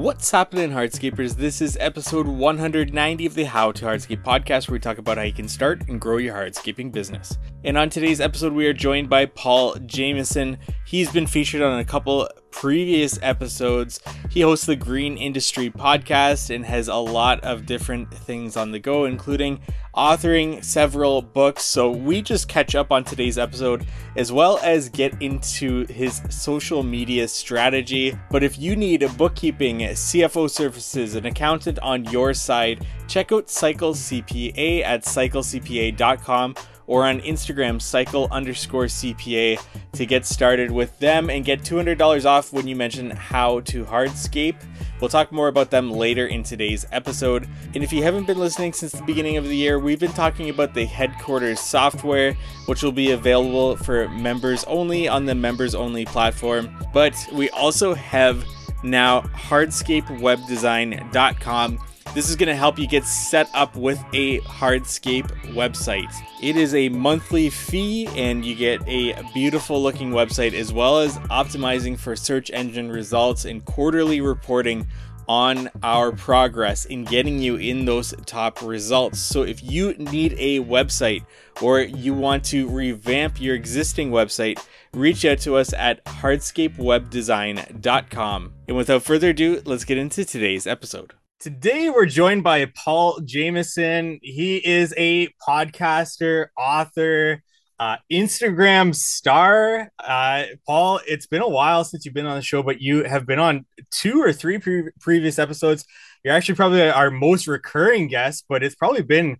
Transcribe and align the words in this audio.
What's 0.00 0.30
happening, 0.30 0.70
Hardscapers? 0.70 1.36
This 1.36 1.60
is 1.60 1.76
episode 1.78 2.26
190 2.26 3.26
of 3.26 3.34
the 3.34 3.44
How 3.44 3.70
to 3.70 3.84
Hardscape 3.84 4.24
podcast, 4.24 4.66
where 4.66 4.76
we 4.76 4.80
talk 4.80 4.96
about 4.96 5.18
how 5.18 5.24
you 5.24 5.32
can 5.34 5.46
start 5.46 5.86
and 5.90 6.00
grow 6.00 6.16
your 6.16 6.34
hardscaping 6.34 6.90
business. 6.90 7.36
And 7.64 7.76
on 7.76 7.90
today's 7.90 8.18
episode, 8.18 8.54
we 8.54 8.66
are 8.66 8.72
joined 8.72 9.10
by 9.10 9.26
Paul 9.26 9.74
Jamieson. 9.84 10.56
He's 10.86 11.12
been 11.12 11.26
featured 11.26 11.60
on 11.60 11.78
a 11.78 11.84
couple 11.84 12.30
previous 12.50 13.18
episodes. 13.22 14.00
He 14.30 14.40
hosts 14.40 14.66
the 14.66 14.76
Green 14.76 15.16
Industry 15.16 15.70
podcast 15.70 16.54
and 16.54 16.64
has 16.64 16.88
a 16.88 16.94
lot 16.94 17.40
of 17.44 17.66
different 17.66 18.12
things 18.12 18.56
on 18.56 18.70
the 18.70 18.78
go, 18.78 19.04
including 19.04 19.60
authoring 19.96 20.64
several 20.64 21.20
books. 21.20 21.62
So 21.62 21.90
we 21.90 22.22
just 22.22 22.48
catch 22.48 22.74
up 22.74 22.92
on 22.92 23.04
today's 23.04 23.38
episode 23.38 23.86
as 24.16 24.32
well 24.32 24.58
as 24.62 24.88
get 24.88 25.20
into 25.20 25.86
his 25.86 26.22
social 26.30 26.82
media 26.82 27.28
strategy. 27.28 28.16
But 28.30 28.42
if 28.42 28.58
you 28.58 28.76
need 28.76 29.06
bookkeeping, 29.16 29.80
CFO 29.80 30.48
services, 30.50 31.14
an 31.14 31.26
accountant 31.26 31.78
on 31.80 32.04
your 32.04 32.34
side, 32.34 32.86
check 33.08 33.32
out 33.32 33.50
Cycle 33.50 33.94
CPA 33.94 34.84
at 34.84 35.02
cyclecpa.com 35.02 36.54
or 36.90 37.06
on 37.06 37.20
Instagram, 37.20 37.80
cycle 37.80 38.26
underscore 38.32 38.86
CPA 38.86 39.60
to 39.92 40.04
get 40.04 40.26
started 40.26 40.72
with 40.72 40.98
them 40.98 41.30
and 41.30 41.44
get 41.44 41.62
$200 41.62 42.26
off 42.26 42.52
when 42.52 42.66
you 42.66 42.74
mention 42.74 43.12
how 43.12 43.60
to 43.60 43.84
hardscape. 43.84 44.56
We'll 45.00 45.08
talk 45.08 45.30
more 45.30 45.46
about 45.46 45.70
them 45.70 45.92
later 45.92 46.26
in 46.26 46.42
today's 46.42 46.84
episode. 46.90 47.48
And 47.76 47.84
if 47.84 47.92
you 47.92 48.02
haven't 48.02 48.26
been 48.26 48.40
listening 48.40 48.72
since 48.72 48.90
the 48.90 49.04
beginning 49.04 49.36
of 49.36 49.44
the 49.44 49.54
year, 49.54 49.78
we've 49.78 50.00
been 50.00 50.10
talking 50.14 50.50
about 50.50 50.74
the 50.74 50.84
headquarters 50.84 51.60
software, 51.60 52.32
which 52.66 52.82
will 52.82 52.90
be 52.90 53.12
available 53.12 53.76
for 53.76 54.08
members 54.08 54.64
only 54.64 55.06
on 55.06 55.26
the 55.26 55.36
members 55.36 55.76
only 55.76 56.04
platform. 56.04 56.76
But 56.92 57.14
we 57.32 57.50
also 57.50 57.94
have 57.94 58.44
now 58.82 59.20
hardscapewebdesign.com 59.20 61.78
this 62.14 62.28
is 62.28 62.36
going 62.36 62.48
to 62.48 62.56
help 62.56 62.78
you 62.78 62.86
get 62.86 63.04
set 63.04 63.48
up 63.54 63.74
with 63.76 63.98
a 64.12 64.40
Hardscape 64.40 65.28
website. 65.52 66.12
It 66.42 66.56
is 66.56 66.74
a 66.74 66.88
monthly 66.88 67.50
fee, 67.50 68.08
and 68.16 68.44
you 68.44 68.56
get 68.56 68.82
a 68.88 69.22
beautiful 69.32 69.80
looking 69.82 70.10
website 70.10 70.52
as 70.54 70.72
well 70.72 70.98
as 70.98 71.18
optimizing 71.30 71.96
for 71.98 72.16
search 72.16 72.50
engine 72.50 72.90
results 72.90 73.44
and 73.44 73.64
quarterly 73.64 74.20
reporting 74.20 74.88
on 75.28 75.70
our 75.84 76.10
progress 76.10 76.86
in 76.86 77.04
getting 77.04 77.38
you 77.38 77.54
in 77.54 77.84
those 77.84 78.12
top 78.26 78.60
results. 78.62 79.20
So, 79.20 79.42
if 79.42 79.62
you 79.62 79.92
need 79.94 80.34
a 80.38 80.58
website 80.58 81.24
or 81.62 81.78
you 81.80 82.14
want 82.14 82.44
to 82.46 82.68
revamp 82.68 83.40
your 83.40 83.54
existing 83.54 84.10
website, 84.10 84.60
reach 84.92 85.24
out 85.24 85.38
to 85.40 85.54
us 85.54 85.72
at 85.72 86.04
hardscapewebdesign.com. 86.04 88.52
And 88.66 88.76
without 88.76 89.04
further 89.04 89.28
ado, 89.28 89.62
let's 89.64 89.84
get 89.84 89.98
into 89.98 90.24
today's 90.24 90.66
episode. 90.66 91.14
Today 91.40 91.88
we're 91.88 92.04
joined 92.04 92.44
by 92.44 92.66
Paul 92.66 93.18
Jamieson. 93.20 94.18
He 94.20 94.56
is 94.58 94.92
a 94.98 95.28
podcaster, 95.48 96.48
author, 96.54 97.42
uh, 97.78 97.96
Instagram 98.12 98.94
star. 98.94 99.90
Uh, 99.98 100.44
Paul, 100.66 101.00
it's 101.06 101.26
been 101.26 101.40
a 101.40 101.48
while 101.48 101.82
since 101.84 102.04
you've 102.04 102.12
been 102.12 102.26
on 102.26 102.36
the 102.36 102.42
show, 102.42 102.62
but 102.62 102.82
you 102.82 103.04
have 103.04 103.24
been 103.24 103.38
on 103.38 103.64
two 103.90 104.20
or 104.20 104.34
three 104.34 104.58
pre- 104.58 104.90
previous 105.00 105.38
episodes. 105.38 105.86
You're 106.22 106.34
actually 106.34 106.56
probably 106.56 106.90
our 106.90 107.10
most 107.10 107.46
recurring 107.46 108.08
guest, 108.08 108.44
but 108.46 108.62
it's 108.62 108.74
probably 108.74 109.00
been 109.00 109.38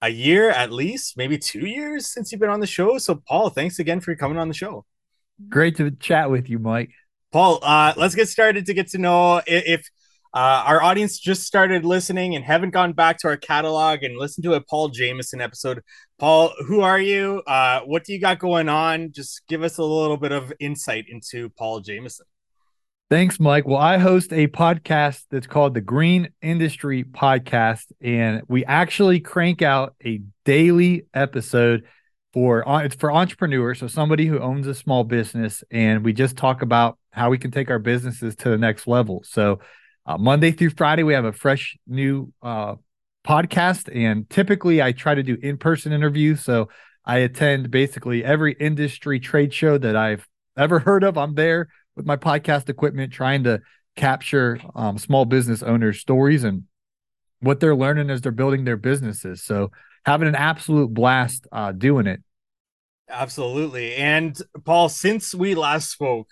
a 0.00 0.08
year 0.08 0.48
at 0.48 0.72
least, 0.72 1.18
maybe 1.18 1.36
two 1.36 1.66
years 1.66 2.10
since 2.10 2.32
you've 2.32 2.40
been 2.40 2.48
on 2.48 2.60
the 2.60 2.66
show. 2.66 2.96
So, 2.96 3.16
Paul, 3.28 3.50
thanks 3.50 3.78
again 3.78 4.00
for 4.00 4.16
coming 4.16 4.38
on 4.38 4.48
the 4.48 4.54
show. 4.54 4.86
Great 5.50 5.76
to 5.76 5.90
chat 5.90 6.30
with 6.30 6.48
you, 6.48 6.58
Mike. 6.58 6.92
Paul, 7.32 7.58
uh, 7.62 7.92
let's 7.98 8.14
get 8.14 8.30
started 8.30 8.64
to 8.64 8.72
get 8.72 8.88
to 8.92 8.98
know 8.98 9.42
if 9.46 9.86
uh, 10.34 10.64
our 10.66 10.82
audience 10.82 11.16
just 11.20 11.44
started 11.44 11.84
listening 11.84 12.34
and 12.34 12.44
haven't 12.44 12.70
gone 12.70 12.92
back 12.92 13.18
to 13.18 13.28
our 13.28 13.36
catalog 13.36 14.02
and 14.02 14.18
listened 14.18 14.42
to 14.42 14.54
a 14.54 14.60
Paul 14.60 14.88
Jamieson 14.88 15.40
episode. 15.40 15.80
Paul, 16.18 16.52
who 16.66 16.80
are 16.80 16.98
you? 16.98 17.40
Uh, 17.46 17.82
what 17.82 18.02
do 18.02 18.12
you 18.12 18.20
got 18.20 18.40
going 18.40 18.68
on? 18.68 19.12
Just 19.12 19.42
give 19.48 19.62
us 19.62 19.78
a 19.78 19.84
little 19.84 20.16
bit 20.16 20.32
of 20.32 20.52
insight 20.58 21.04
into 21.08 21.50
Paul 21.50 21.80
Jamieson. 21.80 22.26
Thanks, 23.10 23.38
Mike. 23.38 23.64
Well, 23.64 23.78
I 23.78 23.98
host 23.98 24.32
a 24.32 24.48
podcast 24.48 25.22
that's 25.30 25.46
called 25.46 25.74
the 25.74 25.80
Green 25.80 26.30
Industry 26.42 27.04
Podcast, 27.04 27.92
and 28.00 28.42
we 28.48 28.64
actually 28.64 29.20
crank 29.20 29.62
out 29.62 29.94
a 30.04 30.20
daily 30.44 31.06
episode 31.14 31.84
for 32.32 32.64
it's 32.82 32.96
for 32.96 33.12
entrepreneurs, 33.12 33.78
so 33.78 33.86
somebody 33.86 34.26
who 34.26 34.40
owns 34.40 34.66
a 34.66 34.74
small 34.74 35.04
business, 35.04 35.62
and 35.70 36.04
we 36.04 36.12
just 36.12 36.36
talk 36.36 36.62
about 36.62 36.98
how 37.12 37.30
we 37.30 37.38
can 37.38 37.52
take 37.52 37.70
our 37.70 37.78
businesses 37.78 38.34
to 38.34 38.48
the 38.48 38.58
next 38.58 38.88
level. 38.88 39.22
So 39.24 39.60
uh, 40.06 40.18
Monday 40.18 40.52
through 40.52 40.70
Friday, 40.70 41.02
we 41.02 41.14
have 41.14 41.24
a 41.24 41.32
fresh 41.32 41.76
new 41.86 42.32
uh, 42.42 42.74
podcast, 43.26 43.94
and 43.94 44.28
typically 44.28 44.82
I 44.82 44.92
try 44.92 45.14
to 45.14 45.22
do 45.22 45.38
in 45.42 45.56
person 45.56 45.92
interviews. 45.92 46.42
So 46.42 46.68
I 47.04 47.18
attend 47.18 47.70
basically 47.70 48.24
every 48.24 48.54
industry 48.54 49.20
trade 49.20 49.52
show 49.52 49.78
that 49.78 49.96
I've 49.96 50.26
ever 50.56 50.78
heard 50.78 51.04
of. 51.04 51.16
I'm 51.16 51.34
there 51.34 51.68
with 51.96 52.06
my 52.06 52.16
podcast 52.16 52.68
equipment, 52.68 53.12
trying 53.12 53.44
to 53.44 53.60
capture 53.96 54.60
um, 54.74 54.98
small 54.98 55.24
business 55.24 55.62
owners' 55.62 56.00
stories 56.00 56.44
and 56.44 56.64
what 57.40 57.60
they're 57.60 57.76
learning 57.76 58.10
as 58.10 58.20
they're 58.20 58.32
building 58.32 58.64
their 58.64 58.76
businesses. 58.76 59.42
So 59.42 59.70
having 60.04 60.28
an 60.28 60.34
absolute 60.34 60.92
blast 60.92 61.46
uh, 61.52 61.72
doing 61.72 62.06
it. 62.06 62.22
Absolutely. 63.08 63.94
And 63.94 64.36
Paul, 64.64 64.88
since 64.88 65.34
we 65.34 65.54
last 65.54 65.90
spoke, 65.90 66.28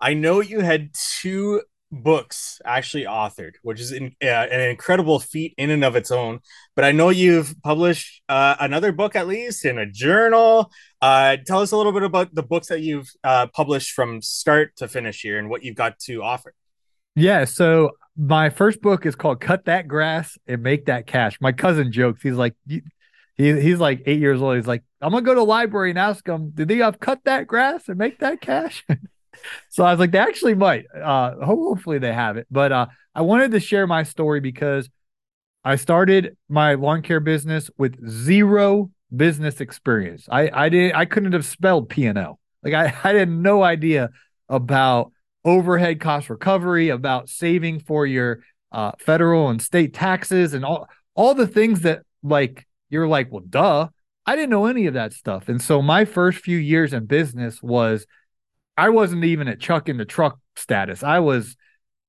I 0.00 0.14
know 0.14 0.40
you 0.40 0.60
had 0.60 0.90
two 1.20 1.62
books 1.92 2.60
actually 2.64 3.04
authored, 3.04 3.52
which 3.62 3.80
is 3.80 3.92
in, 3.92 4.14
uh, 4.22 4.26
an 4.26 4.60
incredible 4.60 5.18
feat 5.18 5.54
in 5.56 5.70
and 5.70 5.84
of 5.84 5.96
its 5.96 6.10
own. 6.10 6.40
But 6.74 6.84
I 6.84 6.92
know 6.92 7.10
you've 7.10 7.54
published 7.62 8.22
uh, 8.28 8.56
another 8.60 8.92
book, 8.92 9.16
at 9.16 9.26
least 9.26 9.64
in 9.64 9.78
a 9.78 9.86
journal. 9.86 10.70
Uh, 11.00 11.36
tell 11.46 11.60
us 11.60 11.72
a 11.72 11.76
little 11.76 11.92
bit 11.92 12.02
about 12.02 12.34
the 12.34 12.42
books 12.42 12.68
that 12.68 12.80
you've 12.80 13.10
uh, 13.24 13.46
published 13.48 13.92
from 13.92 14.20
start 14.22 14.76
to 14.76 14.88
finish 14.88 15.22
here 15.22 15.38
and 15.38 15.48
what 15.48 15.62
you've 15.62 15.76
got 15.76 15.98
to 16.00 16.22
offer. 16.22 16.54
Yeah. 17.14 17.44
So 17.44 17.92
my 18.16 18.50
first 18.50 18.82
book 18.82 19.06
is 19.06 19.14
called 19.14 19.40
Cut 19.40 19.66
That 19.66 19.88
Grass 19.88 20.36
and 20.46 20.62
Make 20.62 20.86
That 20.86 21.06
Cash. 21.06 21.38
My 21.40 21.52
cousin 21.52 21.92
jokes. 21.92 22.22
He's 22.22 22.34
like, 22.34 22.54
he, 22.66 22.82
he's 23.36 23.78
like 23.78 24.02
eight 24.06 24.20
years 24.20 24.42
old. 24.42 24.56
He's 24.56 24.66
like, 24.66 24.82
I'm 25.00 25.12
going 25.12 25.24
to 25.24 25.28
go 25.28 25.34
to 25.34 25.40
the 25.40 25.46
library 25.46 25.90
and 25.90 25.98
ask 25.98 26.24
them, 26.24 26.50
did 26.50 26.68
they 26.68 26.78
have 26.78 26.98
cut 26.98 27.20
that 27.24 27.46
grass 27.46 27.88
and 27.88 27.98
make 27.98 28.18
that 28.20 28.40
cash? 28.40 28.84
so 29.68 29.84
I 29.84 29.90
was 29.90 30.00
like, 30.00 30.10
they 30.10 30.18
actually 30.18 30.54
might. 30.54 30.86
Uh, 30.94 31.44
hopefully 31.44 31.98
they 31.98 32.12
have 32.12 32.36
it. 32.36 32.46
But 32.50 32.72
uh, 32.72 32.86
I 33.14 33.22
wanted 33.22 33.52
to 33.52 33.60
share 33.60 33.86
my 33.86 34.02
story 34.02 34.40
because 34.40 34.88
I 35.64 35.76
started 35.76 36.36
my 36.48 36.74
lawn 36.74 37.02
care 37.02 37.20
business 37.20 37.70
with 37.76 38.08
zero 38.08 38.90
business 39.14 39.60
experience. 39.60 40.28
I 40.30 40.50
I 40.52 40.68
didn't 40.68 40.96
I 40.96 41.04
couldn't 41.04 41.32
have 41.32 41.44
spelled 41.44 41.88
P 41.88 42.06
and 42.06 42.18
L. 42.18 42.38
Like 42.62 42.74
I 42.74 42.84
I 42.84 43.14
had 43.14 43.28
no 43.28 43.62
idea 43.62 44.10
about 44.48 45.12
overhead 45.44 46.00
cost 46.00 46.30
recovery, 46.30 46.88
about 46.88 47.28
saving 47.28 47.80
for 47.80 48.06
your 48.06 48.40
uh, 48.72 48.92
federal 48.98 49.48
and 49.48 49.60
state 49.62 49.94
taxes, 49.94 50.54
and 50.54 50.64
all 50.64 50.88
all 51.14 51.34
the 51.34 51.46
things 51.46 51.80
that 51.82 52.02
like 52.22 52.66
you're 52.90 53.08
like, 53.08 53.32
well, 53.32 53.44
duh. 53.48 53.88
I 54.28 54.34
didn't 54.34 54.50
know 54.50 54.66
any 54.66 54.86
of 54.86 54.94
that 54.94 55.12
stuff. 55.12 55.48
And 55.48 55.62
so 55.62 55.80
my 55.80 56.04
first 56.04 56.38
few 56.38 56.58
years 56.58 56.92
in 56.92 57.06
business 57.06 57.62
was 57.62 58.06
I 58.76 58.90
wasn't 58.90 59.24
even 59.24 59.48
at 59.48 59.60
Chuck 59.60 59.88
in 59.88 59.96
the 59.96 60.04
truck 60.04 60.38
status. 60.56 61.02
I 61.02 61.20
was, 61.20 61.56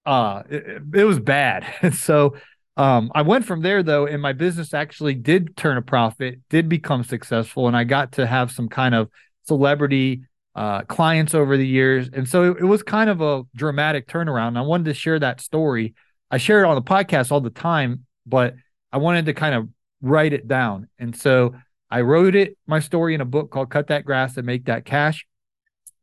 uh, 0.06 0.44
it, 0.50 0.82
it 0.94 1.04
was 1.04 1.20
bad. 1.20 1.94
so, 1.96 2.36
um, 2.78 3.12
I 3.16 3.24
went 3.24 3.46
from 3.46 3.62
there 3.62 3.82
though, 3.82 4.06
and 4.06 4.22
my 4.22 4.34
business 4.34 4.74
actually 4.74 5.16
did 5.16 5.58
turn 5.58 5.78
a 5.78 5.82
profit, 5.82 6.40
did 6.50 6.70
become 6.70 7.04
successful, 7.04 7.68
and 7.68 7.76
I 7.76 7.84
got 7.84 8.14
to 8.14 8.28
have 8.28 8.52
some 8.52 8.70
kind 8.70 8.94
of 8.94 9.10
celebrity 9.48 10.22
uh, 10.56 10.82
clients 10.84 11.34
over 11.34 11.58
the 11.58 11.68
years. 11.68 12.10
And 12.14 12.28
so 12.28 12.52
it, 12.52 12.58
it 12.62 12.66
was 12.66 12.84
kind 12.84 13.10
of 13.10 13.22
a 13.22 13.44
dramatic 13.56 14.08
turnaround. 14.08 14.58
I 14.58 14.62
wanted 14.62 14.86
to 14.86 14.94
share 14.94 15.20
that 15.20 15.42
story. 15.42 15.96
I 16.30 16.38
share 16.38 16.64
it 16.64 16.68
on 16.68 16.76
the 16.76 16.82
podcast 16.82 17.32
all 17.32 17.42
the 17.42 17.50
time, 17.50 18.06
but 18.26 18.56
I 18.92 18.98
wanted 18.98 19.26
to 19.26 19.34
kind 19.34 19.56
of 19.56 19.70
write 20.02 20.34
it 20.34 20.48
down. 20.48 20.88
And 21.00 21.16
so 21.16 21.56
I 21.90 22.02
wrote 22.02 22.36
it, 22.36 22.58
my 22.68 22.80
story 22.80 23.16
in 23.16 23.22
a 23.22 23.26
book 23.26 23.50
called 23.50 23.70
Cut 23.70 23.88
That 23.88 24.06
Grass 24.06 24.38
and 24.38 24.46
Make 24.46 24.66
That 24.66 24.86
Cash. 24.86 25.26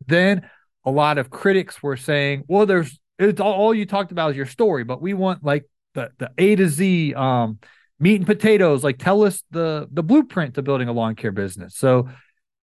Then 0.06 0.48
a 0.84 0.90
lot 0.90 1.18
of 1.18 1.30
critics 1.30 1.82
were 1.82 1.96
saying, 1.96 2.44
well, 2.48 2.66
there's 2.66 2.98
it's 3.18 3.40
all, 3.40 3.52
all 3.52 3.74
you 3.74 3.86
talked 3.86 4.12
about 4.12 4.32
is 4.32 4.36
your 4.36 4.46
story, 4.46 4.84
but 4.84 5.00
we 5.00 5.14
want 5.14 5.44
like 5.44 5.64
the 5.94 6.10
the 6.18 6.30
A 6.38 6.56
to 6.56 6.68
Z 6.68 7.14
um 7.14 7.58
meat 7.98 8.16
and 8.16 8.26
potatoes. 8.26 8.84
Like 8.84 8.98
tell 8.98 9.22
us 9.22 9.42
the 9.50 9.88
the 9.90 10.02
blueprint 10.02 10.54
to 10.54 10.62
building 10.62 10.88
a 10.88 10.92
lawn 10.92 11.14
care 11.14 11.32
business. 11.32 11.76
So 11.76 12.08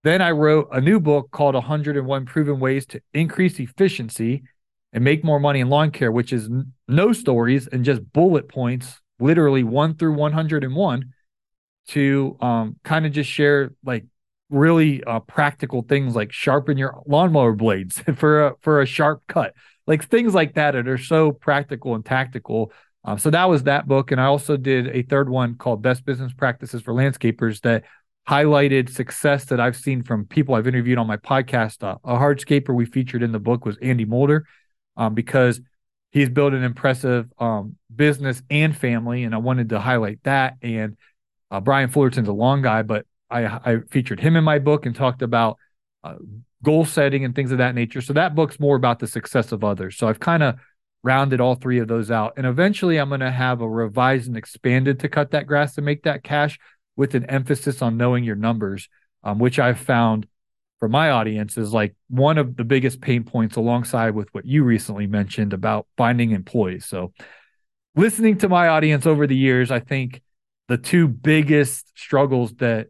then 0.03 0.21
I 0.21 0.31
wrote 0.31 0.69
a 0.71 0.81
new 0.81 0.99
book 0.99 1.29
called 1.31 1.53
101 1.53 2.25
Proven 2.25 2.59
Ways 2.59 2.85
to 2.87 3.01
Increase 3.13 3.59
Efficiency 3.59 4.43
and 4.93 5.03
Make 5.03 5.23
More 5.23 5.39
Money 5.39 5.59
in 5.59 5.69
Lawn 5.69 5.91
Care, 5.91 6.11
which 6.11 6.33
is 6.33 6.45
n- 6.45 6.73
no 6.87 7.13
stories 7.13 7.67
and 7.67 7.85
just 7.85 8.11
bullet 8.11 8.49
points, 8.49 8.99
literally 9.19 9.63
one 9.63 9.95
through 9.95 10.13
101, 10.13 11.13
to 11.89 12.37
um, 12.41 12.77
kind 12.83 13.05
of 13.05 13.11
just 13.11 13.29
share 13.29 13.71
like 13.85 14.05
really 14.51 15.03
uh, 15.03 15.19
practical 15.21 15.81
things 15.81 16.15
like 16.15 16.31
sharpen 16.31 16.77
your 16.77 17.01
lawnmower 17.07 17.53
blades 17.53 17.99
for 18.15 18.47
a, 18.47 18.55
for 18.61 18.81
a 18.81 18.85
sharp 18.85 19.23
cut. 19.27 19.53
like 19.87 20.03
things 20.05 20.33
like 20.33 20.55
that 20.55 20.71
that 20.71 20.87
are 20.87 20.97
so 20.97 21.31
practical 21.31 21.95
and 21.95 22.05
tactical. 22.05 22.71
Um, 23.03 23.17
so 23.17 23.31
that 23.31 23.49
was 23.49 23.63
that 23.63 23.87
book, 23.87 24.11
and 24.11 24.21
I 24.21 24.25
also 24.25 24.57
did 24.57 24.87
a 24.89 25.01
third 25.01 25.27
one 25.27 25.55
called 25.55 25.81
Best 25.81 26.05
Business 26.05 26.33
Practices 26.33 26.83
for 26.83 26.93
Landscapers 26.93 27.61
that 27.61 27.83
highlighted 28.29 28.89
success 28.89 29.45
that 29.45 29.59
I've 29.59 29.75
seen 29.75 30.03
from 30.03 30.25
people 30.25 30.53
I've 30.53 30.67
interviewed 30.67 30.99
on 30.99 31.07
my 31.07 31.17
podcast. 31.17 31.81
Uh, 31.81 31.97
a 32.03 32.19
hardscaper 32.19 32.75
we 32.75 32.85
featured 32.85 33.23
in 33.23 33.31
the 33.31 33.39
book 33.39 33.65
was 33.65 33.77
Andy 33.81 34.05
Mulder, 34.05 34.45
um, 34.97 35.15
because 35.15 35.59
he's 36.11 36.29
built 36.29 36.53
an 36.53 36.63
impressive 36.63 37.31
um, 37.39 37.77
business 37.93 38.43
and 38.49 38.77
family, 38.77 39.23
and 39.23 39.33
I 39.33 39.39
wanted 39.39 39.69
to 39.69 39.79
highlight 39.79 40.19
that. 40.23 40.57
And 40.61 40.97
uh, 41.49 41.59
Brian 41.59 41.89
Fullerton's 41.89 42.27
a 42.27 42.33
long 42.33 42.61
guy, 42.61 42.83
but 42.83 43.05
I, 43.31 43.45
I 43.45 43.77
featured 43.89 44.19
him 44.19 44.35
in 44.35 44.43
my 44.43 44.59
book 44.59 44.85
and 44.85 44.95
talked 44.95 45.21
about 45.21 45.57
uh, 46.03 46.15
goal 46.63 46.85
setting 46.85 47.25
and 47.25 47.35
things 47.35 47.51
of 47.51 47.57
that 47.59 47.75
nature. 47.75 48.01
So 48.01 48.13
that 48.13 48.35
book's 48.35 48.59
more 48.59 48.75
about 48.75 48.99
the 48.99 49.07
success 49.07 49.51
of 49.51 49.63
others. 49.63 49.97
So 49.97 50.07
I've 50.07 50.19
kind 50.19 50.43
of 50.43 50.55
rounded 51.03 51.41
all 51.41 51.55
three 51.55 51.79
of 51.79 51.87
those 51.87 52.11
out. 52.11 52.33
And 52.37 52.45
eventually 52.45 52.97
I'm 52.97 53.09
going 53.09 53.21
to 53.21 53.31
have 53.31 53.61
a 53.61 53.69
revised 53.69 54.27
and 54.27 54.37
expanded 54.37 54.99
to 54.99 55.09
cut 55.09 55.31
that 55.31 55.47
grass 55.47 55.75
to 55.75 55.81
make 55.81 56.03
that 56.03 56.23
cash 56.23 56.59
with 56.95 57.15
an 57.15 57.25
emphasis 57.25 57.81
on 57.81 57.97
knowing 57.97 58.23
your 58.23 58.35
numbers, 58.35 58.87
um, 59.23 59.39
which 59.39 59.57
I've 59.57 59.79
found 59.79 60.27
for 60.79 60.89
my 60.89 61.11
audience 61.11 61.57
is 61.57 61.73
like 61.73 61.95
one 62.09 62.37
of 62.37 62.55
the 62.55 62.63
biggest 62.63 63.01
pain 63.01 63.23
points 63.23 63.55
alongside 63.55 64.11
with 64.11 64.33
what 64.33 64.45
you 64.45 64.63
recently 64.63 65.07
mentioned 65.07 65.53
about 65.53 65.87
finding 65.95 66.31
employees. 66.31 66.85
So 66.85 67.13
listening 67.95 68.37
to 68.39 68.49
my 68.49 68.67
audience 68.67 69.05
over 69.05 69.27
the 69.27 69.35
years, 69.35 69.71
I 69.71 69.79
think 69.79 70.21
the 70.67 70.77
two 70.77 71.07
biggest 71.07 71.91
struggles 71.95 72.53
that 72.55 72.87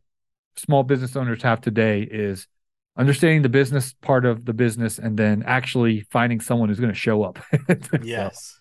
small 0.55 0.83
business 0.83 1.15
owners 1.15 1.43
have 1.43 1.61
today 1.61 2.01
is 2.01 2.47
understanding 2.97 3.41
the 3.41 3.49
business 3.49 3.93
part 4.01 4.25
of 4.25 4.45
the 4.45 4.53
business 4.53 4.99
and 4.99 5.17
then 5.17 5.43
actually 5.45 6.01
finding 6.11 6.39
someone 6.39 6.69
who's 6.69 6.79
going 6.79 6.93
to 6.93 6.99
show 6.99 7.23
up. 7.23 7.39
yes, 8.01 8.59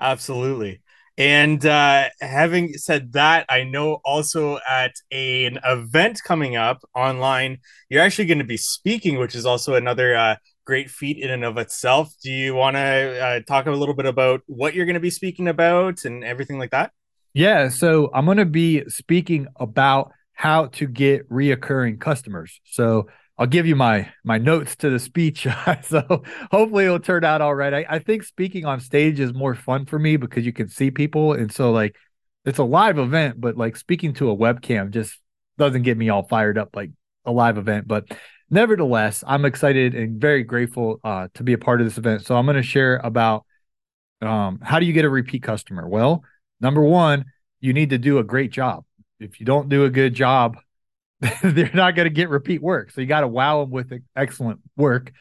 absolutely. 0.00 0.82
And 1.16 1.64
uh, 1.66 2.10
having 2.20 2.74
said 2.74 3.12
that, 3.14 3.44
I 3.48 3.64
know 3.64 3.98
also 4.04 4.60
at 4.70 4.92
a, 5.10 5.46
an 5.46 5.58
event 5.64 6.20
coming 6.24 6.54
up 6.54 6.78
online, 6.94 7.58
you're 7.88 8.02
actually 8.02 8.26
going 8.26 8.38
to 8.38 8.44
be 8.44 8.56
speaking, 8.56 9.18
which 9.18 9.34
is 9.34 9.44
also 9.44 9.74
another 9.74 10.14
uh, 10.14 10.36
great 10.64 10.90
feat 10.90 11.18
in 11.18 11.30
and 11.30 11.44
of 11.44 11.58
itself. 11.58 12.14
Do 12.22 12.30
you 12.30 12.54
want 12.54 12.76
to 12.76 12.80
uh, 13.24 13.40
talk 13.48 13.66
a 13.66 13.72
little 13.72 13.94
bit 13.94 14.06
about 14.06 14.42
what 14.46 14.74
you're 14.74 14.86
going 14.86 14.94
to 14.94 15.00
be 15.00 15.10
speaking 15.10 15.48
about 15.48 16.04
and 16.04 16.22
everything 16.22 16.56
like 16.56 16.70
that? 16.70 16.92
Yeah. 17.34 17.68
So 17.68 18.10
I'm 18.14 18.24
going 18.24 18.38
to 18.38 18.44
be 18.44 18.84
speaking 18.88 19.48
about 19.56 20.12
how 20.38 20.66
to 20.66 20.86
get 20.86 21.28
reoccurring 21.28 21.98
customers. 21.98 22.60
So 22.64 23.08
I'll 23.36 23.48
give 23.48 23.66
you 23.66 23.74
my 23.74 24.08
my 24.22 24.38
notes 24.38 24.76
to 24.76 24.88
the 24.88 25.00
speech. 25.00 25.48
so 25.82 26.22
hopefully 26.52 26.84
it'll 26.84 27.00
turn 27.00 27.24
out 27.24 27.40
all 27.40 27.56
right. 27.56 27.74
I, 27.74 27.86
I 27.90 27.98
think 27.98 28.22
speaking 28.22 28.64
on 28.64 28.78
stage 28.78 29.18
is 29.18 29.34
more 29.34 29.56
fun 29.56 29.84
for 29.84 29.98
me 29.98 30.16
because 30.16 30.46
you 30.46 30.52
can 30.52 30.68
see 30.68 30.92
people. 30.92 31.32
And 31.32 31.50
so 31.50 31.72
like 31.72 31.96
it's 32.44 32.58
a 32.58 32.64
live 32.64 33.00
event, 33.00 33.40
but 33.40 33.56
like 33.56 33.76
speaking 33.76 34.14
to 34.14 34.30
a 34.30 34.36
webcam 34.36 34.90
just 34.90 35.18
doesn't 35.56 35.82
get 35.82 35.98
me 35.98 36.08
all 36.08 36.22
fired 36.22 36.56
up 36.56 36.76
like 36.76 36.92
a 37.24 37.32
live 37.32 37.58
event. 37.58 37.88
But 37.88 38.06
nevertheless, 38.48 39.24
I'm 39.26 39.44
excited 39.44 39.96
and 39.96 40.20
very 40.20 40.44
grateful 40.44 41.00
uh, 41.02 41.26
to 41.34 41.42
be 41.42 41.52
a 41.52 41.58
part 41.58 41.80
of 41.80 41.86
this 41.88 41.98
event. 41.98 42.24
So 42.24 42.36
I'm 42.36 42.46
going 42.46 42.54
to 42.54 42.62
share 42.62 42.98
about 43.02 43.44
um, 44.22 44.60
how 44.62 44.78
do 44.78 44.86
you 44.86 44.92
get 44.92 45.04
a 45.04 45.10
repeat 45.10 45.42
customer? 45.42 45.88
Well, 45.88 46.22
number 46.60 46.82
one, 46.82 47.24
you 47.58 47.72
need 47.72 47.90
to 47.90 47.98
do 47.98 48.18
a 48.18 48.24
great 48.24 48.52
job. 48.52 48.84
If 49.20 49.40
you 49.40 49.46
don't 49.46 49.68
do 49.68 49.84
a 49.84 49.90
good 49.90 50.14
job, 50.14 50.58
they're 51.42 51.70
not 51.74 51.96
going 51.96 52.06
to 52.06 52.14
get 52.14 52.28
repeat 52.28 52.62
work. 52.62 52.90
So 52.90 53.00
you 53.00 53.06
got 53.06 53.22
to 53.22 53.28
wow 53.28 53.60
them 53.60 53.70
with 53.70 53.92
excellent 54.16 54.60
work. 54.76 55.12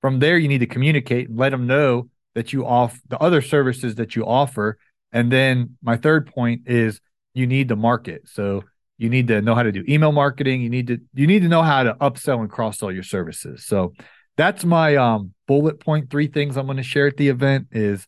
From 0.00 0.18
there, 0.18 0.38
you 0.38 0.48
need 0.48 0.58
to 0.58 0.66
communicate 0.66 1.28
and 1.28 1.38
let 1.38 1.50
them 1.50 1.66
know 1.66 2.08
that 2.34 2.52
you 2.52 2.66
off 2.66 3.00
the 3.08 3.18
other 3.18 3.40
services 3.40 3.96
that 3.96 4.16
you 4.16 4.26
offer. 4.26 4.78
And 5.12 5.30
then 5.30 5.76
my 5.82 5.96
third 5.96 6.26
point 6.26 6.62
is 6.66 7.00
you 7.32 7.46
need 7.46 7.68
to 7.68 7.76
market. 7.76 8.28
So 8.28 8.64
you 8.98 9.08
need 9.08 9.28
to 9.28 9.42
know 9.42 9.54
how 9.54 9.62
to 9.62 9.72
do 9.72 9.84
email 9.88 10.12
marketing. 10.12 10.60
You 10.60 10.70
need 10.70 10.86
to 10.88 10.98
you 11.14 11.26
need 11.26 11.42
to 11.42 11.48
know 11.48 11.62
how 11.62 11.82
to 11.82 11.94
upsell 11.94 12.40
and 12.40 12.50
cross 12.50 12.78
sell 12.78 12.92
your 12.92 13.02
services. 13.02 13.64
So 13.66 13.92
that's 14.36 14.64
my 14.64 14.96
um, 14.96 15.32
bullet 15.46 15.80
point. 15.80 16.10
Three 16.10 16.26
things 16.26 16.56
I'm 16.56 16.66
going 16.66 16.76
to 16.76 16.82
share 16.82 17.06
at 17.06 17.16
the 17.16 17.28
event 17.28 17.68
is 17.72 18.06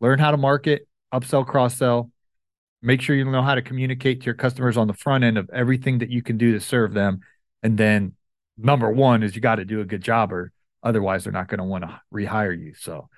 learn 0.00 0.18
how 0.18 0.30
to 0.30 0.36
market, 0.36 0.86
upsell, 1.12 1.46
cross 1.46 1.76
sell, 1.76 2.10
make 2.82 3.00
sure 3.00 3.14
you 3.14 3.24
know 3.24 3.42
how 3.42 3.54
to 3.54 3.62
communicate 3.62 4.20
to 4.20 4.26
your 4.26 4.34
customers 4.34 4.76
on 4.76 4.86
the 4.86 4.94
front 4.94 5.24
end 5.24 5.38
of 5.38 5.50
everything 5.52 5.98
that 5.98 6.10
you 6.10 6.22
can 6.22 6.38
do 6.38 6.52
to 6.52 6.60
serve 6.60 6.94
them. 6.94 7.20
And 7.62 7.76
then 7.76 8.14
number 8.56 8.90
one 8.90 9.22
is 9.22 9.34
you 9.34 9.40
got 9.40 9.56
to 9.56 9.64
do 9.64 9.80
a 9.80 9.84
good 9.84 10.02
job 10.02 10.32
or 10.32 10.52
otherwise 10.82 11.24
they're 11.24 11.32
not 11.32 11.48
going 11.48 11.58
to 11.58 11.64
want 11.64 11.84
to 11.84 12.00
rehire 12.12 12.58
you. 12.58 12.74
So 12.74 13.08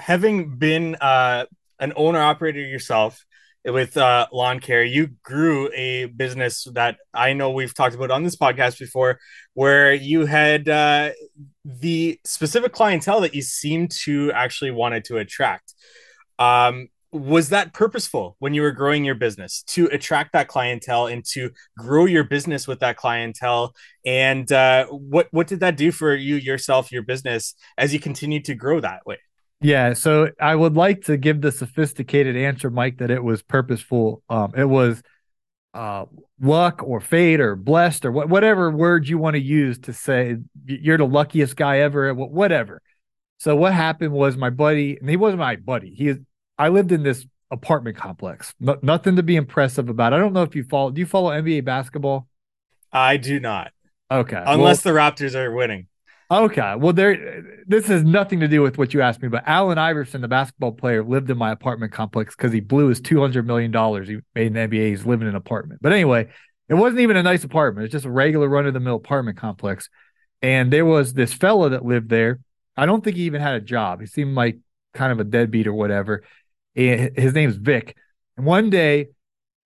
having 0.00 0.56
been 0.56 0.96
uh, 1.00 1.46
an 1.80 1.92
owner 1.96 2.20
operator 2.20 2.60
yourself 2.60 3.24
with 3.64 3.96
uh, 3.96 4.28
lawn 4.32 4.60
care 4.60 4.84
you 4.84 5.08
grew 5.24 5.68
a 5.74 6.04
business 6.04 6.68
that 6.74 6.98
i 7.12 7.32
know 7.32 7.50
we've 7.50 7.74
talked 7.74 7.96
about 7.96 8.12
on 8.12 8.22
this 8.22 8.36
podcast 8.36 8.78
before 8.78 9.18
where 9.54 9.92
you 9.92 10.24
had 10.24 10.68
uh, 10.68 11.10
the 11.64 12.20
specific 12.24 12.72
clientele 12.72 13.22
that 13.22 13.34
you 13.34 13.40
seemed 13.42 13.90
to 13.90 14.30
actually 14.32 14.70
wanted 14.70 15.04
to 15.04 15.16
attract. 15.16 15.74
Um, 16.38 16.88
was 17.12 17.50
that 17.50 17.72
purposeful 17.72 18.36
when 18.38 18.54
you 18.54 18.62
were 18.62 18.72
growing 18.72 19.04
your 19.04 19.14
business 19.14 19.62
to 19.68 19.86
attract 19.86 20.32
that 20.32 20.48
clientele 20.48 21.06
and 21.06 21.24
to 21.24 21.50
grow 21.78 22.04
your 22.04 22.24
business 22.24 22.66
with 22.66 22.80
that 22.80 22.96
clientele? 22.96 23.74
And 24.04 24.50
uh, 24.50 24.86
what 24.86 25.28
what 25.30 25.46
did 25.46 25.60
that 25.60 25.76
do 25.76 25.92
for 25.92 26.14
you 26.14 26.36
yourself 26.36 26.92
your 26.92 27.02
business 27.02 27.54
as 27.78 27.92
you 27.92 28.00
continued 28.00 28.44
to 28.46 28.54
grow 28.54 28.80
that 28.80 29.06
way? 29.06 29.18
Yeah 29.60 29.94
so 29.94 30.28
i 30.38 30.54
would 30.54 30.74
like 30.76 31.04
to 31.04 31.16
give 31.16 31.40
the 31.40 31.50
sophisticated 31.50 32.36
answer 32.36 32.68
mike 32.68 32.98
that 32.98 33.10
it 33.10 33.22
was 33.22 33.42
purposeful. 33.42 34.22
Um, 34.28 34.52
it 34.56 34.66
was 34.66 35.02
uh, 35.72 36.06
luck 36.40 36.82
or 36.82 37.00
fate 37.00 37.40
or 37.40 37.54
blessed 37.54 38.06
or 38.06 38.12
wh- 38.12 38.30
whatever 38.30 38.70
word 38.70 39.08
you 39.08 39.18
want 39.18 39.34
to 39.34 39.40
use 39.40 39.78
to 39.78 39.92
say 39.92 40.36
you're 40.64 40.96
the 40.98 41.06
luckiest 41.06 41.56
guy 41.56 41.80
ever 41.80 42.12
whatever. 42.14 42.80
So 43.38 43.54
what 43.54 43.74
happened 43.74 44.12
was 44.12 44.36
my 44.36 44.50
buddy 44.50 44.96
and 44.98 45.08
he 45.08 45.16
wasn't 45.16 45.40
my 45.40 45.56
buddy 45.56 45.94
he 45.94 46.14
I 46.58 46.68
lived 46.68 46.92
in 46.92 47.02
this 47.02 47.26
apartment 47.50 47.96
complex. 47.96 48.54
No, 48.60 48.78
nothing 48.82 49.16
to 49.16 49.22
be 49.22 49.36
impressive 49.36 49.88
about. 49.88 50.12
I 50.12 50.18
don't 50.18 50.32
know 50.32 50.42
if 50.42 50.54
you 50.54 50.64
follow. 50.64 50.90
Do 50.90 51.00
you 51.00 51.06
follow 51.06 51.30
NBA 51.30 51.64
basketball? 51.64 52.28
I 52.92 53.16
do 53.16 53.40
not. 53.40 53.72
Okay. 54.10 54.42
Unless 54.44 54.84
well, 54.84 54.94
the 54.94 55.00
Raptors 55.00 55.34
are 55.34 55.52
winning. 55.52 55.86
Okay. 56.30 56.74
Well, 56.76 56.92
there. 56.92 57.44
This 57.66 57.86
has 57.86 58.02
nothing 58.02 58.40
to 58.40 58.48
do 58.48 58.62
with 58.62 58.78
what 58.78 58.94
you 58.94 59.00
asked 59.00 59.22
me, 59.22 59.28
but 59.28 59.44
Allen 59.46 59.78
Iverson, 59.78 60.20
the 60.20 60.28
basketball 60.28 60.72
player, 60.72 61.04
lived 61.04 61.30
in 61.30 61.38
my 61.38 61.52
apartment 61.52 61.92
complex 61.92 62.34
because 62.34 62.52
he 62.52 62.60
blew 62.60 62.88
his 62.88 63.00
two 63.00 63.20
hundred 63.20 63.46
million 63.46 63.70
dollars 63.70 64.08
he 64.08 64.18
made 64.34 64.48
in 64.48 64.52
the 64.54 64.60
NBA. 64.60 64.88
He's 64.88 65.06
living 65.06 65.26
in 65.26 65.30
an 65.30 65.36
apartment. 65.36 65.80
But 65.82 65.92
anyway, 65.92 66.28
it 66.68 66.74
wasn't 66.74 67.00
even 67.00 67.16
a 67.16 67.22
nice 67.22 67.44
apartment. 67.44 67.84
It's 67.84 67.92
just 67.92 68.04
a 68.06 68.10
regular 68.10 68.48
run 68.48 68.66
of 68.66 68.74
the 68.74 68.80
mill 68.80 68.96
apartment 68.96 69.38
complex. 69.38 69.88
And 70.42 70.72
there 70.72 70.84
was 70.84 71.14
this 71.14 71.32
fellow 71.32 71.68
that 71.70 71.84
lived 71.84 72.08
there. 72.08 72.40
I 72.76 72.86
don't 72.86 73.02
think 73.02 73.16
he 73.16 73.22
even 73.24 73.40
had 73.40 73.54
a 73.54 73.60
job. 73.60 74.00
He 74.00 74.06
seemed 74.06 74.34
like 74.34 74.58
kind 74.92 75.12
of 75.12 75.20
a 75.20 75.24
deadbeat 75.24 75.66
or 75.66 75.72
whatever 75.72 76.22
his 76.76 77.32
name's 77.32 77.56
Vic. 77.56 77.96
And 78.36 78.46
one 78.46 78.70
day 78.70 79.08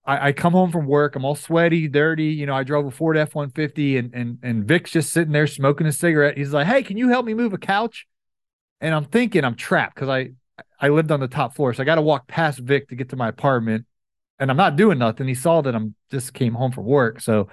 I, 0.04 0.28
I, 0.28 0.32
come 0.32 0.52
home 0.52 0.70
from 0.70 0.86
work, 0.86 1.16
I'm 1.16 1.24
all 1.24 1.34
sweaty, 1.34 1.88
dirty. 1.88 2.26
You 2.26 2.46
know, 2.46 2.54
I 2.54 2.62
drove 2.62 2.86
a 2.86 2.90
Ford 2.90 3.16
F 3.16 3.34
150 3.34 3.98
and, 3.98 4.14
and, 4.14 4.38
and 4.42 4.64
Vic's 4.64 4.92
just 4.92 5.12
sitting 5.12 5.32
there 5.32 5.46
smoking 5.46 5.86
a 5.86 5.92
cigarette. 5.92 6.38
He's 6.38 6.52
like, 6.52 6.66
Hey, 6.66 6.82
can 6.82 6.96
you 6.96 7.08
help 7.08 7.26
me 7.26 7.34
move 7.34 7.52
a 7.52 7.58
couch? 7.58 8.06
And 8.80 8.94
I'm 8.94 9.04
thinking 9.04 9.44
I'm 9.44 9.56
trapped 9.56 9.96
because 9.96 10.08
I, 10.08 10.30
I 10.80 10.88
lived 10.88 11.10
on 11.10 11.20
the 11.20 11.28
top 11.28 11.54
floor. 11.54 11.74
So 11.74 11.82
I 11.82 11.86
got 11.86 11.96
to 11.96 12.02
walk 12.02 12.28
past 12.28 12.60
Vic 12.60 12.88
to 12.88 12.94
get 12.94 13.10
to 13.10 13.16
my 13.16 13.28
apartment 13.28 13.86
and 14.38 14.50
I'm 14.50 14.56
not 14.56 14.76
doing 14.76 14.98
nothing. 14.98 15.28
He 15.28 15.34
saw 15.34 15.60
that 15.60 15.74
I'm 15.74 15.94
just 16.10 16.32
came 16.32 16.54
home 16.54 16.72
from 16.72 16.86
work. 16.86 17.20
So 17.20 17.48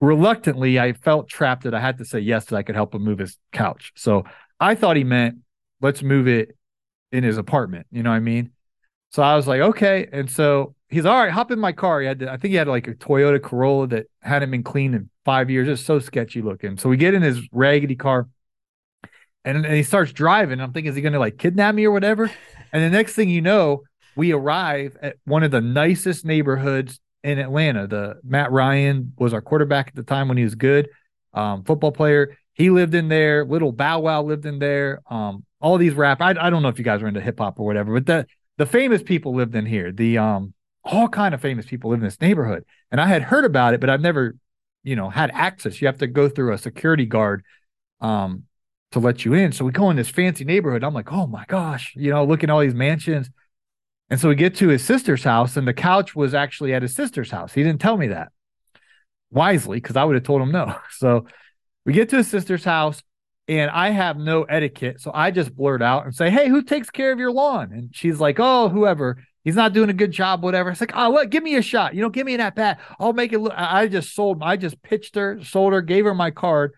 reluctantly, 0.00 0.80
I 0.80 0.94
felt 0.94 1.28
trapped 1.28 1.64
that 1.64 1.74
I 1.74 1.80
had 1.80 1.98
to 1.98 2.04
say 2.04 2.20
yes 2.20 2.46
that 2.46 2.56
I 2.56 2.62
could 2.62 2.74
help 2.74 2.94
him 2.94 3.02
move 3.02 3.18
his 3.18 3.36
couch. 3.52 3.92
So 3.96 4.24
I 4.58 4.74
thought 4.74 4.96
he 4.96 5.04
meant 5.04 5.38
let's 5.82 6.02
move 6.02 6.26
it 6.26 6.56
in 7.12 7.22
his 7.22 7.36
apartment. 7.36 7.86
You 7.92 8.02
know 8.02 8.10
what 8.10 8.16
I 8.16 8.20
mean? 8.20 8.52
So 9.10 9.22
I 9.22 9.36
was 9.36 9.46
like, 9.46 9.60
okay. 9.60 10.08
And 10.12 10.30
so 10.30 10.74
he's 10.88 11.06
all 11.06 11.16
right, 11.18 11.32
hop 11.32 11.50
in 11.50 11.58
my 11.58 11.72
car. 11.72 12.00
He 12.00 12.06
had, 12.06 12.20
to, 12.20 12.30
I 12.30 12.36
think 12.36 12.50
he 12.50 12.56
had 12.56 12.68
like 12.68 12.88
a 12.88 12.94
Toyota 12.94 13.42
Corolla 13.42 13.86
that 13.88 14.06
hadn't 14.20 14.50
been 14.50 14.62
cleaned 14.62 14.94
in 14.94 15.10
five 15.24 15.50
years. 15.50 15.68
It's 15.68 15.82
so 15.82 15.98
sketchy 15.98 16.42
looking. 16.42 16.76
So 16.76 16.88
we 16.88 16.96
get 16.96 17.14
in 17.14 17.22
his 17.22 17.40
raggedy 17.52 17.96
car 17.96 18.28
and, 19.44 19.64
and 19.64 19.74
he 19.74 19.82
starts 19.82 20.12
driving. 20.12 20.60
I'm 20.60 20.72
thinking, 20.72 20.90
is 20.90 20.96
he 20.96 21.02
to 21.02 21.18
like 21.18 21.38
kidnap 21.38 21.74
me 21.74 21.84
or 21.84 21.92
whatever? 21.92 22.30
And 22.72 22.82
the 22.82 22.90
next 22.90 23.14
thing 23.14 23.30
you 23.30 23.40
know, 23.40 23.84
we 24.16 24.32
arrive 24.32 24.96
at 25.00 25.16
one 25.24 25.44
of 25.44 25.50
the 25.50 25.60
nicest 25.60 26.24
neighborhoods 26.24 27.00
in 27.22 27.38
Atlanta. 27.38 27.86
The 27.86 28.20
Matt 28.24 28.50
Ryan 28.50 29.12
was 29.16 29.32
our 29.32 29.40
quarterback 29.40 29.88
at 29.88 29.94
the 29.94 30.02
time 30.02 30.28
when 30.28 30.36
he 30.36 30.44
was 30.44 30.56
good, 30.56 30.88
um, 31.32 31.64
football 31.64 31.92
player. 31.92 32.36
He 32.54 32.70
lived 32.70 32.94
in 32.94 33.08
there. 33.08 33.44
Little 33.44 33.72
Bow 33.72 34.00
Wow 34.00 34.22
lived 34.22 34.46
in 34.46 34.58
there. 34.58 35.00
Um, 35.08 35.44
all 35.60 35.78
these 35.78 35.94
rap. 35.94 36.20
I, 36.20 36.30
I 36.30 36.50
don't 36.50 36.62
know 36.62 36.68
if 36.68 36.78
you 36.78 36.84
guys 36.84 37.02
are 37.02 37.08
into 37.08 37.20
hip 37.20 37.38
hop 37.38 37.60
or 37.60 37.66
whatever, 37.66 37.92
but 37.94 38.06
that 38.06 38.28
the 38.58 38.66
famous 38.66 39.02
people 39.02 39.34
lived 39.34 39.54
in 39.54 39.66
here. 39.66 39.92
The 39.92 40.18
um 40.18 40.54
all 40.84 41.08
kind 41.08 41.34
of 41.34 41.40
famous 41.40 41.66
people 41.66 41.90
live 41.90 42.00
in 42.00 42.04
this 42.04 42.20
neighborhood. 42.20 42.64
And 42.90 43.00
I 43.00 43.06
had 43.06 43.22
heard 43.22 43.44
about 43.44 43.74
it, 43.74 43.80
but 43.80 43.90
I've 43.90 44.00
never, 44.00 44.36
you 44.84 44.94
know, 44.94 45.10
had 45.10 45.30
access. 45.32 45.80
You 45.80 45.88
have 45.88 45.98
to 45.98 46.06
go 46.06 46.28
through 46.28 46.52
a 46.52 46.58
security 46.58 47.06
guard 47.06 47.44
um 48.00 48.44
to 48.92 49.00
let 49.00 49.24
you 49.24 49.34
in. 49.34 49.52
So 49.52 49.64
we 49.64 49.72
go 49.72 49.90
in 49.90 49.96
this 49.96 50.08
fancy 50.08 50.44
neighborhood. 50.44 50.84
I'm 50.84 50.94
like, 50.94 51.12
oh 51.12 51.26
my 51.26 51.44
gosh, 51.48 51.92
you 51.96 52.10
know, 52.10 52.24
looking 52.24 52.50
at 52.50 52.52
all 52.52 52.60
these 52.60 52.74
mansions. 52.74 53.30
And 54.08 54.20
so 54.20 54.28
we 54.28 54.36
get 54.36 54.54
to 54.56 54.68
his 54.68 54.84
sister's 54.84 55.24
house, 55.24 55.56
and 55.56 55.66
the 55.66 55.74
couch 55.74 56.14
was 56.14 56.32
actually 56.32 56.72
at 56.72 56.82
his 56.82 56.94
sister's 56.94 57.30
house. 57.30 57.52
He 57.52 57.64
didn't 57.64 57.80
tell 57.80 57.96
me 57.96 58.08
that 58.08 58.30
wisely 59.30 59.78
because 59.78 59.96
I 59.96 60.04
would 60.04 60.14
have 60.14 60.24
told 60.24 60.42
him 60.42 60.52
no. 60.52 60.76
So 60.90 61.26
we 61.84 61.92
get 61.92 62.08
to 62.10 62.16
his 62.16 62.28
sister's 62.28 62.64
house, 62.64 63.02
and 63.48 63.70
I 63.70 63.90
have 63.90 64.16
no 64.16 64.42
etiquette. 64.42 65.00
So 65.00 65.10
I 65.14 65.30
just 65.30 65.54
blurt 65.54 65.82
out 65.82 66.04
and 66.04 66.14
say, 66.14 66.30
Hey, 66.30 66.48
who 66.48 66.62
takes 66.62 66.90
care 66.90 67.12
of 67.12 67.18
your 67.18 67.32
lawn? 67.32 67.72
And 67.72 67.94
she's 67.94 68.20
like, 68.20 68.38
Oh, 68.38 68.68
whoever. 68.68 69.18
He's 69.46 69.54
not 69.54 69.72
doing 69.72 69.90
a 69.90 69.92
good 69.94 70.10
job, 70.10 70.42
whatever. 70.42 70.70
It's 70.70 70.80
like, 70.80 70.96
ah, 70.96 71.06
oh, 71.06 71.10
what? 71.10 71.30
Give 71.30 71.40
me 71.40 71.54
a 71.54 71.62
shot. 71.62 71.94
You 71.94 72.02
know, 72.02 72.08
give 72.08 72.26
me 72.26 72.36
that 72.36 72.56
bat. 72.56 72.80
I'll 72.98 73.12
make 73.12 73.32
it 73.32 73.38
look. 73.38 73.52
I 73.56 73.86
just 73.86 74.12
sold, 74.12 74.42
I 74.42 74.56
just 74.56 74.82
pitched 74.82 75.14
her, 75.14 75.38
sold 75.44 75.72
her, 75.72 75.82
gave 75.82 76.04
her 76.04 76.16
my 76.16 76.32
card. 76.32 76.72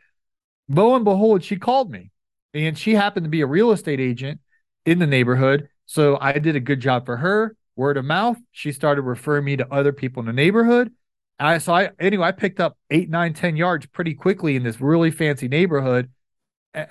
Lo 0.68 0.94
and 0.94 1.02
behold, 1.02 1.42
she 1.42 1.56
called 1.56 1.90
me. 1.90 2.10
And 2.52 2.76
she 2.76 2.94
happened 2.94 3.24
to 3.24 3.30
be 3.30 3.40
a 3.40 3.46
real 3.46 3.72
estate 3.72 4.00
agent 4.00 4.40
in 4.84 4.98
the 4.98 5.06
neighborhood. 5.06 5.70
So 5.86 6.18
I 6.20 6.38
did 6.38 6.56
a 6.56 6.60
good 6.60 6.80
job 6.80 7.06
for 7.06 7.16
her. 7.16 7.56
Word 7.74 7.96
of 7.96 8.04
mouth. 8.04 8.36
She 8.52 8.72
started 8.72 9.00
referring 9.00 9.46
me 9.46 9.56
to 9.56 9.72
other 9.72 9.94
people 9.94 10.20
in 10.20 10.26
the 10.26 10.34
neighborhood. 10.34 10.92
I 11.38 11.56
so 11.56 11.72
I 11.72 11.92
anyway, 11.98 12.26
I 12.26 12.32
picked 12.32 12.60
up 12.60 12.76
eight, 12.90 13.08
nine, 13.08 13.32
ten 13.32 13.56
yards 13.56 13.86
pretty 13.86 14.12
quickly 14.12 14.56
in 14.56 14.62
this 14.62 14.78
really 14.78 15.10
fancy 15.10 15.48
neighborhood 15.48 16.10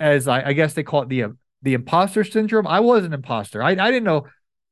as 0.00 0.28
I, 0.28 0.48
I 0.48 0.52
guess 0.52 0.74
they 0.74 0.82
call 0.82 1.02
it 1.02 1.08
the 1.08 1.36
the 1.62 1.74
imposter 1.74 2.24
syndrome. 2.24 2.66
I 2.66 2.80
was 2.80 3.04
an 3.04 3.12
imposter. 3.12 3.62
I, 3.62 3.70
I 3.70 3.90
didn't 3.90 4.04
know. 4.04 4.26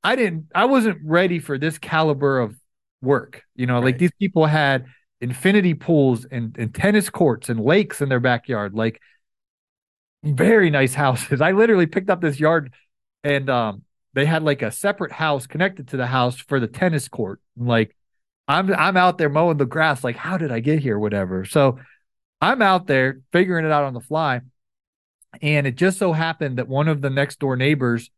I 0.04 0.16
didn't. 0.16 0.46
I 0.54 0.66
wasn't 0.66 0.98
ready 1.04 1.38
for 1.38 1.58
this 1.58 1.78
caliber 1.78 2.38
of 2.38 2.56
work. 3.02 3.42
You 3.54 3.66
know, 3.66 3.74
right. 3.74 3.84
like 3.84 3.98
these 3.98 4.12
people 4.18 4.46
had 4.46 4.86
infinity 5.20 5.74
pools 5.74 6.24
and, 6.26 6.56
and 6.58 6.74
tennis 6.74 7.10
courts 7.10 7.48
and 7.48 7.60
lakes 7.60 8.00
in 8.00 8.08
their 8.08 8.20
backyard. 8.20 8.74
Like 8.74 9.00
very 10.22 10.70
nice 10.70 10.94
houses. 11.04 11.40
I 11.40 11.52
literally 11.52 11.86
picked 11.86 12.10
up 12.10 12.20
this 12.20 12.38
yard 12.38 12.72
and 13.24 13.50
um 13.50 13.82
they 14.14 14.24
had 14.24 14.42
like 14.42 14.62
a 14.62 14.70
separate 14.70 15.12
house 15.12 15.46
connected 15.46 15.88
to 15.88 15.96
the 15.96 16.06
house 16.06 16.36
for 16.36 16.60
the 16.60 16.66
tennis 16.66 17.08
court. 17.08 17.40
Like 17.56 17.94
I'm 18.48 18.72
I'm 18.72 18.96
out 18.96 19.18
there 19.18 19.28
mowing 19.28 19.56
the 19.56 19.66
grass. 19.66 20.04
Like, 20.04 20.16
how 20.16 20.38
did 20.38 20.52
I 20.52 20.60
get 20.60 20.78
here? 20.78 20.98
Whatever. 20.98 21.44
So 21.44 21.78
I'm 22.40 22.62
out 22.62 22.86
there 22.86 23.20
figuring 23.32 23.64
it 23.64 23.72
out 23.72 23.84
on 23.84 23.94
the 23.94 24.00
fly. 24.00 24.40
And 25.42 25.66
it 25.66 25.76
just 25.76 25.98
so 25.98 26.12
happened 26.12 26.58
that 26.58 26.68
one 26.68 26.88
of 26.88 27.00
the 27.00 27.10
next 27.10 27.38
door 27.38 27.56
neighbors 27.56 28.10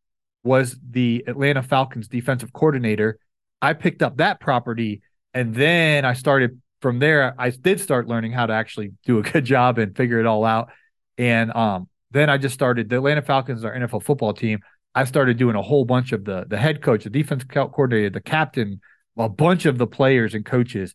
was 0.44 0.76
the 0.88 1.24
Atlanta 1.26 1.62
Falcons 1.62 2.08
defensive 2.08 2.52
coordinator. 2.52 3.18
I 3.60 3.72
picked 3.72 4.02
up 4.02 4.18
that 4.18 4.40
property 4.40 5.02
and 5.34 5.54
then 5.54 6.04
I 6.04 6.14
started 6.14 6.60
from 6.80 6.98
there. 6.98 7.34
I 7.38 7.50
did 7.50 7.80
start 7.80 8.08
learning 8.08 8.32
how 8.32 8.46
to 8.46 8.52
actually 8.52 8.92
do 9.04 9.18
a 9.18 9.22
good 9.30 9.44
job 9.44 9.78
and 9.78 9.96
figure 9.96 10.20
it 10.20 10.26
all 10.26 10.44
out. 10.44 10.70
And 11.16 11.52
um, 11.54 11.88
then 12.10 12.30
I 12.30 12.38
just 12.38 12.54
started 12.54 12.88
the 12.88 12.96
Atlanta 12.96 13.22
Falcons, 13.22 13.64
our 13.64 13.74
NFL 13.74 14.04
football 14.04 14.32
team. 14.32 14.60
I 14.94 15.04
started 15.04 15.36
doing 15.36 15.56
a 15.56 15.62
whole 15.62 15.84
bunch 15.84 16.12
of 16.12 16.24
the 16.24 16.46
the 16.48 16.56
head 16.56 16.82
coach, 16.82 17.04
the 17.04 17.10
defense 17.10 17.44
coordinator, 17.44 18.10
the 18.10 18.20
captain, 18.20 18.80
a 19.16 19.28
bunch 19.28 19.66
of 19.66 19.78
the 19.78 19.86
players 19.86 20.34
and 20.34 20.44
coaches. 20.44 20.94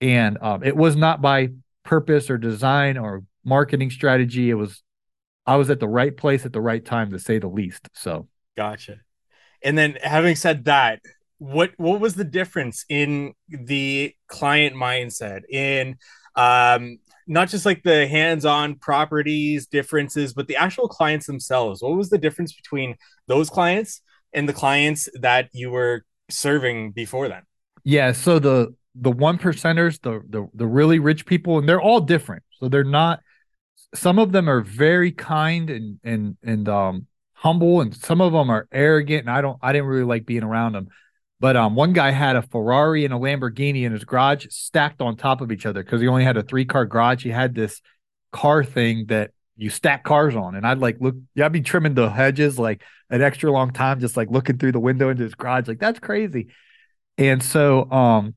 And 0.00 0.38
um, 0.42 0.62
it 0.62 0.76
was 0.76 0.96
not 0.96 1.22
by 1.22 1.50
purpose 1.84 2.30
or 2.30 2.38
design 2.38 2.98
or 2.98 3.22
marketing 3.44 3.90
strategy. 3.90 4.50
It 4.50 4.54
was 4.54 4.82
I 5.48 5.56
was 5.56 5.70
at 5.70 5.80
the 5.80 5.88
right 5.88 6.14
place 6.14 6.44
at 6.44 6.52
the 6.52 6.60
right 6.60 6.84
time 6.84 7.10
to 7.10 7.18
say 7.18 7.38
the 7.38 7.48
least. 7.48 7.88
So 7.94 8.28
gotcha. 8.54 8.98
And 9.64 9.76
then 9.76 9.96
having 10.02 10.36
said 10.36 10.66
that, 10.66 11.00
what 11.38 11.70
what 11.78 12.00
was 12.00 12.14
the 12.14 12.24
difference 12.24 12.84
in 12.88 13.32
the 13.48 14.12
client 14.26 14.76
mindset 14.76 15.42
in 15.48 15.96
um 16.36 16.98
not 17.26 17.48
just 17.48 17.64
like 17.64 17.82
the 17.82 18.06
hands-on 18.08 18.74
properties 18.74 19.66
differences 19.66 20.34
but 20.34 20.48
the 20.48 20.56
actual 20.56 20.88
clients 20.88 21.26
themselves 21.26 21.80
what 21.80 21.96
was 21.96 22.10
the 22.10 22.18
difference 22.18 22.52
between 22.52 22.96
those 23.28 23.48
clients 23.48 24.00
and 24.32 24.48
the 24.48 24.52
clients 24.52 25.08
that 25.20 25.48
you 25.52 25.70
were 25.70 26.04
serving 26.28 26.90
before 26.90 27.28
then 27.28 27.42
yeah 27.84 28.10
so 28.10 28.40
the 28.40 28.74
the 28.96 29.10
one 29.10 29.38
percenters 29.38 30.00
the 30.02 30.20
the, 30.28 30.48
the 30.54 30.66
really 30.66 30.98
rich 30.98 31.24
people 31.24 31.58
and 31.58 31.68
they're 31.68 31.80
all 31.80 32.00
different 32.00 32.42
so 32.50 32.68
they're 32.68 32.82
not 32.82 33.20
some 33.94 34.18
of 34.18 34.32
them 34.32 34.48
are 34.48 34.60
very 34.60 35.12
kind 35.12 35.70
and 35.70 35.98
and 36.04 36.36
and 36.42 36.68
um 36.68 37.06
humble 37.32 37.80
and 37.80 37.94
some 37.94 38.20
of 38.20 38.32
them 38.32 38.50
are 38.50 38.68
arrogant 38.72 39.20
and 39.20 39.30
I 39.30 39.40
don't 39.40 39.58
I 39.62 39.72
didn't 39.72 39.88
really 39.88 40.04
like 40.04 40.26
being 40.26 40.42
around 40.42 40.72
them. 40.72 40.88
But 41.40 41.56
um 41.56 41.74
one 41.74 41.92
guy 41.92 42.10
had 42.10 42.36
a 42.36 42.42
Ferrari 42.42 43.04
and 43.04 43.14
a 43.14 43.16
Lamborghini 43.16 43.84
in 43.84 43.92
his 43.92 44.04
garage 44.04 44.46
stacked 44.50 45.00
on 45.00 45.16
top 45.16 45.40
of 45.40 45.52
each 45.52 45.66
other 45.66 45.82
because 45.82 46.00
he 46.00 46.08
only 46.08 46.24
had 46.24 46.36
a 46.36 46.42
three 46.42 46.64
car 46.64 46.84
garage. 46.84 47.22
He 47.24 47.30
had 47.30 47.54
this 47.54 47.80
car 48.32 48.62
thing 48.62 49.06
that 49.06 49.30
you 49.56 49.70
stack 49.70 50.04
cars 50.04 50.36
on 50.36 50.54
and 50.54 50.66
I'd 50.66 50.78
like 50.78 50.98
look 51.00 51.16
yeah, 51.34 51.46
I'd 51.46 51.52
be 51.52 51.62
trimming 51.62 51.94
the 51.94 52.10
hedges 52.10 52.58
like 52.58 52.82
an 53.10 53.22
extra 53.22 53.50
long 53.50 53.72
time 53.72 54.00
just 54.00 54.16
like 54.16 54.30
looking 54.30 54.58
through 54.58 54.72
the 54.72 54.80
window 54.80 55.08
into 55.08 55.22
his 55.22 55.34
garage 55.34 55.66
like 55.66 55.80
that's 55.80 55.98
crazy. 55.98 56.48
And 57.16 57.42
so 57.42 57.90
um 57.90 58.34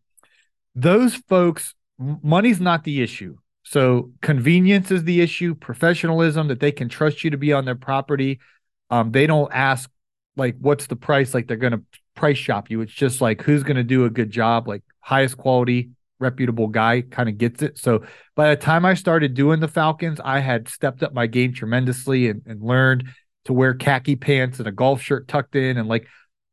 those 0.75 1.15
folks 1.15 1.75
money's 1.99 2.61
not 2.61 2.83
the 2.83 3.01
issue 3.01 3.37
so 3.71 4.11
convenience 4.21 4.91
is 4.91 5.05
the 5.05 5.21
issue, 5.21 5.55
professionalism 5.55 6.49
that 6.49 6.59
they 6.59 6.73
can 6.73 6.89
trust 6.89 7.23
you 7.23 7.29
to 7.29 7.37
be 7.37 7.53
on 7.53 7.63
their 7.63 7.75
property. 7.75 8.41
Um, 8.89 9.13
they 9.13 9.25
don't 9.27 9.49
ask 9.53 9.89
like 10.35 10.57
what's 10.59 10.87
the 10.87 10.97
price, 10.97 11.33
like 11.33 11.47
they're 11.47 11.55
gonna 11.55 11.81
price 12.13 12.37
shop 12.37 12.69
you. 12.69 12.81
It's 12.81 12.91
just 12.91 13.21
like 13.21 13.41
who's 13.41 13.63
gonna 13.63 13.85
do 13.85 14.03
a 14.03 14.09
good 14.09 14.29
job, 14.29 14.67
like 14.67 14.83
highest 14.99 15.37
quality, 15.37 15.91
reputable 16.19 16.67
guy 16.67 16.99
kind 16.99 17.29
of 17.29 17.37
gets 17.37 17.61
it. 17.61 17.77
So 17.77 18.03
by 18.35 18.49
the 18.49 18.57
time 18.57 18.83
I 18.83 18.93
started 18.93 19.35
doing 19.35 19.61
the 19.61 19.69
Falcons, 19.69 20.19
I 20.21 20.39
had 20.39 20.67
stepped 20.67 21.01
up 21.01 21.13
my 21.13 21.27
game 21.27 21.53
tremendously 21.53 22.27
and, 22.27 22.41
and 22.45 22.61
learned 22.61 23.05
to 23.45 23.53
wear 23.53 23.73
khaki 23.73 24.17
pants 24.17 24.59
and 24.59 24.67
a 24.67 24.73
golf 24.73 25.01
shirt 25.01 25.29
tucked 25.29 25.55
in 25.55 25.77
and 25.77 25.87
like 25.87 26.07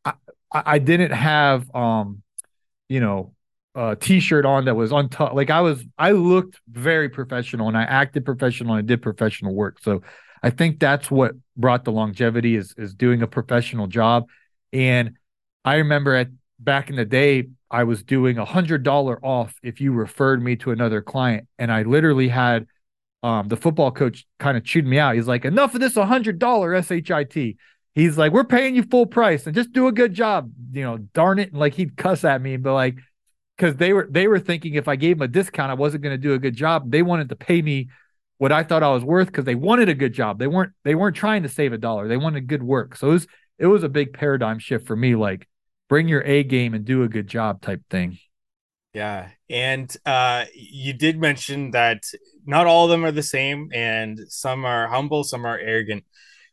I, 0.04 0.12
I 0.52 0.78
didn't 0.78 1.10
have 1.10 1.74
um 1.74 2.22
you 2.88 3.00
know 3.00 3.34
uh, 3.78 3.94
t-shirt 3.94 4.44
on 4.44 4.64
that 4.64 4.74
was 4.74 4.90
untucked. 4.90 5.36
Like 5.36 5.50
I 5.50 5.60
was, 5.60 5.84
I 5.96 6.10
looked 6.10 6.60
very 6.68 7.08
professional 7.08 7.68
and 7.68 7.76
I 7.76 7.84
acted 7.84 8.24
professional 8.24 8.74
and 8.74 8.82
I 8.82 8.86
did 8.86 9.00
professional 9.00 9.54
work. 9.54 9.78
So 9.80 10.02
I 10.42 10.50
think 10.50 10.80
that's 10.80 11.12
what 11.12 11.32
brought 11.56 11.84
the 11.84 11.92
longevity 11.92 12.56
is 12.56 12.74
is 12.76 12.92
doing 12.92 13.22
a 13.22 13.28
professional 13.28 13.86
job. 13.86 14.26
And 14.72 15.12
I 15.64 15.76
remember 15.76 16.16
at 16.16 16.26
back 16.58 16.90
in 16.90 16.96
the 16.96 17.04
day, 17.04 17.50
I 17.70 17.84
was 17.84 18.02
doing 18.02 18.36
a 18.36 18.44
hundred 18.44 18.82
dollar 18.82 19.24
off 19.24 19.54
if 19.62 19.80
you 19.80 19.92
referred 19.92 20.42
me 20.42 20.56
to 20.56 20.72
another 20.72 21.00
client, 21.00 21.46
and 21.56 21.70
I 21.70 21.82
literally 21.82 22.28
had 22.28 22.66
um, 23.22 23.46
the 23.46 23.56
football 23.56 23.92
coach 23.92 24.26
kind 24.40 24.56
of 24.56 24.64
chewed 24.64 24.86
me 24.86 24.98
out. 24.98 25.14
He's 25.14 25.28
like, 25.28 25.44
"Enough 25.44 25.74
of 25.74 25.80
this 25.80 25.94
hundred 25.94 26.40
dollar 26.40 26.82
shit." 26.82 27.56
He's 27.94 28.18
like, 28.18 28.32
"We're 28.32 28.44
paying 28.44 28.74
you 28.74 28.82
full 28.84 29.06
price 29.06 29.46
and 29.46 29.54
just 29.54 29.72
do 29.72 29.86
a 29.86 29.92
good 29.92 30.14
job." 30.14 30.50
You 30.72 30.82
know, 30.82 30.96
darn 30.98 31.38
it, 31.38 31.50
and 31.50 31.60
like 31.60 31.74
he'd 31.74 31.96
cuss 31.96 32.24
at 32.24 32.40
me, 32.40 32.56
but 32.56 32.74
like 32.74 32.96
because 33.58 33.76
they 33.76 33.92
were 33.92 34.06
they 34.08 34.28
were 34.28 34.38
thinking 34.38 34.74
if 34.74 34.88
I 34.88 34.96
gave 34.96 35.18
them 35.18 35.24
a 35.24 35.28
discount, 35.28 35.70
I 35.70 35.74
wasn't 35.74 36.04
going 36.04 36.14
to 36.14 36.22
do 36.22 36.34
a 36.34 36.38
good 36.38 36.54
job. 36.54 36.90
They 36.90 37.02
wanted 37.02 37.28
to 37.30 37.36
pay 37.36 37.60
me 37.60 37.88
what 38.38 38.52
I 38.52 38.62
thought 38.62 38.84
I 38.84 38.92
was 38.92 39.02
worth 39.02 39.26
because 39.26 39.44
they 39.44 39.56
wanted 39.56 39.88
a 39.88 39.94
good 39.94 40.12
job. 40.12 40.38
They 40.38 40.46
weren't 40.46 40.72
they 40.84 40.94
weren't 40.94 41.16
trying 41.16 41.42
to 41.42 41.48
save 41.48 41.72
a 41.72 41.78
dollar. 41.78 42.06
They 42.06 42.16
wanted 42.16 42.46
good 42.46 42.62
work. 42.62 42.96
So 42.96 43.08
it 43.08 43.12
was 43.12 43.26
it 43.58 43.66
was 43.66 43.82
a 43.82 43.88
big 43.88 44.12
paradigm 44.12 44.60
shift 44.60 44.86
for 44.86 44.94
me. 44.96 45.16
Like 45.16 45.48
bring 45.88 46.08
your 46.08 46.22
A 46.22 46.44
game 46.44 46.74
and 46.74 46.84
do 46.84 47.02
a 47.02 47.08
good 47.08 47.26
job 47.26 47.60
type 47.60 47.82
thing. 47.90 48.18
Yeah, 48.94 49.30
and 49.50 49.94
uh, 50.06 50.46
you 50.54 50.92
did 50.92 51.20
mention 51.20 51.72
that 51.72 52.04
not 52.46 52.66
all 52.66 52.84
of 52.84 52.90
them 52.90 53.04
are 53.04 53.12
the 53.12 53.22
same, 53.22 53.68
and 53.72 54.18
some 54.28 54.64
are 54.64 54.88
humble, 54.88 55.24
some 55.24 55.44
are 55.44 55.58
arrogant 55.58 56.04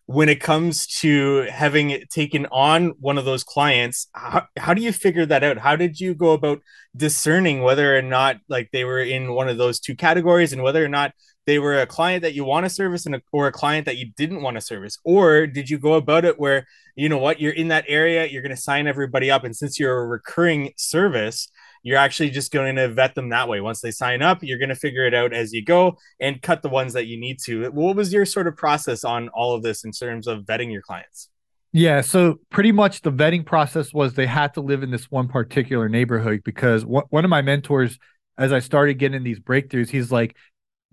when 0.07 0.29
it 0.29 0.39
comes 0.39 0.85
to 0.85 1.47
having 1.51 2.03
taken 2.11 2.45
on 2.51 2.89
one 2.99 3.17
of 3.17 3.25
those 3.25 3.43
clients 3.43 4.07
how, 4.13 4.45
how 4.55 4.73
do 4.73 4.81
you 4.81 4.91
figure 4.91 5.25
that 5.25 5.43
out? 5.43 5.57
How 5.57 5.75
did 5.75 5.99
you 5.99 6.13
go 6.13 6.31
about 6.31 6.61
discerning 6.95 7.63
whether 7.63 7.97
or 7.97 8.01
not 8.01 8.37
like 8.47 8.69
they 8.71 8.85
were 8.85 9.01
in 9.01 9.33
one 9.33 9.49
of 9.49 9.57
those 9.57 9.79
two 9.79 9.95
categories 9.95 10.53
and 10.53 10.61
whether 10.61 10.83
or 10.83 10.87
not 10.87 11.13
they 11.47 11.59
were 11.59 11.81
a 11.81 11.87
client 11.87 12.23
that 12.23 12.33
you 12.33 12.43
want 12.43 12.65
to 12.65 12.69
service 12.69 13.05
and 13.05 13.15
a, 13.15 13.21
or 13.31 13.47
a 13.47 13.51
client 13.51 13.85
that 13.85 13.97
you 13.97 14.11
didn't 14.15 14.41
want 14.41 14.57
to 14.57 14.61
service? 14.61 14.97
Or 15.03 15.45
did 15.47 15.69
you 15.69 15.77
go 15.77 15.93
about 15.93 16.25
it 16.25 16.39
where 16.39 16.67
you 16.95 17.09
know 17.09 17.17
what 17.17 17.39
you're 17.39 17.53
in 17.53 17.67
that 17.69 17.85
area 17.87 18.25
you're 18.25 18.41
going 18.41 18.55
to 18.55 18.61
sign 18.61 18.87
everybody 18.87 19.29
up 19.29 19.43
and 19.43 19.55
since 19.55 19.79
you're 19.79 20.01
a 20.01 20.07
recurring 20.07 20.71
service 20.77 21.49
you're 21.85 21.99
actually 21.99 22.31
just 22.31 22.51
going 22.51 22.75
to 22.77 22.87
vet 22.87 23.13
them 23.13 23.29
that 23.29 23.47
way. 23.47 23.61
Once 23.61 23.79
they 23.79 23.91
sign 23.91 24.23
up, 24.23 24.41
you're 24.41 24.57
going 24.57 24.69
to 24.69 24.75
figure 24.75 25.05
it 25.05 25.13
out 25.13 25.33
as 25.33 25.53
you 25.53 25.63
go 25.63 25.95
and 26.19 26.41
cut 26.41 26.63
the 26.63 26.67
ones 26.67 26.93
that 26.93 27.05
you 27.05 27.15
need 27.17 27.37
to. 27.45 27.69
What 27.69 27.95
was 27.95 28.11
your 28.11 28.25
sort 28.25 28.47
of 28.47 28.57
process 28.57 29.03
on 29.03 29.29
all 29.29 29.53
of 29.53 29.61
this 29.61 29.85
in 29.85 29.91
terms 29.91 30.25
of 30.25 30.45
vetting 30.45 30.71
your 30.71 30.81
clients? 30.81 31.29
Yeah, 31.73 32.01
so 32.01 32.39
pretty 32.49 32.71
much 32.71 33.01
the 33.01 33.11
vetting 33.11 33.45
process 33.45 33.93
was 33.93 34.15
they 34.15 34.25
had 34.25 34.55
to 34.55 34.61
live 34.61 34.81
in 34.81 34.89
this 34.89 35.11
one 35.11 35.27
particular 35.27 35.87
neighborhood 35.87 36.41
because 36.43 36.83
one 36.83 37.23
of 37.23 37.29
my 37.29 37.43
mentors, 37.43 37.99
as 38.35 38.51
I 38.51 38.59
started 38.59 38.95
getting 38.95 39.23
these 39.23 39.39
breakthroughs, 39.39 39.89
he's 39.89 40.11
like, 40.11 40.35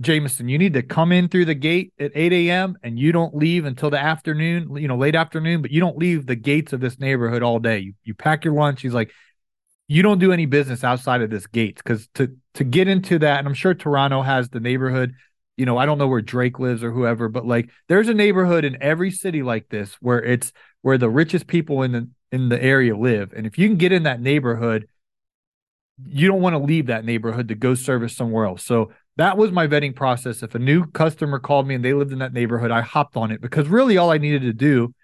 Jameson, 0.02 0.50
you 0.50 0.58
need 0.58 0.75
to 0.75 0.82
come 0.82 1.11
in 1.11 1.28
through 1.28 1.46
the 1.46 1.54
gate 1.54 1.94
at 1.99 2.12
8 2.14 2.34
a.m. 2.34 2.76
and 2.82 2.99
you 2.99 3.12
don't 3.12 3.34
leave 3.34 3.64
until 3.64 3.88
the 3.88 3.99
afternoon, 3.99 4.76
you 4.76 4.88
know, 4.88 4.96
late 4.99 5.14
afternoon, 5.14 5.62
but 5.62 5.70
you 5.70 5.80
don't 5.80 5.96
leave 5.96 6.26
the 6.26 6.37
gates 6.37 6.75
of 6.75 6.80
this 6.80 6.99
neighborhood 6.99 7.42
all 7.42 7.61
day. 7.61 7.78
You, 7.78 7.94
you 8.04 8.14
pack 8.14 8.44
your 8.44 8.52
lunch. 8.52 8.82
He's 8.82 8.92
like, 8.92 9.11
you 9.92 10.02
don't 10.02 10.18
do 10.18 10.32
any 10.32 10.46
business 10.46 10.84
outside 10.84 11.22
of 11.22 11.30
this 11.30 11.46
gate 11.46 11.76
because 11.76 12.08
to 12.14 12.34
to 12.54 12.64
get 12.64 12.88
into 12.88 13.18
that, 13.20 13.38
and 13.38 13.49
I'm 13.49 13.54
sure 13.54 13.75
Toronto 13.75 14.22
has 14.22 14.49
the 14.49 14.61
neighborhood 14.61 15.14
you 15.56 15.66
know, 15.66 15.76
I 15.76 15.87
don't 15.87 15.99
know 15.99 16.08
where 16.08 16.22
Drake 16.22 16.58
lives 16.58 16.82
or 16.82 16.90
whoever, 16.90 17.28
but 17.28 17.46
like 17.46 17.70
there's 17.88 18.08
a 18.08 18.14
neighborhood 18.14 18.64
in 18.64 18.82
every 18.82 19.11
city 19.11 19.42
like 19.42 19.68
this 19.68 19.94
where 20.00 20.22
it's 20.22 20.52
where 20.80 20.99
the 20.99 21.11
richest 21.11 21.46
people 21.46 21.82
in 21.82 21.92
the 21.92 22.08
in 22.30 22.49
the 22.49 22.62
area 22.62 22.96
live. 22.96 23.32
And 23.37 23.46
if 23.46 23.58
you 23.58 23.68
can 23.68 23.76
get 23.76 23.92
in 23.92 24.04
that 24.04 24.20
neighborhood, 24.20 24.88
you 26.04 26.26
don't 26.26 26.40
want 26.40 26.54
to 26.54 26.58
leave 26.58 26.87
that 26.87 27.04
neighborhood 27.04 27.49
to 27.49 27.54
go 27.54 27.75
service 27.75 28.16
somewhere 28.16 28.46
else. 28.46 28.64
So 28.64 28.92
that 29.18 29.37
was 29.37 29.52
my 29.52 29.66
vetting 29.66 29.94
process. 29.94 30.42
If 30.42 30.54
a 30.54 30.58
new 30.58 30.87
customer 30.87 31.38
called 31.38 31.68
me 31.68 31.75
and 31.75 31.84
they 31.84 31.92
lived 31.92 32.12
in 32.12 32.20
that 32.20 32.32
neighborhood, 32.32 32.70
I 32.70 32.80
hopped 32.80 33.16
on 33.16 33.30
it 33.30 33.42
because 33.42 33.68
really 33.68 33.99
all 33.99 34.11
I 34.11 34.16
needed 34.18 34.42
to 34.42 34.54
do, 34.54 34.94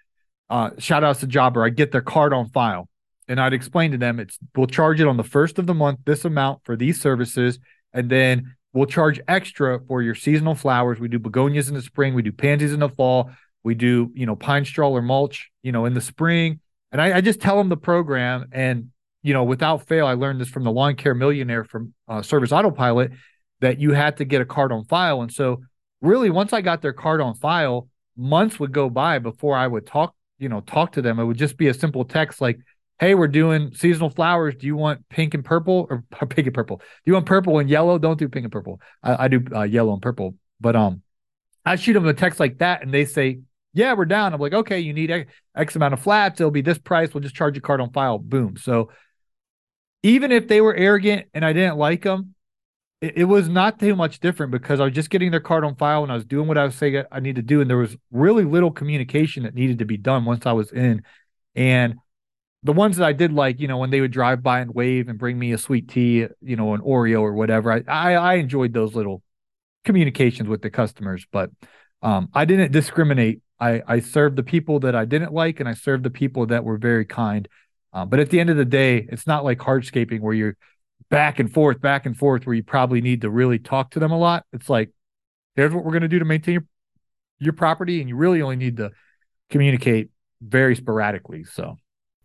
uh, 0.49 0.71
shout 0.79 1.03
outs 1.03 1.19
to 1.19 1.27
Jobber, 1.27 1.63
I 1.63 1.69
get 1.69 1.91
their 1.91 2.01
card 2.01 2.33
on 2.33 2.49
file 2.49 2.89
and 3.29 3.39
I'd 3.39 3.53
explain 3.53 3.91
to 3.91 3.97
them 3.97 4.19
it's 4.19 4.37
we'll 4.55 4.67
charge 4.67 4.99
it 4.99 5.07
on 5.07 5.15
the 5.15 5.23
first 5.23 5.59
of 5.59 5.67
the 5.67 5.73
month, 5.73 5.99
this 6.05 6.25
amount 6.25 6.65
for 6.65 6.75
these 6.75 6.99
services, 6.99 7.59
and 7.93 8.09
then 8.09 8.55
we'll 8.73 8.85
charge 8.85 9.21
extra 9.27 9.79
for 9.87 10.01
your 10.01 10.15
seasonal 10.15 10.55
flowers. 10.55 10.99
We 10.99 11.07
do 11.07 11.19
begonias 11.19 11.69
in 11.69 11.75
the 11.75 11.81
spring, 11.81 12.13
we 12.13 12.23
do 12.23 12.31
pansies 12.31 12.73
in 12.73 12.81
the 12.81 12.89
fall, 12.89 13.31
we 13.63 13.75
do, 13.75 14.11
you 14.13 14.25
know, 14.25 14.35
pine 14.35 14.65
straw 14.65 14.89
or 14.89 15.01
mulch, 15.01 15.49
you 15.63 15.71
know, 15.71 15.85
in 15.85 15.93
the 15.93 16.01
spring. 16.01 16.59
And 16.91 17.01
I, 17.01 17.17
I 17.17 17.21
just 17.21 17.39
tell 17.39 17.57
them 17.57 17.69
the 17.69 17.77
program. 17.77 18.49
And, 18.51 18.89
you 19.21 19.33
know, 19.33 19.43
without 19.43 19.87
fail, 19.87 20.07
I 20.07 20.13
learned 20.13 20.41
this 20.41 20.49
from 20.49 20.63
the 20.63 20.71
lawn 20.71 20.95
care 20.95 21.13
millionaire 21.13 21.63
from 21.63 21.93
uh, 22.07 22.21
Service 22.21 22.51
Autopilot 22.51 23.11
that 23.61 23.79
you 23.79 23.91
had 23.91 24.17
to 24.17 24.25
get 24.25 24.41
a 24.41 24.45
card 24.45 24.71
on 24.71 24.85
file. 24.85 25.21
And 25.21 25.31
so, 25.31 25.61
really, 26.01 26.29
once 26.29 26.53
I 26.53 26.61
got 26.61 26.81
their 26.81 26.93
card 26.93 27.21
on 27.21 27.35
file, 27.35 27.89
months 28.17 28.59
would 28.59 28.71
go 28.71 28.89
by 28.89 29.19
before 29.19 29.55
I 29.55 29.67
would 29.67 29.85
talk, 29.85 30.15
you 30.39 30.49
know, 30.49 30.61
talk 30.61 30.93
to 30.93 31.01
them. 31.01 31.19
It 31.19 31.25
would 31.25 31.37
just 31.37 31.57
be 31.57 31.67
a 31.67 31.73
simple 31.73 32.05
text 32.05 32.41
like, 32.41 32.59
hey, 32.99 33.15
we're 33.15 33.27
doing 33.27 33.73
seasonal 33.73 34.09
flowers. 34.09 34.55
Do 34.55 34.67
you 34.67 34.75
want 34.75 35.07
pink 35.09 35.33
and 35.33 35.43
purple 35.43 35.87
or 35.89 36.03
pink 36.27 36.47
and 36.47 36.53
purple? 36.53 36.77
Do 36.77 36.83
you 37.05 37.13
want 37.13 37.25
purple 37.25 37.59
and 37.59 37.69
yellow? 37.69 37.97
Don't 37.97 38.19
do 38.19 38.27
pink 38.27 38.43
and 38.43 38.51
purple. 38.51 38.81
I, 39.01 39.25
I 39.25 39.27
do 39.27 39.43
uh, 39.53 39.63
yellow 39.63 39.93
and 39.93 40.01
purple. 40.01 40.35
But 40.59 40.75
um, 40.75 41.01
I 41.65 41.75
shoot 41.77 41.93
them 41.93 42.07
a 42.07 42.13
text 42.13 42.39
like 42.39 42.59
that, 42.59 42.81
and 42.83 42.93
they 42.93 43.05
say, 43.05 43.39
yeah, 43.73 43.93
we're 43.93 44.05
down. 44.05 44.33
I'm 44.33 44.41
like, 44.41 44.53
okay, 44.53 44.79
you 44.79 44.93
need 44.93 45.27
X 45.55 45.75
amount 45.75 45.93
of 45.93 46.01
flats. 46.01 46.39
It'll 46.39 46.51
be 46.51 46.61
this 46.61 46.77
price. 46.77 47.13
We'll 47.13 47.21
just 47.21 47.35
charge 47.35 47.57
a 47.57 47.61
card 47.61 47.81
on 47.81 47.91
file. 47.91 48.17
Boom. 48.17 48.57
So 48.57 48.89
even 50.03 50.31
if 50.31 50.47
they 50.47 50.61
were 50.61 50.75
arrogant 50.75 51.27
and 51.33 51.45
I 51.45 51.53
didn't 51.53 51.77
like 51.77 52.03
them, 52.03 52.33
it, 53.01 53.17
it, 53.17 53.23
was 53.25 53.47
not 53.47 53.79
too 53.79 53.95
much 53.95 54.19
different 54.19 54.51
because 54.51 54.79
I 54.79 54.85
was 54.85 54.93
just 54.93 55.09
getting 55.09 55.31
their 55.31 55.39
card 55.39 55.63
on 55.63 55.75
file 55.75 56.03
and 56.03 56.11
I 56.11 56.15
was 56.15 56.25
doing 56.25 56.47
what 56.47 56.57
I 56.57 56.65
was 56.65 56.75
saying 56.75 57.03
I 57.11 57.19
need 57.19 57.35
to 57.35 57.41
do. 57.41 57.61
And 57.61 57.69
there 57.69 57.77
was 57.77 57.95
really 58.11 58.43
little 58.43 58.71
communication 58.71 59.43
that 59.43 59.53
needed 59.53 59.79
to 59.79 59.85
be 59.85 59.97
done 59.97 60.25
once 60.25 60.45
I 60.45 60.53
was 60.53 60.71
in. 60.71 61.03
And 61.55 61.95
the 62.63 62.73
ones 62.73 62.97
that 62.97 63.05
I 63.05 63.13
did 63.13 63.31
like, 63.31 63.59
you 63.59 63.67
know, 63.67 63.77
when 63.77 63.89
they 63.89 64.01
would 64.01 64.11
drive 64.11 64.43
by 64.43 64.59
and 64.59 64.73
wave 64.73 65.07
and 65.07 65.17
bring 65.17 65.39
me 65.39 65.53
a 65.53 65.57
sweet 65.57 65.87
tea, 65.87 66.27
you 66.41 66.55
know, 66.55 66.73
an 66.73 66.81
Oreo 66.81 67.21
or 67.21 67.33
whatever, 67.33 67.71
I, 67.71 67.83
I, 67.87 68.13
I 68.15 68.33
enjoyed 68.35 68.73
those 68.73 68.95
little 68.95 69.23
communications 69.85 70.49
with 70.49 70.61
the 70.61 70.69
customers, 70.69 71.25
but 71.31 71.51
um, 72.01 72.29
I 72.33 72.45
didn't 72.45 72.71
discriminate 72.71 73.41
I 73.59 73.81
I 73.87 73.99
served 73.99 74.35
the 74.35 74.43
people 74.43 74.79
that 74.81 74.95
I 74.95 75.05
didn't 75.05 75.33
like, 75.33 75.59
and 75.59 75.67
I 75.67 75.73
served 75.73 76.03
the 76.03 76.09
people 76.09 76.45
that 76.47 76.63
were 76.63 76.77
very 76.77 77.05
kind. 77.05 77.47
Um, 77.91 78.09
but 78.09 78.19
at 78.19 78.29
the 78.29 78.39
end 78.39 78.49
of 78.49 78.57
the 78.57 78.65
day, 78.65 79.07
it's 79.09 79.27
not 79.27 79.43
like 79.43 79.59
hardscaping 79.59 80.21
where 80.21 80.33
you're 80.33 80.57
back 81.09 81.39
and 81.39 81.51
forth, 81.51 81.81
back 81.81 82.05
and 82.05 82.15
forth, 82.15 82.45
where 82.45 82.55
you 82.55 82.63
probably 82.63 83.01
need 83.01 83.21
to 83.21 83.29
really 83.29 83.59
talk 83.59 83.91
to 83.91 83.99
them 83.99 84.11
a 84.11 84.17
lot. 84.17 84.45
It's 84.53 84.69
like, 84.69 84.91
here's 85.55 85.73
what 85.73 85.83
we're 85.83 85.91
going 85.91 86.03
to 86.03 86.07
do 86.07 86.19
to 86.19 86.25
maintain 86.25 86.53
your, 86.53 86.65
your 87.39 87.53
property, 87.53 87.99
and 87.99 88.07
you 88.07 88.15
really 88.15 88.41
only 88.41 88.57
need 88.57 88.77
to 88.77 88.91
communicate 89.49 90.09
very 90.41 90.75
sporadically. 90.75 91.43
So, 91.43 91.77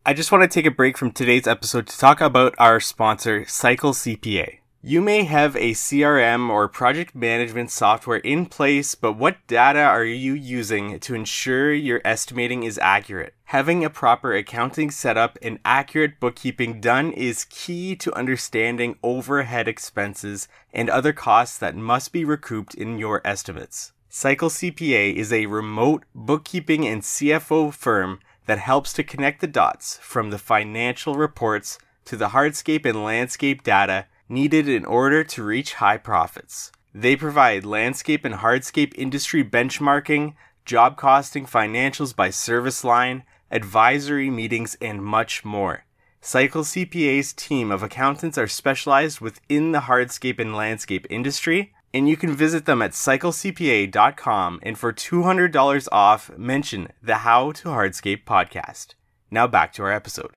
I 0.06 0.12
just 0.12 0.30
want 0.30 0.42
to 0.42 0.48
take 0.48 0.66
a 0.66 0.70
break 0.70 0.98
from 0.98 1.12
today's 1.12 1.46
episode 1.46 1.86
to 1.86 1.96
talk 1.96 2.20
about 2.20 2.54
our 2.58 2.78
sponsor, 2.78 3.46
Cycle 3.46 3.92
CPA. 3.92 4.58
You 4.82 5.00
may 5.00 5.24
have 5.24 5.56
a 5.56 5.72
CRM 5.72 6.50
or 6.50 6.68
project 6.68 7.14
management 7.14 7.70
software 7.70 8.18
in 8.18 8.44
place, 8.44 8.94
but 8.94 9.14
what 9.16 9.38
data 9.46 9.78
are 9.78 10.04
you 10.04 10.34
using 10.34 11.00
to 11.00 11.14
ensure 11.14 11.72
your 11.72 12.02
estimating 12.04 12.64
is 12.64 12.76
accurate? 12.76 13.32
Having 13.44 13.82
a 13.82 13.88
proper 13.88 14.34
accounting 14.34 14.90
setup 14.90 15.38
and 15.40 15.58
accurate 15.64 16.20
bookkeeping 16.20 16.82
done 16.82 17.10
is 17.10 17.46
key 17.48 17.96
to 17.96 18.14
understanding 18.14 18.98
overhead 19.02 19.68
expenses 19.68 20.48
and 20.70 20.90
other 20.90 21.14
costs 21.14 21.56
that 21.56 21.76
must 21.76 22.12
be 22.12 22.26
recouped 22.26 22.74
in 22.74 22.98
your 22.98 23.22
estimates. 23.26 23.92
Cycle 24.10 24.50
CPA 24.50 25.14
is 25.14 25.32
a 25.32 25.46
remote 25.46 26.04
bookkeeping 26.14 26.86
and 26.86 27.00
CFO 27.00 27.72
firm 27.72 28.20
that 28.46 28.58
helps 28.58 28.92
to 28.94 29.02
connect 29.02 29.40
the 29.40 29.46
dots 29.46 29.98
from 29.98 30.30
the 30.30 30.38
financial 30.38 31.14
reports 31.14 31.78
to 32.04 32.16
the 32.16 32.28
hardscape 32.28 32.84
and 32.84 33.02
landscape 33.02 33.62
data 33.62 34.06
needed 34.28 34.68
in 34.68 34.84
order 34.84 35.24
to 35.24 35.44
reach 35.44 35.74
high 35.74 35.96
profits. 35.96 36.72
They 36.94 37.16
provide 37.16 37.64
landscape 37.64 38.24
and 38.24 38.36
hardscape 38.36 38.94
industry 38.96 39.42
benchmarking, 39.42 40.34
job 40.64 40.96
costing 40.96 41.44
financials 41.44 42.14
by 42.14 42.30
service 42.30 42.84
line, 42.84 43.24
advisory 43.50 44.30
meetings, 44.30 44.76
and 44.80 45.04
much 45.04 45.44
more. 45.44 45.84
Cycle 46.20 46.62
CPA's 46.62 47.34
team 47.34 47.70
of 47.70 47.82
accountants 47.82 48.38
are 48.38 48.48
specialized 48.48 49.20
within 49.20 49.72
the 49.72 49.80
hardscape 49.80 50.38
and 50.38 50.54
landscape 50.56 51.06
industry, 51.10 51.73
and 51.94 52.08
you 52.08 52.16
can 52.16 52.34
visit 52.34 52.66
them 52.66 52.82
at 52.82 52.90
cyclecpa.com 52.90 54.60
and 54.64 54.76
for 54.76 54.92
$200 54.92 55.88
off, 55.92 56.36
mention 56.36 56.88
the 57.00 57.18
How 57.18 57.52
to 57.52 57.68
Hardscape 57.68 58.24
podcast. 58.24 58.94
Now 59.30 59.46
back 59.46 59.72
to 59.74 59.84
our 59.84 59.92
episode. 59.92 60.32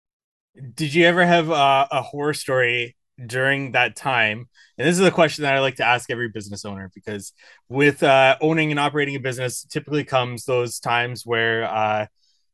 Did 0.76 0.94
you 0.94 1.06
ever 1.06 1.26
have 1.26 1.50
a 1.50 2.02
horror 2.04 2.36
story 2.36 2.96
during 3.26 3.72
that 3.72 3.96
time 3.96 4.48
and 4.78 4.88
this 4.88 5.00
is 5.00 5.04
a 5.04 5.10
question 5.10 5.42
that 5.42 5.56
i 5.56 5.60
like 5.60 5.76
to 5.76 5.84
ask 5.84 6.12
every 6.12 6.30
business 6.30 6.64
owner 6.64 6.92
because 6.94 7.34
with 7.68 8.04
uh, 8.04 8.38
owning 8.42 8.70
and 8.70 8.80
operating 8.80 9.16
a 9.16 9.20
business 9.20 9.64
typically 9.64 10.04
comes 10.04 10.46
those 10.46 10.80
times 10.80 11.26
where 11.26 11.64
uh, 11.64 12.06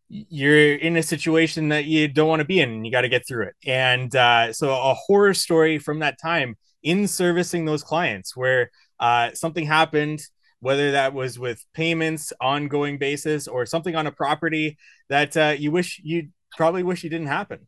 you're 0.07 0.75
in 0.75 0.95
a 0.95 1.03
situation 1.03 1.67
that 1.67 1.83
you 1.83 2.07
don't 2.07 2.29
want 2.29 2.39
to 2.39 2.45
be 2.45 2.61
in 2.61 2.69
and 2.69 2.85
you 2.85 2.93
got 2.93 3.01
to 3.01 3.09
get 3.09 3.27
through 3.27 3.47
it 3.47 3.55
and 3.65 4.15
uh, 4.15 4.53
so 4.53 4.71
a 4.71 4.93
horror 4.93 5.33
story 5.33 5.79
from 5.79 5.99
that 5.99 6.17
time 6.17 6.55
in 6.81 7.07
servicing 7.07 7.65
those 7.65 7.83
clients 7.83 8.35
where 8.35 8.69
uh, 9.03 9.33
something 9.33 9.65
happened 9.65 10.21
whether 10.59 10.93
that 10.93 11.13
was 11.13 11.37
with 11.37 11.65
payments 11.73 12.31
ongoing 12.39 12.97
basis 12.97 13.49
or 13.49 13.65
something 13.65 13.95
on 13.95 14.07
a 14.07 14.11
property 14.11 14.77
that 15.09 15.35
uh, 15.35 15.53
you 15.57 15.71
wish 15.71 15.99
you 16.03 16.29
probably 16.57 16.83
wish 16.83 17.03
you 17.03 17.09
didn't 17.09 17.27
happen 17.27 17.67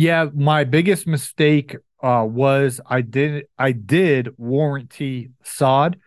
yeah, 0.00 0.28
my 0.32 0.64
biggest 0.64 1.06
mistake 1.06 1.76
uh, 2.02 2.24
was 2.26 2.80
I 2.86 3.02
did 3.02 3.44
I 3.58 3.72
did 3.72 4.30
warranty 4.38 5.32
sod, 5.44 5.98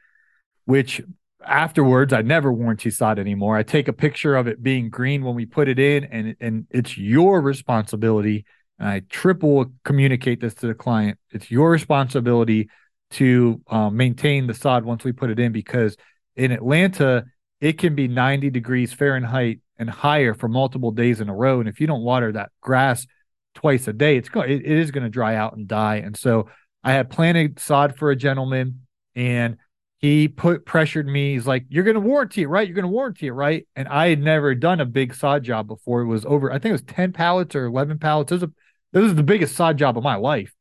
which 0.65 0.99
afterwards 1.45 2.11
I 2.11 2.23
never 2.23 2.51
warranty 2.51 2.89
sod 2.89 3.19
anymore. 3.19 3.55
I 3.55 3.61
take 3.61 3.87
a 3.87 3.93
picture 3.93 4.35
of 4.35 4.47
it 4.47 4.63
being 4.63 4.89
green 4.89 5.23
when 5.23 5.35
we 5.35 5.45
put 5.45 5.67
it 5.67 5.77
in, 5.77 6.05
and 6.05 6.35
and 6.39 6.65
it's 6.71 6.97
your 6.97 7.39
responsibility. 7.39 8.45
And 8.79 8.89
I 8.89 9.01
triple 9.09 9.71
communicate 9.83 10.41
this 10.41 10.55
to 10.55 10.65
the 10.65 10.73
client. 10.73 11.19
It's 11.29 11.51
your 11.51 11.69
responsibility 11.69 12.69
to 13.13 13.61
um, 13.67 13.97
maintain 13.97 14.47
the 14.47 14.53
sod 14.53 14.85
once 14.85 15.03
we 15.03 15.11
put 15.11 15.29
it 15.29 15.39
in 15.39 15.51
because 15.51 15.97
in 16.35 16.51
Atlanta 16.51 17.25
it 17.61 17.77
can 17.77 17.95
be 17.95 18.07
90 18.07 18.49
degrees 18.49 18.91
Fahrenheit 18.91 19.61
and 19.77 19.89
higher 19.89 20.33
for 20.33 20.47
multiple 20.47 20.91
days 20.91 21.21
in 21.21 21.29
a 21.29 21.35
row, 21.35 21.59
and 21.59 21.69
if 21.69 21.79
you 21.79 21.87
don't 21.87 22.03
water 22.03 22.31
that 22.31 22.51
grass 22.61 23.07
twice 23.55 23.87
a 23.87 23.93
day, 23.93 24.17
it's 24.17 24.29
going 24.29 24.51
it, 24.51 24.65
it 24.65 24.77
is 24.79 24.91
going 24.91 25.03
to 25.03 25.09
dry 25.09 25.35
out 25.35 25.55
and 25.55 25.67
die. 25.67 25.97
And 25.97 26.15
so 26.17 26.49
I 26.83 26.91
had 26.91 27.09
planted 27.09 27.59
sod 27.59 27.97
for 27.97 28.11
a 28.11 28.15
gentleman, 28.15 28.81
and 29.15 29.57
he 29.99 30.27
put 30.27 30.65
pressured 30.65 31.07
me. 31.07 31.33
He's 31.33 31.47
like, 31.47 31.65
"You're 31.69 31.85
going 31.85 31.95
to 31.95 32.01
warranty 32.01 32.43
it, 32.43 32.47
right? 32.47 32.67
You're 32.67 32.75
going 32.75 32.83
to 32.83 32.89
warranty 32.89 33.27
it, 33.27 33.31
right?" 33.31 33.65
And 33.75 33.87
I 33.87 34.09
had 34.09 34.19
never 34.19 34.53
done 34.55 34.81
a 34.81 34.85
big 34.85 35.15
sod 35.15 35.43
job 35.43 35.67
before. 35.67 36.01
It 36.01 36.07
was 36.07 36.25
over. 36.25 36.51
I 36.51 36.55
think 36.55 36.71
it 36.71 36.73
was 36.73 36.81
ten 36.81 37.13
pallets 37.13 37.55
or 37.55 37.65
eleven 37.65 37.97
pallets. 37.97 38.31
It 38.31 38.35
was 38.35 38.43
a 38.43 38.51
this 38.91 39.03
was 39.03 39.15
the 39.15 39.23
biggest 39.23 39.55
sod 39.55 39.77
job 39.77 39.97
of 39.97 40.03
my 40.03 40.15
life, 40.15 40.53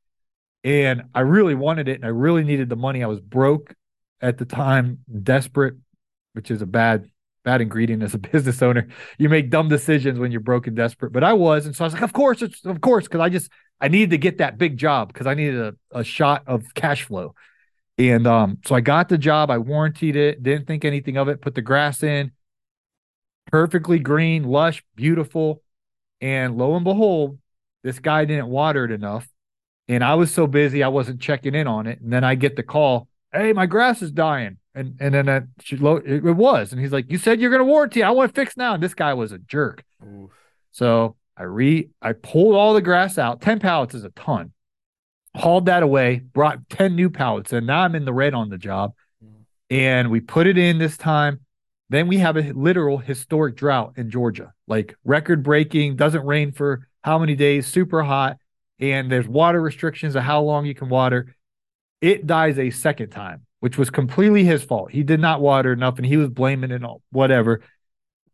and 0.64 1.05
I 1.14 1.20
really 1.20 1.55
wanted 1.55 1.88
it, 1.88 1.96
and 1.96 2.05
I 2.05 2.09
really 2.09 2.44
needed 2.44 2.68
the 2.68 2.77
money. 2.77 3.03
I 3.03 3.07
was 3.07 3.20
broke 3.20 3.75
at 4.20 4.38
the 4.38 4.44
time, 4.44 5.01
desperate, 5.22 5.75
which 6.35 6.51
is 6.51 6.62
a 6.62 6.66
bad 6.66 7.09
bad 7.44 7.61
ingredient 7.61 8.03
as 8.03 8.14
a 8.14 8.18
business 8.33 8.62
owner. 8.62 8.88
You 9.18 9.29
make 9.29 9.51
dumb 9.51 9.68
decisions 9.68 10.18
when 10.18 10.31
you're 10.31 10.40
broke 10.40 10.66
and 10.66 10.77
desperate. 10.77 11.12
But 11.12 11.25
I 11.25 11.33
was, 11.33 11.66
and 11.66 11.75
so 11.75 11.85
I 11.85 11.87
was 11.87 11.94
like, 11.94 12.03
of 12.03 12.12
course, 12.12 12.42
it's 12.42 12.64
of 12.64 12.81
course, 12.81 13.05
because 13.05 13.20
I 13.20 13.29
just 13.29 13.51
I 13.81 13.88
needed 13.88 14.11
to 14.11 14.18
get 14.18 14.38
that 14.38 14.59
big 14.59 14.77
job 14.77 15.12
because 15.12 15.27
I 15.27 15.35
needed 15.35 15.61
a, 15.61 15.98
a 15.98 16.05
shot 16.05 16.44
of 16.46 16.72
cash 16.75 17.03
flow. 17.03 17.35
And 17.98 18.27
um, 18.27 18.59
so 18.64 18.75
I 18.75 18.81
got 18.81 19.09
the 19.09 19.18
job, 19.18 19.51
I 19.51 19.59
warranted 19.59 20.16
it, 20.16 20.42
didn't 20.42 20.66
think 20.66 20.85
anything 20.85 21.16
of 21.16 21.29
it, 21.29 21.40
put 21.40 21.55
the 21.55 21.62
grass 21.62 22.03
in, 22.03 22.33
perfectly 23.51 23.98
green, 23.98 24.44
lush, 24.44 24.83
beautiful. 24.94 25.62
And 26.20 26.57
lo 26.57 26.75
and 26.75 26.85
behold, 26.85 27.38
this 27.83 27.98
guy 27.98 28.25
didn't 28.25 28.48
water 28.48 28.85
it 28.85 28.92
enough. 28.92 29.29
And 29.88 30.05
I 30.05 30.14
was 30.14 30.33
so 30.33 30.47
busy, 30.47 30.83
I 30.83 30.88
wasn't 30.88 31.21
checking 31.21 31.55
in 31.55 31.66
on 31.66 31.87
it. 31.87 32.01
And 32.01 32.12
then 32.12 32.25
I 32.25 32.35
get 32.35 32.57
the 32.57 32.62
call, 32.62 33.09
hey, 33.33 33.53
my 33.53 33.66
grass 33.66 34.03
is 34.03 34.11
dying. 34.11 34.59
And 34.75 34.97
and 35.01 35.14
then 35.14 35.29
it, 35.29 35.45
it 35.71 36.33
was, 36.37 36.73
and 36.73 36.81
he's 36.81 36.92
like, 36.92 37.11
"You 37.11 37.18
said 37.18 37.40
you're 37.40 37.51
gonna 37.51 37.64
warranty. 37.64 38.03
I 38.03 38.11
want 38.11 38.35
to 38.35 38.40
fix 38.40 38.57
now." 38.57 38.73
And 38.73 38.83
this 38.83 38.95
guy 38.95 39.12
was 39.12 39.31
a 39.31 39.38
jerk. 39.38 39.85
Oof. 40.03 40.31
So 40.71 41.16
I 41.37 41.42
re 41.42 41.90
I 42.01 42.14
pulled 42.14 42.55
all 42.55 42.73
the 42.73 42.81
grass 42.81 43.18
out. 43.18 43.42
Ten 43.42 43.59
pallets 43.59 43.95
is 43.95 44.05
a 44.05 44.09
ton. 44.11 44.53
Hauled 45.37 45.66
that 45.66 45.83
away. 45.83 46.21
Brought 46.21 46.71
ten 46.71 46.97
new 46.97 47.11
pallets, 47.11 47.53
and 47.53 47.66
now 47.66 47.83
I'm 47.83 47.95
in 47.95 48.07
the 48.07 48.14
red 48.14 48.33
on 48.33 48.49
the 48.49 48.57
job. 48.57 48.95
Mm. 49.23 49.45
and 49.68 50.11
we 50.11 50.21
put 50.21 50.47
it 50.47 50.57
in 50.57 50.79
this 50.79 50.97
time. 50.97 51.40
Then 51.90 52.09
we 52.09 52.16
have 52.18 52.38
a 52.38 52.53
literal 52.53 52.97
historic 52.97 53.55
drought 53.55 53.92
in 53.97 54.09
Georgia, 54.09 54.55
like 54.66 54.97
record 55.05 55.42
breaking, 55.42 55.97
doesn't 55.97 56.25
rain 56.25 56.51
for 56.51 56.88
how 57.05 57.18
many 57.18 57.35
days, 57.35 57.66
super 57.66 58.03
hot, 58.03 58.38
and 58.83 59.11
there's 59.11 59.29
water 59.29 59.61
restrictions 59.61 60.16
of 60.16 60.25
how 60.25 60.42
long 60.42 60.66
you 60.66 60.75
can 60.75 60.88
water. 60.88 61.35
It 62.01 62.27
dies 62.27 62.59
a 62.59 62.71
second 62.71 63.11
time, 63.11 63.47
which 63.61 63.79
was 63.79 63.90
completely 63.90 64.45
his 64.45 64.64
fault. 64.64 64.90
He 64.90 65.05
did 65.05 65.21
not 65.21 65.40
water 65.40 65.73
enough 65.73 65.99
and 65.99 66.07
he 66.07 66.16
was 66.16 66.29
blaming 66.29 66.73
it 66.73 66.83
on 66.83 66.99
whatever. 67.11 67.62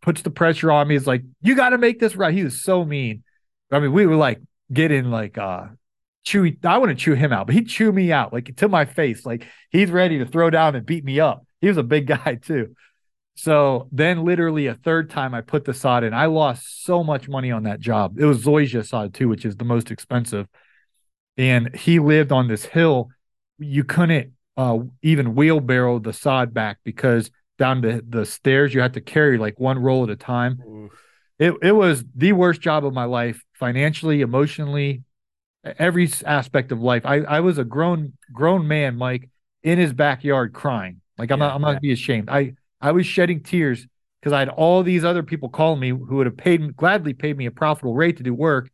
Puts 0.00 0.22
the 0.22 0.30
pressure 0.30 0.72
on 0.72 0.88
me. 0.88 0.94
He's 0.94 1.06
like, 1.06 1.22
You 1.42 1.54
got 1.54 1.70
to 1.70 1.78
make 1.78 2.00
this 2.00 2.16
right. 2.16 2.32
He 2.32 2.44
was 2.44 2.62
so 2.62 2.84
mean. 2.84 3.22
I 3.70 3.78
mean, 3.78 3.92
we 3.92 4.06
were 4.06 4.16
like 4.16 4.40
getting 4.72 5.10
like 5.10 5.36
uh 5.36 5.66
chewy. 6.26 6.64
I 6.64 6.78
want 6.78 6.90
to 6.90 6.94
chew 6.94 7.14
him 7.14 7.32
out, 7.32 7.46
but 7.46 7.54
he'd 7.54 7.68
chew 7.68 7.92
me 7.92 8.10
out 8.10 8.32
like 8.32 8.56
to 8.56 8.68
my 8.68 8.86
face. 8.86 9.26
Like 9.26 9.46
he's 9.70 9.90
ready 9.90 10.18
to 10.18 10.26
throw 10.26 10.48
down 10.48 10.76
and 10.76 10.86
beat 10.86 11.04
me 11.04 11.20
up. 11.20 11.44
He 11.60 11.68
was 11.68 11.76
a 11.76 11.82
big 11.82 12.06
guy 12.24 12.38
too. 12.40 12.74
So 13.38 13.86
then, 13.92 14.24
literally 14.24 14.66
a 14.66 14.74
third 14.74 15.10
time, 15.10 15.32
I 15.32 15.42
put 15.42 15.64
the 15.64 15.72
sod 15.72 16.02
in. 16.02 16.12
I 16.12 16.26
lost 16.26 16.84
so 16.84 17.04
much 17.04 17.28
money 17.28 17.52
on 17.52 17.62
that 17.62 17.78
job. 17.78 18.18
It 18.18 18.24
was 18.24 18.44
zoysia 18.44 18.84
sod 18.84 19.14
too, 19.14 19.28
which 19.28 19.44
is 19.44 19.54
the 19.54 19.64
most 19.64 19.92
expensive. 19.92 20.48
And 21.36 21.72
he 21.72 22.00
lived 22.00 22.32
on 22.32 22.48
this 22.48 22.64
hill. 22.64 23.10
You 23.60 23.84
couldn't 23.84 24.32
uh, 24.56 24.80
even 25.02 25.36
wheelbarrow 25.36 26.00
the 26.00 26.12
sod 26.12 26.52
back 26.52 26.78
because 26.82 27.30
down 27.58 27.80
the, 27.80 28.04
the 28.08 28.26
stairs 28.26 28.74
you 28.74 28.80
had 28.80 28.94
to 28.94 29.00
carry 29.00 29.38
like 29.38 29.60
one 29.60 29.78
roll 29.78 30.02
at 30.02 30.10
a 30.10 30.16
time. 30.16 30.60
Oof. 30.68 31.00
It 31.38 31.54
it 31.62 31.72
was 31.76 32.04
the 32.16 32.32
worst 32.32 32.60
job 32.60 32.84
of 32.84 32.92
my 32.92 33.04
life, 33.04 33.44
financially, 33.52 34.20
emotionally, 34.20 35.04
every 35.78 36.10
aspect 36.26 36.72
of 36.72 36.80
life. 36.80 37.06
I 37.06 37.18
I 37.18 37.38
was 37.38 37.58
a 37.58 37.64
grown 37.64 38.14
grown 38.32 38.66
man, 38.66 38.96
Mike, 38.96 39.30
in 39.62 39.78
his 39.78 39.92
backyard 39.92 40.52
crying. 40.52 41.02
Like 41.16 41.30
I'm 41.30 41.38
yeah, 41.38 41.46
not 41.46 41.54
I'm 41.54 41.62
not 41.62 41.68
gonna 41.68 41.80
be 41.80 41.92
ashamed. 41.92 42.28
I 42.28 42.54
I 42.80 42.92
was 42.92 43.06
shedding 43.06 43.42
tears 43.42 43.86
because 44.20 44.32
I 44.32 44.40
had 44.40 44.48
all 44.48 44.82
these 44.82 45.04
other 45.04 45.22
people 45.22 45.48
calling 45.48 45.80
me 45.80 45.90
who 45.90 46.16
would 46.16 46.26
have 46.26 46.36
paid 46.36 46.76
gladly 46.76 47.12
paid 47.12 47.36
me 47.36 47.46
a 47.46 47.50
profitable 47.50 47.94
rate 47.94 48.16
to 48.18 48.22
do 48.22 48.34
work. 48.34 48.70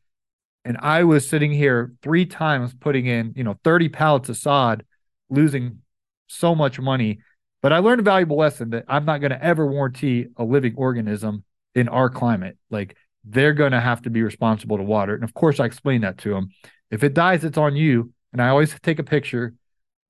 And 0.65 0.79
I 0.81 1.05
was 1.05 1.29
sitting 1.29 1.53
here 1.53 1.93
three 2.03 2.25
times 2.25 2.75
putting 2.75 3.07
in, 3.07 3.35
you 3.37 3.45
know, 3.45 3.59
30 3.65 3.91
pallets 3.91 4.29
of 4.31 4.37
sod, 4.37 4.85
losing 5.29 5.81
so 6.27 6.55
much 6.55 6.81
money. 6.81 7.19
But 7.61 7.73
I 7.73 7.79
learned 7.79 8.01
a 8.01 8.05
valuable 8.05 8.37
lesson 8.37 8.71
that 8.71 8.85
I'm 8.89 9.05
not 9.05 9.21
going 9.21 9.31
to 9.31 9.43
ever 9.43 9.67
warranty 9.67 10.29
a 10.37 10.45
living 10.45 10.75
organism 10.77 11.45
in 11.75 11.89
our 11.89 12.09
climate. 12.09 12.57
Like 12.71 12.97
they're 13.25 13.53
going 13.53 13.73
to 13.73 13.81
have 13.81 14.03
to 14.03 14.11
be 14.11 14.23
responsible 14.23 14.77
to 14.77 14.83
water. 14.83 15.15
And 15.15 15.25
of 15.25 15.35
course, 15.35 15.61
I 15.61 15.67
explained 15.67 16.05
that 16.05 16.19
to 16.19 16.31
them. 16.31 16.51
If 16.91 17.03
it 17.03 17.15
dies, 17.15 17.45
it's 17.45 17.59
on 17.59 17.77
you. 17.77 18.13
And 18.33 18.43
I 18.43 18.49
always 18.49 18.75
take 18.83 18.99
a 18.99 19.05
picture. 19.05 19.55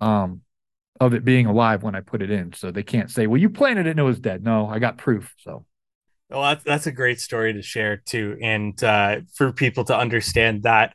Um, 0.00 0.42
of 1.00 1.14
it 1.14 1.24
being 1.24 1.46
alive 1.46 1.82
when 1.82 1.94
I 1.94 2.00
put 2.00 2.22
it 2.22 2.30
in. 2.30 2.52
So 2.52 2.70
they 2.70 2.82
can't 2.82 3.10
say, 3.10 3.26
well, 3.26 3.40
you 3.40 3.50
planted 3.50 3.86
it 3.86 3.90
and 3.90 4.00
it 4.00 4.04
was 4.04 4.20
dead. 4.20 4.44
No, 4.44 4.68
I 4.68 4.78
got 4.78 4.98
proof. 4.98 5.34
So. 5.38 5.64
Well, 6.30 6.42
that's, 6.42 6.64
that's 6.64 6.86
a 6.86 6.92
great 6.92 7.20
story 7.20 7.52
to 7.52 7.62
share 7.62 7.96
too. 7.96 8.38
And 8.40 8.82
uh, 8.82 9.20
for 9.34 9.52
people 9.52 9.84
to 9.84 9.96
understand 9.96 10.62
that, 10.62 10.94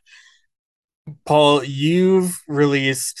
Paul, 1.24 1.64
you've 1.64 2.40
released 2.46 3.20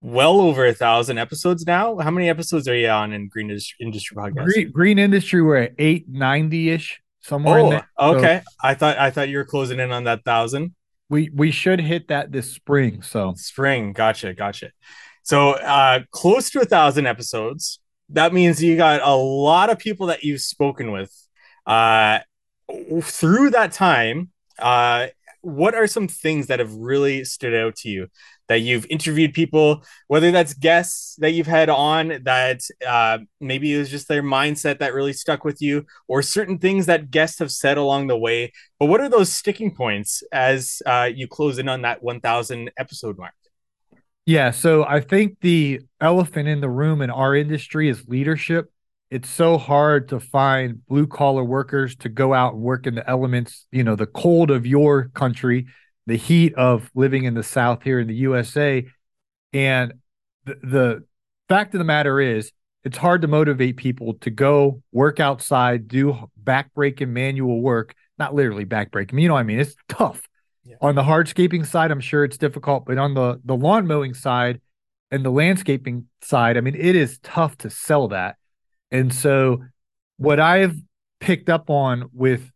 well 0.00 0.40
over 0.40 0.66
a 0.66 0.74
thousand 0.74 1.18
episodes 1.18 1.66
now. 1.66 1.98
How 1.98 2.10
many 2.10 2.28
episodes 2.28 2.68
are 2.68 2.76
you 2.76 2.88
on 2.88 3.12
in 3.12 3.28
Green 3.28 3.50
Industry 3.80 4.16
Podcast? 4.16 4.44
Green, 4.44 4.70
Green 4.70 4.98
Industry, 4.98 5.42
we're 5.42 5.56
at 5.56 5.72
890 5.78 6.70
ish, 6.70 7.00
somewhere. 7.20 7.60
Oh, 7.60 7.70
there, 7.70 7.88
okay. 8.00 8.42
So 8.44 8.52
I 8.62 8.74
thought 8.74 8.98
I 8.98 9.10
thought 9.10 9.28
you 9.28 9.38
were 9.38 9.44
closing 9.44 9.80
in 9.80 9.92
on 9.92 10.04
that 10.04 10.24
thousand. 10.24 10.74
We 11.08 11.30
we 11.32 11.50
should 11.50 11.80
hit 11.80 12.08
that 12.08 12.32
this 12.32 12.52
spring. 12.52 13.02
So 13.02 13.34
spring, 13.36 13.92
gotcha, 13.92 14.34
gotcha. 14.34 14.70
So 15.24 15.52
uh, 15.52 16.00
close 16.10 16.50
to 16.50 16.60
a 16.60 16.66
thousand 16.66 17.06
episodes. 17.06 17.80
That 18.10 18.34
means 18.34 18.62
you 18.62 18.76
got 18.76 19.00
a 19.02 19.14
lot 19.14 19.70
of 19.70 19.78
people 19.78 20.06
that 20.08 20.22
you've 20.22 20.42
spoken 20.42 20.92
with 20.92 21.10
uh, 21.66 22.20
through 23.02 23.50
that 23.50 23.72
time. 23.72 24.30
Uh, 24.58 25.08
what 25.40 25.74
are 25.74 25.86
some 25.86 26.08
things 26.08 26.46
that 26.46 26.58
have 26.58 26.74
really 26.74 27.24
stood 27.24 27.54
out 27.54 27.76
to 27.76 27.88
you 27.88 28.08
that 28.48 28.60
you've 28.60 28.86
interviewed 28.90 29.32
people, 29.32 29.82
whether 30.08 30.30
that's 30.30 30.52
guests 30.52 31.16
that 31.16 31.30
you've 31.30 31.46
had 31.46 31.70
on 31.70 32.20
that 32.24 32.60
uh, 32.86 33.18
maybe 33.40 33.74
it 33.74 33.78
was 33.78 33.90
just 33.90 34.08
their 34.08 34.22
mindset 34.22 34.78
that 34.78 34.92
really 34.92 35.14
stuck 35.14 35.42
with 35.42 35.62
you, 35.62 35.86
or 36.06 36.20
certain 36.20 36.58
things 36.58 36.84
that 36.84 37.10
guests 37.10 37.38
have 37.38 37.50
said 37.50 37.78
along 37.78 38.08
the 38.08 38.18
way? 38.18 38.52
But 38.78 38.86
what 38.86 39.00
are 39.00 39.08
those 39.08 39.32
sticking 39.32 39.74
points 39.74 40.22
as 40.32 40.82
uh, 40.84 41.08
you 41.14 41.26
close 41.26 41.58
in 41.58 41.68
on 41.70 41.80
that 41.82 42.02
1,000 42.02 42.70
episode 42.76 43.16
mark? 43.16 43.32
Yeah, 44.26 44.52
so 44.52 44.84
I 44.84 45.00
think 45.00 45.40
the 45.40 45.80
elephant 46.00 46.48
in 46.48 46.60
the 46.60 46.70
room 46.70 47.02
in 47.02 47.10
our 47.10 47.34
industry 47.34 47.88
is 47.88 48.08
leadership. 48.08 48.70
It's 49.10 49.28
so 49.28 49.58
hard 49.58 50.08
to 50.08 50.18
find 50.20 50.84
blue 50.86 51.06
collar 51.06 51.44
workers 51.44 51.94
to 51.96 52.08
go 52.08 52.32
out 52.32 52.54
and 52.54 52.62
work 52.62 52.86
in 52.86 52.94
the 52.94 53.08
elements, 53.08 53.66
you 53.70 53.84
know, 53.84 53.96
the 53.96 54.06
cold 54.06 54.50
of 54.50 54.66
your 54.66 55.08
country, 55.08 55.66
the 56.06 56.16
heat 56.16 56.54
of 56.54 56.90
living 56.94 57.24
in 57.24 57.34
the 57.34 57.42
South 57.42 57.82
here 57.82 58.00
in 58.00 58.08
the 58.08 58.14
USA. 58.14 58.86
And 59.52 59.94
the, 60.46 60.54
the 60.62 61.04
fact 61.48 61.74
of 61.74 61.78
the 61.78 61.84
matter 61.84 62.18
is, 62.18 62.50
it's 62.82 62.98
hard 62.98 63.22
to 63.22 63.28
motivate 63.28 63.76
people 63.76 64.14
to 64.20 64.30
go 64.30 64.82
work 64.92 65.20
outside, 65.20 65.86
do 65.88 66.28
backbreaking 66.42 67.08
manual 67.08 67.60
work, 67.62 67.94
not 68.18 68.34
literally 68.34 68.66
backbreaking. 68.66 69.20
You 69.20 69.28
know 69.28 69.34
what 69.34 69.40
I 69.40 69.44
mean? 69.44 69.60
It's 69.60 69.76
tough. 69.88 70.22
Yeah. 70.64 70.76
On 70.80 70.94
the 70.94 71.02
hardscaping 71.02 71.66
side, 71.66 71.90
I'm 71.90 72.00
sure 72.00 72.24
it's 72.24 72.38
difficult, 72.38 72.86
but 72.86 72.98
on 72.98 73.14
the 73.14 73.40
the 73.44 73.56
lawn 73.56 73.86
mowing 73.86 74.14
side 74.14 74.60
and 75.10 75.24
the 75.24 75.30
landscaping 75.30 76.06
side, 76.22 76.56
I 76.56 76.60
mean, 76.60 76.74
it 76.74 76.96
is 76.96 77.18
tough 77.22 77.56
to 77.58 77.70
sell 77.70 78.08
that. 78.08 78.36
And 78.90 79.12
so, 79.12 79.62
what 80.16 80.40
I've 80.40 80.76
picked 81.20 81.48
up 81.48 81.70
on 81.70 82.08
with 82.12 82.50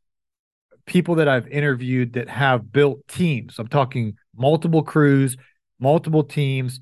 people 0.87 1.17
that 1.17 1.29
I've 1.29 1.47
interviewed 1.49 2.15
that 2.15 2.29
have 2.29 2.73
built 2.73 3.07
teams, 3.09 3.59
I'm 3.59 3.69
talking 3.69 4.17
multiple 4.35 4.83
crews, 4.83 5.37
multiple 5.79 6.25
teams. 6.25 6.81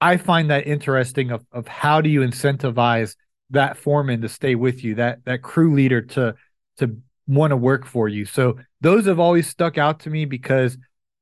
I 0.00 0.16
find 0.16 0.50
that 0.50 0.66
interesting 0.66 1.30
of, 1.30 1.44
of 1.50 1.66
how 1.66 2.00
do 2.00 2.08
you 2.08 2.20
incentivize 2.20 3.16
that 3.50 3.76
foreman 3.76 4.22
to 4.22 4.28
stay 4.28 4.54
with 4.54 4.84
you, 4.84 4.96
that 4.96 5.24
that 5.24 5.42
crew 5.42 5.74
leader 5.74 6.00
to 6.00 6.34
to 6.78 6.96
want 7.26 7.50
to 7.50 7.56
work 7.56 7.86
for 7.86 8.08
you. 8.08 8.24
So 8.24 8.58
those 8.84 9.06
have 9.06 9.18
always 9.18 9.48
stuck 9.48 9.78
out 9.78 10.00
to 10.00 10.10
me 10.10 10.26
because 10.26 10.76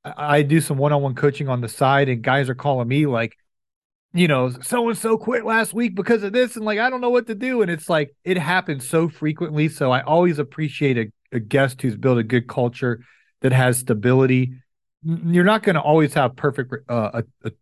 I, 0.04 0.38
I 0.38 0.42
do 0.42 0.60
some 0.60 0.78
one-on-one 0.78 1.14
coaching 1.14 1.48
on 1.48 1.60
the 1.60 1.68
side, 1.68 2.08
and 2.08 2.20
guys 2.20 2.50
are 2.50 2.56
calling 2.56 2.88
me 2.88 3.06
like, 3.06 3.36
you 4.12 4.26
know, 4.26 4.50
so 4.50 4.88
and 4.88 4.98
so 4.98 5.16
quit 5.16 5.44
last 5.44 5.72
week 5.72 5.94
because 5.94 6.24
of 6.24 6.32
this, 6.32 6.56
and 6.56 6.64
like 6.64 6.80
I 6.80 6.90
don't 6.90 7.00
know 7.00 7.10
what 7.10 7.28
to 7.28 7.36
do. 7.36 7.62
And 7.62 7.70
it's 7.70 7.88
like 7.88 8.14
it 8.24 8.36
happens 8.36 8.88
so 8.88 9.08
frequently. 9.08 9.68
So 9.68 9.92
I 9.92 10.02
always 10.02 10.40
appreciate 10.40 10.98
a, 10.98 11.36
a 11.36 11.38
guest 11.38 11.80
who's 11.80 11.96
built 11.96 12.18
a 12.18 12.24
good 12.24 12.48
culture 12.48 13.04
that 13.42 13.52
has 13.52 13.78
stability. 13.78 14.54
You're 15.04 15.44
not 15.44 15.62
going 15.62 15.76
to 15.76 15.80
always 15.80 16.14
have 16.14 16.34
perfect 16.34 16.74
uh, 16.88 17.22
a, 17.22 17.48
a 17.48 17.52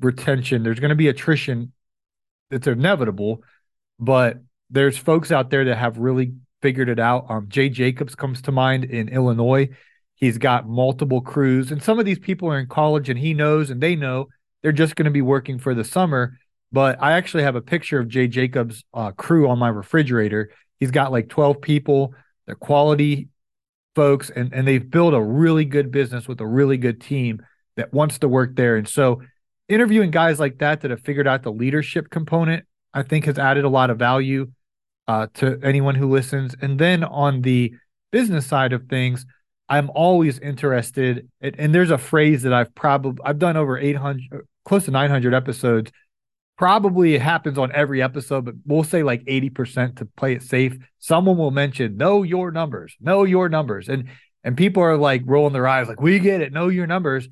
retention. 0.00 0.64
There's 0.64 0.80
going 0.80 0.90
to 0.90 0.96
be 0.96 1.08
attrition. 1.08 1.72
It's 2.50 2.66
inevitable, 2.66 3.42
but 4.00 4.38
there's 4.68 4.98
folks 4.98 5.30
out 5.30 5.50
there 5.50 5.64
that 5.66 5.78
have 5.78 5.98
really 5.98 6.34
figured 6.64 6.88
it 6.88 6.98
out. 6.98 7.26
Um, 7.28 7.44
Jay 7.50 7.68
Jacobs 7.68 8.14
comes 8.14 8.40
to 8.40 8.50
mind 8.50 8.84
in 8.84 9.10
Illinois. 9.10 9.68
He's 10.14 10.38
got 10.38 10.66
multiple 10.66 11.20
crews, 11.20 11.70
and 11.70 11.82
some 11.82 11.98
of 11.98 12.06
these 12.06 12.18
people 12.18 12.48
are 12.48 12.58
in 12.58 12.68
college, 12.68 13.10
and 13.10 13.18
he 13.18 13.34
knows 13.34 13.68
and 13.68 13.82
they 13.82 13.94
know 13.94 14.28
they're 14.62 14.72
just 14.72 14.96
going 14.96 15.04
to 15.04 15.10
be 15.10 15.20
working 15.20 15.58
for 15.58 15.74
the 15.74 15.84
summer. 15.84 16.38
But 16.72 17.02
I 17.02 17.12
actually 17.12 17.42
have 17.42 17.54
a 17.54 17.60
picture 17.60 17.98
of 17.98 18.08
Jay 18.08 18.28
Jacobs' 18.28 18.82
uh, 18.94 19.10
crew 19.10 19.46
on 19.50 19.58
my 19.58 19.68
refrigerator. 19.68 20.52
He's 20.80 20.90
got 20.90 21.12
like 21.12 21.28
12 21.28 21.60
people. 21.60 22.14
They're 22.46 22.54
quality 22.54 23.28
folks, 23.94 24.30
and, 24.30 24.54
and 24.54 24.66
they've 24.66 24.90
built 24.90 25.12
a 25.12 25.20
really 25.20 25.66
good 25.66 25.90
business 25.90 26.26
with 26.26 26.40
a 26.40 26.46
really 26.46 26.78
good 26.78 26.98
team 26.98 27.42
that 27.76 27.92
wants 27.92 28.20
to 28.20 28.28
work 28.28 28.56
there. 28.56 28.76
And 28.76 28.88
so, 28.88 29.20
interviewing 29.68 30.10
guys 30.10 30.40
like 30.40 30.60
that 30.60 30.80
that 30.80 30.90
have 30.90 31.02
figured 31.02 31.28
out 31.28 31.42
the 31.42 31.52
leadership 31.52 32.08
component, 32.08 32.64
I 32.94 33.02
think, 33.02 33.26
has 33.26 33.38
added 33.38 33.66
a 33.66 33.68
lot 33.68 33.90
of 33.90 33.98
value 33.98 34.50
uh, 35.08 35.26
to 35.34 35.58
anyone 35.62 35.94
who 35.94 36.10
listens. 36.10 36.54
And 36.60 36.78
then 36.78 37.04
on 37.04 37.42
the 37.42 37.74
business 38.10 38.46
side 38.46 38.72
of 38.72 38.88
things, 38.88 39.26
I'm 39.68 39.90
always 39.94 40.38
interested. 40.38 41.28
In, 41.40 41.54
and 41.58 41.74
there's 41.74 41.90
a 41.90 41.98
phrase 41.98 42.42
that 42.42 42.52
I've 42.52 42.74
probably 42.74 43.22
I've 43.24 43.38
done 43.38 43.56
over 43.56 43.78
800, 43.78 44.46
close 44.64 44.84
to 44.86 44.90
900 44.90 45.34
episodes. 45.34 45.90
Probably 46.56 47.14
it 47.14 47.22
happens 47.22 47.58
on 47.58 47.72
every 47.72 48.00
episode, 48.00 48.44
but 48.44 48.54
we'll 48.64 48.84
say 48.84 49.02
like 49.02 49.24
80% 49.24 49.96
to 49.96 50.06
play 50.16 50.34
it 50.34 50.42
safe. 50.42 50.76
Someone 51.00 51.36
will 51.36 51.50
mention, 51.50 51.96
know 51.96 52.22
your 52.22 52.52
numbers, 52.52 52.96
know 53.00 53.24
your 53.24 53.48
numbers. 53.48 53.88
And 53.88 54.08
and 54.44 54.56
people 54.56 54.82
are 54.82 54.96
like 54.98 55.22
rolling 55.24 55.54
their 55.54 55.66
eyes, 55.66 55.88
like, 55.88 56.00
we 56.00 56.18
get 56.18 56.42
it, 56.42 56.52
know 56.52 56.68
your 56.68 56.86
numbers. 56.86 57.28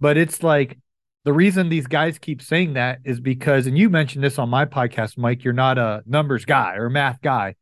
But 0.00 0.16
it's 0.16 0.42
like 0.42 0.78
the 1.26 1.32
reason 1.32 1.68
these 1.68 1.88
guys 1.88 2.20
keep 2.20 2.40
saying 2.40 2.74
that 2.74 3.00
is 3.04 3.18
because, 3.18 3.66
and 3.66 3.76
you 3.76 3.90
mentioned 3.90 4.22
this 4.22 4.38
on 4.38 4.48
my 4.48 4.64
podcast, 4.64 5.18
Mike, 5.18 5.42
you're 5.42 5.52
not 5.52 5.76
a 5.76 6.04
numbers 6.06 6.44
guy 6.44 6.76
or 6.76 6.88
math 6.88 7.20
guy. 7.20 7.56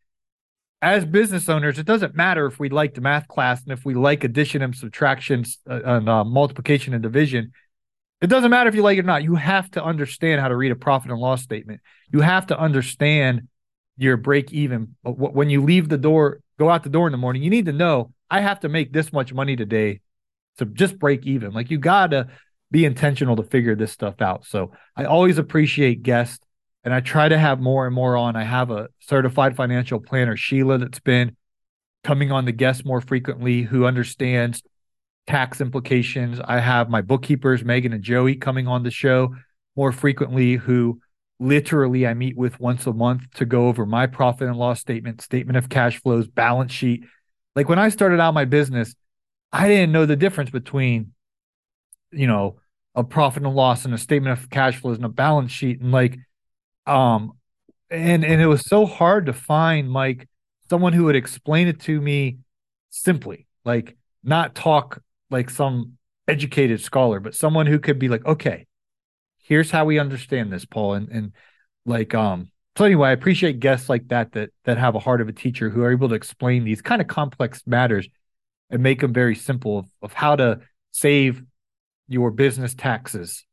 As 0.82 1.06
business 1.06 1.48
owners, 1.48 1.78
it 1.78 1.86
doesn't 1.86 2.14
matter 2.14 2.44
if 2.44 2.60
we 2.60 2.68
like 2.68 2.92
the 2.92 3.00
math 3.00 3.26
class 3.26 3.62
and 3.62 3.72
if 3.72 3.82
we 3.86 3.94
like 3.94 4.22
addition 4.22 4.60
and 4.60 4.76
subtraction 4.76 5.46
uh, 5.68 5.80
and 5.82 6.10
uh, 6.10 6.24
multiplication 6.24 6.92
and 6.92 7.02
division. 7.02 7.52
It 8.20 8.26
doesn't 8.26 8.50
matter 8.50 8.68
if 8.68 8.74
you 8.74 8.82
like 8.82 8.98
it 8.98 9.00
or 9.00 9.04
not. 9.04 9.22
You 9.22 9.36
have 9.36 9.70
to 9.70 9.82
understand 9.82 10.42
how 10.42 10.48
to 10.48 10.56
read 10.56 10.70
a 10.70 10.76
profit 10.76 11.10
and 11.10 11.18
loss 11.18 11.42
statement. 11.42 11.80
You 12.12 12.20
have 12.20 12.48
to 12.48 12.58
understand 12.58 13.48
your 13.96 14.18
break 14.18 14.52
even. 14.52 14.94
When 15.04 15.48
you 15.48 15.62
leave 15.62 15.88
the 15.88 15.96
door, 15.96 16.40
go 16.58 16.68
out 16.68 16.82
the 16.82 16.90
door 16.90 17.06
in 17.06 17.12
the 17.12 17.18
morning, 17.18 17.42
you 17.42 17.48
need 17.48 17.64
to 17.64 17.72
know 17.72 18.12
I 18.30 18.42
have 18.42 18.60
to 18.60 18.68
make 18.68 18.92
this 18.92 19.10
much 19.10 19.32
money 19.32 19.56
today 19.56 20.02
to 20.58 20.66
just 20.66 20.98
break 20.98 21.26
even. 21.26 21.52
Like 21.52 21.70
you 21.70 21.78
got 21.78 22.08
to 22.08 22.28
be 22.70 22.84
intentional 22.84 23.36
to 23.36 23.42
figure 23.42 23.74
this 23.76 23.92
stuff 23.92 24.20
out. 24.20 24.44
So 24.46 24.72
I 24.96 25.04
always 25.04 25.38
appreciate 25.38 26.02
guests 26.02 26.44
and 26.82 26.92
I 26.92 27.00
try 27.00 27.28
to 27.28 27.38
have 27.38 27.60
more 27.60 27.86
and 27.86 27.94
more 27.94 28.16
on. 28.16 28.36
I 28.36 28.44
have 28.44 28.70
a 28.70 28.88
certified 29.00 29.56
financial 29.56 30.00
planner, 30.00 30.36
Sheila, 30.36 30.78
that's 30.78 31.00
been 31.00 31.36
coming 32.02 32.30
on 32.30 32.44
the 32.44 32.52
guest 32.52 32.84
more 32.84 33.00
frequently, 33.00 33.62
who 33.62 33.86
understands 33.86 34.62
tax 35.26 35.60
implications. 35.60 36.40
I 36.44 36.58
have 36.58 36.90
my 36.90 37.00
bookkeepers, 37.00 37.64
Megan 37.64 37.94
and 37.94 38.02
Joey, 38.02 38.36
coming 38.36 38.68
on 38.68 38.82
the 38.82 38.90
show 38.90 39.34
more 39.74 39.92
frequently, 39.92 40.56
who 40.56 41.00
literally 41.40 42.06
I 42.06 42.14
meet 42.14 42.36
with 42.36 42.60
once 42.60 42.86
a 42.86 42.92
month 42.92 43.22
to 43.36 43.46
go 43.46 43.68
over 43.68 43.86
my 43.86 44.06
profit 44.06 44.48
and 44.48 44.56
loss 44.56 44.80
statement, 44.80 45.22
statement 45.22 45.56
of 45.56 45.68
cash 45.68 46.00
flows, 46.00 46.28
balance 46.28 46.72
sheet. 46.72 47.04
Like 47.56 47.68
when 47.68 47.78
I 47.78 47.88
started 47.88 48.20
out 48.20 48.34
my 48.34 48.44
business, 48.44 48.94
I 49.52 49.68
didn't 49.68 49.92
know 49.92 50.06
the 50.06 50.16
difference 50.16 50.50
between, 50.50 51.12
you 52.14 52.26
know, 52.26 52.56
a 52.94 53.04
profit 53.04 53.42
and 53.42 53.54
loss 53.54 53.84
and 53.84 53.94
a 53.94 53.98
statement 53.98 54.38
of 54.38 54.50
cash 54.50 54.76
flows 54.76 54.96
and 54.96 55.04
a 55.04 55.10
balance 55.10 55.52
sheet. 55.52 55.80
And 55.80 55.92
like, 55.92 56.18
um, 56.86 57.32
and 57.90 58.24
and 58.24 58.40
it 58.40 58.46
was 58.46 58.62
so 58.62 58.86
hard 58.86 59.26
to 59.26 59.32
find 59.32 59.92
like 59.92 60.28
someone 60.70 60.92
who 60.92 61.04
would 61.04 61.16
explain 61.16 61.68
it 61.68 61.80
to 61.80 62.00
me 62.00 62.38
simply, 62.90 63.46
like 63.64 63.96
not 64.22 64.54
talk 64.54 65.02
like 65.30 65.50
some 65.50 65.98
educated 66.28 66.80
scholar, 66.80 67.20
but 67.20 67.34
someone 67.34 67.66
who 67.66 67.78
could 67.78 67.98
be 67.98 68.08
like, 68.08 68.24
okay, 68.24 68.66
here's 69.42 69.70
how 69.70 69.84
we 69.84 69.98
understand 69.98 70.52
this, 70.52 70.64
Paul. 70.64 70.94
And 70.94 71.08
and 71.08 71.32
like 71.84 72.14
um 72.14 72.50
so 72.76 72.84
anyway, 72.84 73.10
I 73.10 73.12
appreciate 73.12 73.60
guests 73.60 73.88
like 73.88 74.08
that 74.08 74.32
that 74.32 74.50
that 74.64 74.78
have 74.78 74.94
a 74.94 75.00
heart 75.00 75.20
of 75.20 75.28
a 75.28 75.32
teacher 75.32 75.70
who 75.70 75.82
are 75.82 75.92
able 75.92 76.08
to 76.08 76.14
explain 76.14 76.64
these 76.64 76.82
kind 76.82 77.00
of 77.00 77.06
complex 77.06 77.62
matters 77.66 78.08
and 78.70 78.82
make 78.82 79.00
them 79.00 79.12
very 79.12 79.34
simple 79.34 79.78
of, 79.78 79.86
of 80.02 80.12
how 80.12 80.36
to 80.36 80.60
save 80.90 81.42
your 82.08 82.30
business 82.30 82.74
taxes 82.74 83.44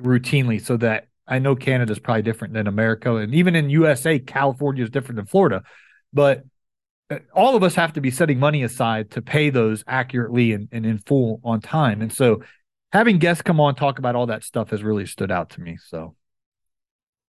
routinely 0.00 0.64
so 0.64 0.76
that 0.76 1.08
I 1.26 1.38
know 1.38 1.56
Canada 1.56 1.92
is 1.92 1.98
probably 1.98 2.22
different 2.22 2.54
than 2.54 2.66
America 2.66 3.16
and 3.16 3.34
even 3.34 3.54
in 3.54 3.70
USA 3.70 4.18
California 4.18 4.84
is 4.84 4.90
different 4.90 5.16
than 5.16 5.26
Florida 5.26 5.62
but 6.12 6.44
uh, 7.10 7.18
all 7.34 7.54
of 7.54 7.62
us 7.62 7.74
have 7.74 7.92
to 7.94 8.00
be 8.00 8.10
setting 8.10 8.38
money 8.38 8.62
aside 8.62 9.10
to 9.10 9.20
pay 9.20 9.50
those 9.50 9.84
accurately 9.86 10.52
and, 10.52 10.68
and 10.72 10.86
in 10.86 10.98
full 10.98 11.40
on 11.44 11.60
time. 11.60 12.00
And 12.00 12.12
so 12.12 12.42
having 12.92 13.18
guests 13.18 13.42
come 13.42 13.60
on 13.60 13.74
talk 13.74 13.98
about 13.98 14.14
all 14.14 14.26
that 14.26 14.42
stuff 14.42 14.70
has 14.70 14.82
really 14.82 15.04
stood 15.04 15.30
out 15.30 15.50
to 15.50 15.60
me. 15.60 15.76
So 15.84 16.14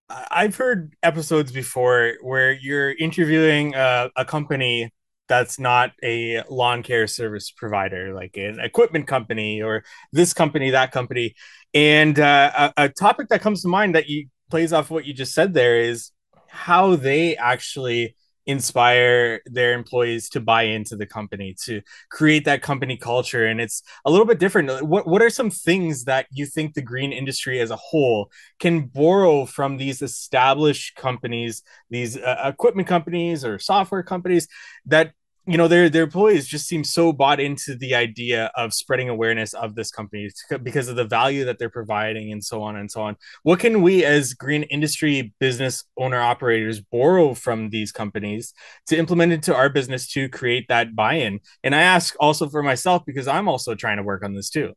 I've 0.08 0.56
heard 0.56 0.94
episodes 1.02 1.52
before 1.52 2.14
where 2.22 2.52
you're 2.52 2.92
interviewing 2.92 3.74
a, 3.74 4.10
a 4.16 4.24
company 4.24 4.92
that's 5.28 5.58
not 5.58 5.92
a 6.02 6.42
lawn 6.48 6.82
care 6.82 7.06
service 7.06 7.50
provider, 7.50 8.14
like 8.14 8.36
an 8.36 8.60
equipment 8.60 9.06
company 9.06 9.62
or 9.62 9.84
this 10.12 10.32
company, 10.32 10.70
that 10.70 10.92
company. 10.92 11.34
And 11.74 12.18
uh, 12.18 12.72
a, 12.76 12.84
a 12.84 12.88
topic 12.88 13.28
that 13.28 13.40
comes 13.40 13.62
to 13.62 13.68
mind 13.68 13.94
that 13.94 14.08
you 14.08 14.28
plays 14.50 14.72
off 14.72 14.90
what 14.90 15.04
you 15.04 15.12
just 15.12 15.34
said 15.34 15.54
there 15.54 15.80
is 15.80 16.10
how 16.48 16.96
they 16.96 17.36
actually 17.36 18.14
inspire 18.46 19.40
their 19.46 19.74
employees 19.74 20.28
to 20.30 20.40
buy 20.40 20.62
into 20.62 20.96
the 20.96 21.06
company 21.06 21.54
to 21.64 21.82
create 22.10 22.44
that 22.44 22.62
company 22.62 22.96
culture. 22.96 23.46
And 23.46 23.60
it's 23.60 23.82
a 24.04 24.10
little 24.10 24.26
bit 24.26 24.38
different. 24.38 24.86
What 24.86 25.06
what 25.06 25.22
are 25.22 25.30
some 25.30 25.50
things 25.50 26.04
that 26.04 26.26
you 26.30 26.46
think 26.46 26.74
the 26.74 26.82
green 26.82 27.12
industry 27.12 27.60
as 27.60 27.70
a 27.70 27.76
whole 27.76 28.30
can 28.60 28.86
borrow 28.86 29.46
from 29.46 29.76
these 29.76 30.02
established 30.02 30.96
companies 30.96 31.62
these 31.90 32.16
uh, 32.16 32.42
equipment 32.44 32.88
companies 32.88 33.44
or 33.44 33.58
software 33.58 34.02
companies 34.02 34.48
that 34.86 35.12
you 35.46 35.56
know 35.56 35.68
their 35.68 35.88
their 35.88 36.02
employees 36.02 36.46
just 36.46 36.66
seem 36.66 36.82
so 36.82 37.12
bought 37.12 37.38
into 37.38 37.76
the 37.76 37.94
idea 37.94 38.50
of 38.56 38.74
spreading 38.74 39.08
awareness 39.08 39.54
of 39.54 39.76
this 39.76 39.90
company 39.90 40.28
because 40.62 40.88
of 40.88 40.96
the 40.96 41.04
value 41.04 41.44
that 41.44 41.58
they're 41.58 41.70
providing 41.70 42.32
and 42.32 42.42
so 42.42 42.62
on 42.62 42.76
and 42.76 42.90
so 42.90 43.02
on. 43.02 43.16
What 43.44 43.60
can 43.60 43.80
we 43.80 44.04
as 44.04 44.34
green 44.34 44.64
industry 44.64 45.32
business 45.38 45.84
owner 45.96 46.20
operators 46.20 46.80
borrow 46.80 47.34
from 47.34 47.70
these 47.70 47.92
companies 47.92 48.52
to 48.88 48.96
implement 48.96 49.32
into 49.32 49.54
our 49.54 49.68
business 49.68 50.10
to 50.12 50.28
create 50.28 50.66
that 50.68 50.96
buy-in? 50.96 51.40
And 51.62 51.74
i 51.74 51.80
ask 51.80 52.16
also 52.18 52.48
for 52.48 52.62
myself 52.62 53.04
because 53.06 53.28
i'm 53.28 53.48
also 53.48 53.74
trying 53.74 53.98
to 53.98 54.02
work 54.02 54.24
on 54.24 54.34
this 54.34 54.50
too. 54.50 54.72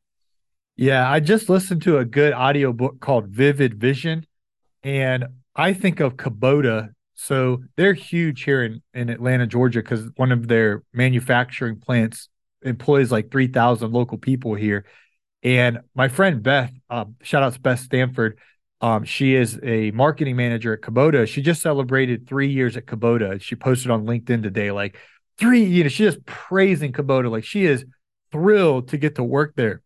Yeah 0.76 1.10
i 1.10 1.20
just 1.20 1.50
listened 1.50 1.82
to 1.84 1.98
a 1.98 2.06
good 2.06 2.34
audio 2.34 2.74
book 2.74 3.00
called 3.00 3.28
vivid 3.28 3.74
vision 3.74 4.26
and 4.84 5.26
i 5.56 5.74
think 5.74 6.00
of 6.00 6.16
kubota 6.16 6.90
so 7.22 7.64
they're 7.76 7.94
huge 7.94 8.44
here 8.44 8.64
in, 8.64 8.82
in 8.94 9.10
Atlanta, 9.10 9.46
Georgia, 9.46 9.80
because 9.80 10.10
one 10.16 10.32
of 10.32 10.48
their 10.48 10.84
manufacturing 10.94 11.78
plants 11.78 12.30
employs 12.62 13.12
like 13.12 13.30
3,000 13.30 13.92
local 13.92 14.18
people 14.18 14.56
here. 14.56 14.86
And 15.44 15.80
my 15.94 16.08
friend 16.08 16.42
Beth, 16.42 16.72
um, 16.90 17.18
shout 17.22 17.44
out 17.44 17.52
to 17.54 17.60
Beth 17.60 17.82
Stanford, 17.82 18.40
um, 18.80 19.04
she 19.04 19.36
is 19.36 19.60
a 19.62 19.92
marketing 19.92 20.38
manager 20.38 20.74
at 20.74 20.80
Kubota. 20.80 21.28
She 21.28 21.42
just 21.42 21.62
celebrated 21.62 22.26
three 22.26 22.52
years 22.54 22.78
at 22.78 22.86
Kubota. 22.86 23.42
She 23.42 23.58
posted 23.58 23.92
on 23.92 24.06
LinkedIn 24.06 24.42
today, 24.42 24.72
like 24.72 24.96
three, 25.38 25.66
you 25.66 25.84
know, 25.84 25.90
she's 25.90 26.14
just 26.14 26.26
praising 26.26 26.94
Kubota. 26.94 27.30
Like 27.30 27.44
she 27.44 27.66
is 27.66 27.84
thrilled 28.32 28.88
to 28.90 28.98
get 28.98 29.16
to 29.16 29.26
work 29.26 29.56
there 29.58 29.82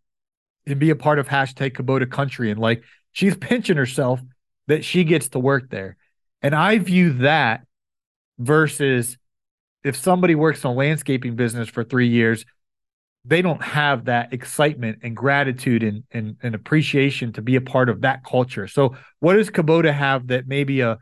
and 0.68 0.80
be 0.80 0.92
a 0.92 0.96
part 0.96 1.18
of 1.18 1.28
hashtag 1.28 1.72
Kubota 1.72 2.08
country. 2.08 2.52
And 2.52 2.60
like 2.60 2.84
she's 3.12 3.36
pinching 3.38 3.78
herself 3.78 4.22
that 4.68 4.86
she 4.86 5.04
gets 5.04 5.30
to 5.30 5.40
work 5.40 5.72
there. 5.72 5.98
And 6.44 6.54
I 6.54 6.78
view 6.78 7.14
that 7.14 7.66
versus 8.38 9.18
if 9.84 9.96
somebody 9.96 10.36
works 10.36 10.64
in 10.64 10.70
a 10.70 10.74
landscaping 10.74 11.36
business 11.36 11.70
for 11.70 11.84
three 11.84 12.10
years, 12.10 12.46
they 13.26 13.42
don't 13.42 13.62
have 13.64 14.06
that 14.06 14.34
excitement 14.34 15.00
and 15.02 15.16
gratitude 15.16 15.82
and, 15.82 16.04
and, 16.12 16.36
and 16.44 16.54
appreciation 16.54 17.32
to 17.34 17.42
be 17.42 17.56
a 17.56 17.62
part 17.62 17.90
of 17.90 18.02
that 18.02 18.24
culture. 18.26 18.68
So 18.68 18.96
what 19.20 19.36
does 19.36 19.50
Kubota 19.50 19.94
have 19.94 20.28
that 20.28 20.48
maybe 20.48 20.82
a, 20.82 20.98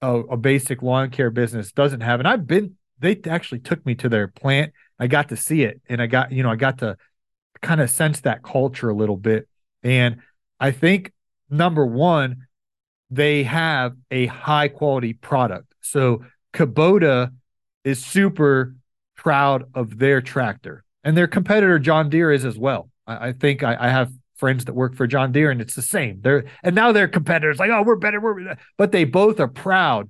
a, 0.00 0.14
a 0.20 0.36
basic 0.38 0.82
lawn 0.82 1.10
care 1.10 1.30
business 1.30 1.72
doesn't 1.72 2.00
have? 2.00 2.18
And 2.18 2.26
I've 2.26 2.46
been 2.46 2.76
they 2.98 3.18
actually 3.28 3.60
took 3.60 3.84
me 3.84 3.94
to 3.96 4.08
their 4.08 4.28
plant. 4.28 4.72
I 4.98 5.06
got 5.06 5.30
to 5.30 5.36
see 5.36 5.62
it 5.62 5.80
and 5.88 6.02
I 6.02 6.06
got, 6.06 6.32
you 6.32 6.42
know, 6.42 6.50
I 6.50 6.56
got 6.56 6.78
to 6.78 6.96
kind 7.62 7.80
of 7.80 7.90
sense 7.90 8.20
that 8.20 8.42
culture 8.42 8.90
a 8.90 8.94
little 8.94 9.16
bit. 9.16 9.48
And 9.82 10.20
I 10.58 10.70
think 10.70 11.12
number 11.48 11.84
one, 11.84 12.46
they 13.10 13.42
have 13.42 13.96
a 14.10 14.26
high 14.26 14.68
quality 14.68 15.12
product. 15.12 15.74
So 15.80 16.24
Kubota 16.52 17.32
is 17.84 18.04
super 18.04 18.74
proud 19.16 19.64
of 19.74 19.98
their 19.98 20.20
tractor, 20.20 20.84
and 21.04 21.16
their 21.16 21.26
competitor 21.26 21.78
John 21.78 22.08
Deere 22.08 22.32
is 22.32 22.44
as 22.44 22.58
well. 22.58 22.90
I, 23.06 23.28
I 23.28 23.32
think 23.32 23.62
I, 23.62 23.76
I, 23.78 23.88
have 23.88 24.10
friends 24.36 24.64
that 24.64 24.74
work 24.74 24.94
for 24.94 25.06
John 25.06 25.32
Deere, 25.32 25.50
and 25.50 25.60
it's 25.60 25.74
the 25.74 25.82
same. 25.82 26.20
They're 26.22 26.44
and 26.62 26.74
now 26.74 26.92
their 26.92 27.08
competitors 27.08 27.58
like, 27.58 27.70
oh, 27.70 27.82
we're 27.82 27.96
better, 27.96 28.20
we're 28.20 28.56
but 28.76 28.92
they 28.92 29.04
both 29.04 29.40
are 29.40 29.48
proud 29.48 30.08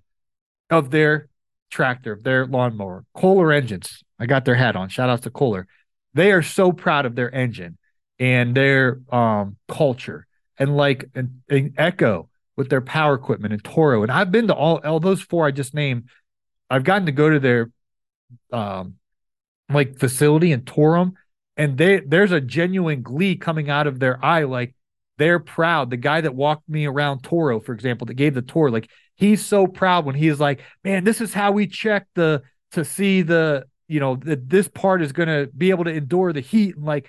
of 0.70 0.90
their 0.90 1.28
tractor, 1.70 2.18
their 2.22 2.46
lawnmower, 2.46 3.04
Kohler 3.14 3.52
engines. 3.52 4.02
I 4.18 4.26
got 4.26 4.44
their 4.44 4.54
hat 4.54 4.76
on. 4.76 4.88
Shout 4.88 5.08
out 5.08 5.22
to 5.22 5.30
Kohler. 5.30 5.66
They 6.14 6.32
are 6.32 6.42
so 6.42 6.72
proud 6.72 7.06
of 7.06 7.14
their 7.14 7.32
engine 7.34 7.78
and 8.18 8.54
their 8.54 9.00
um, 9.10 9.56
culture, 9.68 10.26
and 10.58 10.76
like 10.76 11.06
an, 11.14 11.42
an 11.48 11.74
Echo 11.76 12.29
with 12.60 12.68
their 12.68 12.82
power 12.82 13.14
equipment 13.14 13.54
and 13.54 13.64
Toro. 13.64 14.02
And 14.02 14.12
I've 14.12 14.30
been 14.30 14.48
to 14.48 14.54
all 14.54 14.80
all 14.84 15.00
those 15.00 15.22
four 15.22 15.46
I 15.46 15.50
just 15.50 15.74
named. 15.74 16.08
I've 16.68 16.84
gotten 16.84 17.06
to 17.06 17.12
go 17.12 17.30
to 17.30 17.40
their 17.40 17.70
um 18.52 18.94
like 19.70 19.98
facility 19.98 20.52
in 20.52 20.60
Torrum, 20.60 21.14
and 21.56 21.78
they 21.78 22.00
there's 22.00 22.32
a 22.32 22.40
genuine 22.40 23.02
glee 23.02 23.36
coming 23.36 23.70
out 23.70 23.86
of 23.86 23.98
their 23.98 24.22
eye, 24.22 24.44
like 24.44 24.74
they're 25.16 25.38
proud. 25.38 25.88
The 25.88 25.96
guy 25.96 26.20
that 26.20 26.34
walked 26.34 26.68
me 26.68 26.86
around 26.86 27.22
Toro, 27.22 27.60
for 27.60 27.72
example, 27.72 28.06
that 28.06 28.14
gave 28.14 28.34
the 28.34 28.42
tour, 28.42 28.70
like 28.70 28.90
he's 29.16 29.44
so 29.44 29.66
proud 29.66 30.04
when 30.04 30.14
he's 30.14 30.38
like, 30.38 30.60
"Man, 30.84 31.04
this 31.04 31.22
is 31.22 31.32
how 31.32 31.52
we 31.52 31.66
check 31.66 32.06
the 32.14 32.42
to 32.72 32.84
see 32.84 33.22
the 33.22 33.64
you 33.88 34.00
know 34.00 34.16
that 34.16 34.50
this 34.50 34.68
part 34.68 35.00
is 35.00 35.12
going 35.12 35.28
to 35.28 35.50
be 35.56 35.70
able 35.70 35.84
to 35.84 35.92
endure 35.92 36.32
the 36.32 36.40
heat 36.40 36.76
and 36.76 36.84
like 36.84 37.08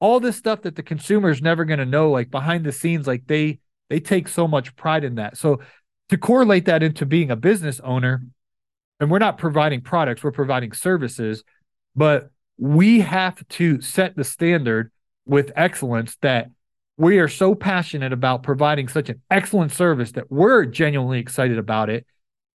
all 0.00 0.20
this 0.20 0.36
stuff 0.36 0.62
that 0.62 0.74
the 0.74 0.82
consumer 0.82 1.30
is 1.30 1.40
never 1.40 1.64
going 1.64 1.78
to 1.78 1.86
know 1.86 2.10
like 2.10 2.30
behind 2.30 2.64
the 2.64 2.72
scenes 2.72 3.06
like 3.06 3.26
they 3.26 3.58
they 3.88 4.00
take 4.00 4.28
so 4.28 4.48
much 4.48 4.74
pride 4.76 5.04
in 5.04 5.16
that. 5.16 5.36
So 5.36 5.60
to 6.08 6.18
correlate 6.18 6.66
that 6.66 6.82
into 6.82 7.06
being 7.06 7.30
a 7.30 7.36
business 7.36 7.80
owner, 7.80 8.24
and 9.00 9.10
we're 9.10 9.18
not 9.18 9.38
providing 9.38 9.80
products, 9.80 10.22
we're 10.22 10.32
providing 10.32 10.72
services, 10.72 11.44
but 11.94 12.30
we 12.58 13.00
have 13.00 13.46
to 13.48 13.80
set 13.80 14.16
the 14.16 14.24
standard 14.24 14.90
with 15.26 15.52
excellence 15.56 16.16
that 16.22 16.50
we 16.96 17.18
are 17.18 17.28
so 17.28 17.54
passionate 17.54 18.12
about 18.12 18.42
providing 18.42 18.88
such 18.88 19.10
an 19.10 19.20
excellent 19.30 19.72
service 19.72 20.12
that 20.12 20.30
we're 20.30 20.64
genuinely 20.64 21.18
excited 21.18 21.58
about 21.58 21.90
it 21.90 22.06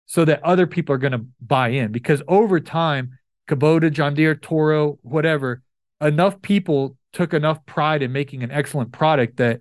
so 0.06 0.24
that 0.26 0.44
other 0.44 0.66
people 0.66 0.96
are 0.96 1.00
going 1.00 1.12
to 1.12 1.26
buy 1.42 1.70
in 1.70 1.92
because 1.92 2.22
over 2.28 2.60
time 2.60 3.18
Kubota, 3.50 3.92
John 3.92 4.14
Deere, 4.14 4.36
Toro, 4.36 5.00
whatever, 5.02 5.62
enough 6.00 6.42
people 6.42 6.96
took 7.12 7.34
enough 7.34 7.66
pride 7.66 8.04
in 8.04 8.12
making 8.12 8.44
an 8.44 8.52
excellent 8.52 8.92
product 8.92 9.38
that 9.38 9.60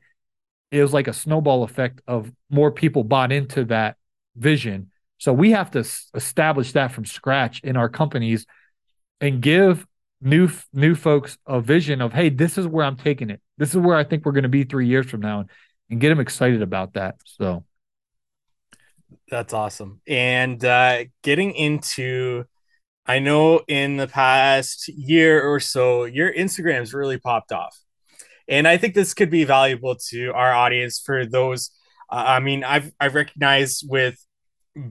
it 0.71 0.83
was 0.83 0.93
like 0.93 1.09
a 1.09 1.13
snowball 1.13 1.63
effect 1.63 2.01
of 2.07 2.31
more 2.51 2.71
people 2.71 3.05
bought 3.05 3.33
into 3.33 3.65
that 3.67 3.97
vision. 4.37 4.91
So 5.19 5.33
we 5.33 5.51
have 5.53 5.71
to 5.73 5.85
establish 6.15 6.73
that 6.73 6.93
from 6.93 7.05
scratch 7.05 7.61
in 7.65 7.77
our 7.77 7.89
companies 7.89 8.47
and 9.21 9.41
give 9.41 9.87
new 10.21 10.49
new 10.73 10.95
folks 10.95 11.39
a 11.47 11.61
vision 11.61 12.01
of 12.01 12.13
hey, 12.13 12.29
this 12.29 12.59
is 12.59 12.67
where 12.67 12.85
I'm 12.85 12.97
taking 12.97 13.31
it. 13.31 13.41
This 13.57 13.71
is 13.71 13.77
where 13.77 13.97
I 13.97 14.05
think 14.05 14.25
we're 14.25 14.33
going 14.33 14.43
to 14.43 14.49
be 14.49 14.65
3 14.65 14.87
years 14.87 15.07
from 15.07 15.21
now 15.21 15.47
and 15.91 16.01
get 16.01 16.11
them 16.11 16.21
excited 16.21 16.63
about 16.63 16.95
that. 16.95 17.17
So 17.25 17.65
that's 19.31 19.53
awesome. 19.53 20.01
And 20.07 20.65
uh 20.65 21.05
getting 21.23 21.53
into 21.53 22.45
I 23.07 23.21
know 23.21 23.63
in 23.69 23.97
the 23.97 24.09
past 24.09 24.89
year 24.89 25.43
or 25.43 25.61
so 25.61 26.05
your 26.05 26.33
Instagram's 26.33 26.95
really 26.95 27.19
popped 27.19 27.53
off. 27.53 27.77
And 28.49 28.67
I 28.67 28.77
think 28.79 28.95
this 28.95 29.15
could 29.15 29.31
be 29.31 29.45
valuable 29.45 29.97
to 30.11 30.33
our 30.33 30.53
audience 30.53 31.01
for 31.05 31.27
those. 31.27 31.71
Uh, 32.11 32.25
I 32.27 32.41
mean, 32.41 32.65
I've 32.65 32.93
I've 32.99 33.15
recognized 33.15 33.85
with 33.89 34.17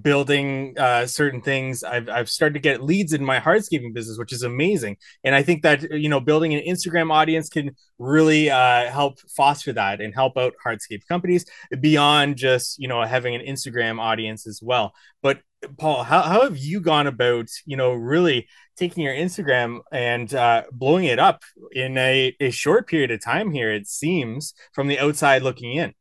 building 0.01 0.75
uh, 0.77 1.05
certain 1.05 1.41
things. 1.41 1.83
I've, 1.83 2.09
I've 2.09 2.29
started 2.29 2.53
to 2.55 2.59
get 2.59 2.83
leads 2.83 3.13
in 3.13 3.23
my 3.23 3.39
hardscaping 3.39 3.93
business, 3.93 4.17
which 4.17 4.33
is 4.33 4.43
amazing. 4.43 4.97
And 5.23 5.33
I 5.33 5.43
think 5.43 5.61
that, 5.63 5.91
you 5.91 6.09
know, 6.09 6.19
building 6.19 6.53
an 6.53 6.61
Instagram 6.67 7.11
audience 7.11 7.49
can 7.49 7.71
really 7.97 8.49
uh, 8.49 8.91
help 8.91 9.19
foster 9.35 9.73
that 9.73 10.01
and 10.01 10.13
help 10.13 10.37
out 10.37 10.53
hardscape 10.63 11.07
companies 11.07 11.45
beyond 11.79 12.35
just, 12.35 12.79
you 12.79 12.87
know, 12.87 13.01
having 13.03 13.35
an 13.35 13.41
Instagram 13.41 13.99
audience 13.99 14.45
as 14.45 14.61
well. 14.61 14.93
But 15.21 15.39
Paul, 15.77 16.03
how, 16.03 16.21
how 16.21 16.43
have 16.43 16.57
you 16.57 16.79
gone 16.79 17.07
about, 17.07 17.47
you 17.65 17.77
know, 17.77 17.93
really 17.93 18.47
taking 18.77 19.03
your 19.03 19.13
Instagram 19.13 19.79
and 19.91 20.33
uh, 20.33 20.63
blowing 20.71 21.05
it 21.05 21.19
up 21.19 21.43
in 21.71 21.97
a, 21.97 22.35
a 22.39 22.51
short 22.51 22.87
period 22.87 23.11
of 23.11 23.23
time 23.23 23.51
here, 23.51 23.71
it 23.71 23.87
seems, 23.87 24.53
from 24.73 24.87
the 24.87 24.99
outside 24.99 25.41
looking 25.41 25.73
in? 25.73 25.93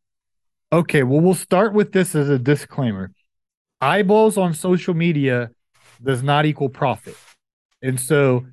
Okay, 0.72 1.02
well, 1.02 1.20
we'll 1.20 1.34
start 1.34 1.72
with 1.72 1.92
this 1.92 2.14
as 2.14 2.28
a 2.28 2.38
disclaimer. 2.38 3.12
Eyeballs 3.80 4.36
on 4.36 4.52
social 4.52 4.94
media 4.94 5.50
does 6.02 6.22
not 6.22 6.44
equal 6.44 6.68
profit. 6.68 7.16
And 7.82 8.00
so 8.00 8.46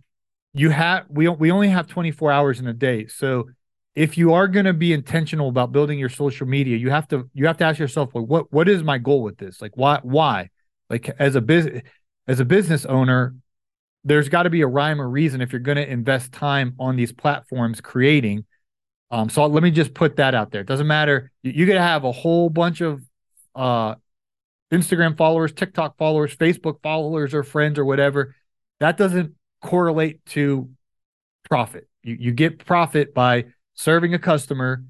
you 0.54 0.70
have 0.70 1.06
we 1.10 1.28
we 1.28 1.52
only 1.52 1.70
have 1.70 1.88
24 1.88 2.32
hours 2.32 2.60
in 2.60 2.68
a 2.68 2.74
day. 2.74 3.08
So 3.08 3.50
if 3.96 4.18
you 4.18 4.34
are 4.34 4.48
going 4.48 4.66
to 4.66 4.74
be 4.74 4.94
intentional 4.94 5.50
about 5.50 5.72
building 5.72 6.00
your 6.00 6.10
social 6.10 6.48
media, 6.48 6.78
you 6.78 6.90
have 6.90 7.08
to 7.10 7.30
you 7.34 7.48
have 7.48 7.58
to 7.58 7.64
ask 7.66 7.80
yourself 7.80 8.14
like 8.14 8.26
what 8.26 8.52
what 8.52 8.70
is 8.70 8.84
my 8.84 8.98
goal 8.98 9.24
with 9.24 9.38
this? 9.38 9.62
Like 9.62 9.72
why 9.76 10.00
why? 10.04 10.50
Like 10.94 11.10
as 11.18 11.34
a 11.34 11.42
business 11.42 11.82
as 12.28 12.40
a 12.40 12.46
business 12.46 12.86
owner, 12.86 13.36
there's 14.04 14.30
got 14.30 14.44
to 14.44 14.52
be 14.52 14.62
a 14.62 14.68
rhyme 14.68 15.02
or 15.02 15.10
reason 15.10 15.42
if 15.42 15.52
you're 15.52 15.60
going 15.60 15.78
to 15.78 15.90
invest 15.90 16.32
time 16.32 16.76
on 16.78 16.96
these 16.96 17.12
platforms 17.12 17.82
creating. 17.82 18.46
Um, 19.10 19.28
so 19.28 19.44
let 19.48 19.64
me 19.64 19.72
just 19.72 19.96
put 19.96 20.18
that 20.18 20.36
out 20.36 20.52
there. 20.52 20.62
It 20.62 20.68
doesn't 20.68 20.86
matter. 20.86 21.32
You, 21.42 21.52
you 21.52 21.66
to 21.66 21.82
have 21.82 22.04
a 22.04 22.12
whole 22.12 22.48
bunch 22.48 22.82
of 22.82 23.02
uh, 23.56 23.96
Instagram 24.72 25.18
followers, 25.18 25.52
TikTok 25.52 25.98
followers, 25.98 26.36
Facebook 26.36 26.84
followers, 26.84 27.34
or 27.34 27.42
friends 27.42 27.80
or 27.80 27.86
whatever. 27.86 28.36
That 28.80 28.96
doesn't 28.96 29.34
correlate 29.64 30.24
to 30.28 30.70
profit. 31.50 31.88
You 32.04 32.18
you 32.20 32.32
get 32.34 32.64
profit 32.64 33.16
by 33.16 33.46
serving 33.74 34.14
a 34.14 34.20
customer 34.20 34.84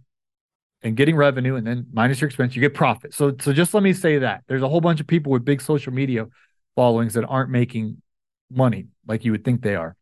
and 0.84 0.96
getting 0.98 1.16
revenue 1.16 1.56
and 1.56 1.66
then 1.66 1.88
minus 1.94 2.20
your 2.22 2.28
expense, 2.28 2.56
you 2.56 2.62
get 2.62 2.74
profit. 2.74 3.14
So 3.14 3.36
so 3.40 3.54
just 3.54 3.74
let 3.74 3.84
me 3.84 3.94
say 3.94 4.20
that. 4.20 4.44
There's 4.48 4.62
a 4.62 4.70
whole 4.70 4.82
bunch 4.82 5.00
of 5.00 5.08
people 5.08 5.32
with 5.32 5.46
big 5.46 5.62
social 5.62 5.94
media 5.94 6.28
followings 6.76 7.14
that 7.14 7.26
aren't 7.26 7.50
making 7.50 8.02
money 8.52 8.88
like 9.08 9.26
you 9.26 9.32
would 9.32 9.44
think 9.44 9.62
they 9.62 9.76
are. 9.76 9.96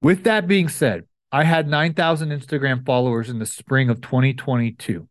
With 0.00 0.24
that 0.24 0.46
being 0.46 0.68
said, 0.68 1.04
I 1.32 1.44
had 1.44 1.66
9,000 1.66 2.28
Instagram 2.28 2.86
followers 2.86 3.28
in 3.28 3.38
the 3.38 3.46
spring 3.46 3.90
of 3.90 4.00
2022. 4.00 5.08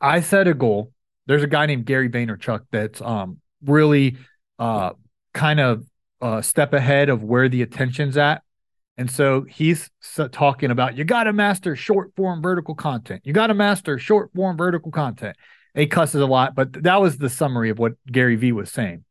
I 0.00 0.20
set 0.20 0.48
a 0.48 0.54
goal. 0.54 0.92
There's 1.26 1.42
a 1.42 1.46
guy 1.46 1.66
named 1.66 1.86
Gary 1.86 2.10
Vaynerchuk 2.10 2.66
that's 2.70 3.00
um, 3.00 3.40
really 3.64 4.18
uh, 4.58 4.90
kind 5.32 5.60
of 5.60 5.84
a 6.20 6.24
uh, 6.24 6.42
step 6.42 6.72
ahead 6.72 7.08
of 7.08 7.22
where 7.22 7.48
the 7.48 7.62
attention's 7.62 8.16
at. 8.16 8.42
And 8.98 9.10
so 9.10 9.42
he's 9.42 9.90
talking 10.32 10.70
about 10.70 10.96
you 10.96 11.04
got 11.04 11.24
to 11.24 11.32
master 11.32 11.74
short 11.76 12.14
form 12.14 12.42
vertical 12.42 12.74
content. 12.74 13.22
You 13.24 13.32
got 13.32 13.46
to 13.46 13.54
master 13.54 13.98
short 13.98 14.30
form 14.34 14.56
vertical 14.56 14.92
content. 14.92 15.36
He 15.74 15.86
cusses 15.86 16.20
a 16.20 16.26
lot, 16.26 16.54
but 16.54 16.82
that 16.82 17.00
was 17.00 17.16
the 17.16 17.30
summary 17.30 17.70
of 17.70 17.78
what 17.78 17.92
Gary 18.06 18.36
Vee 18.36 18.52
was 18.52 18.70
saying. 18.70 19.04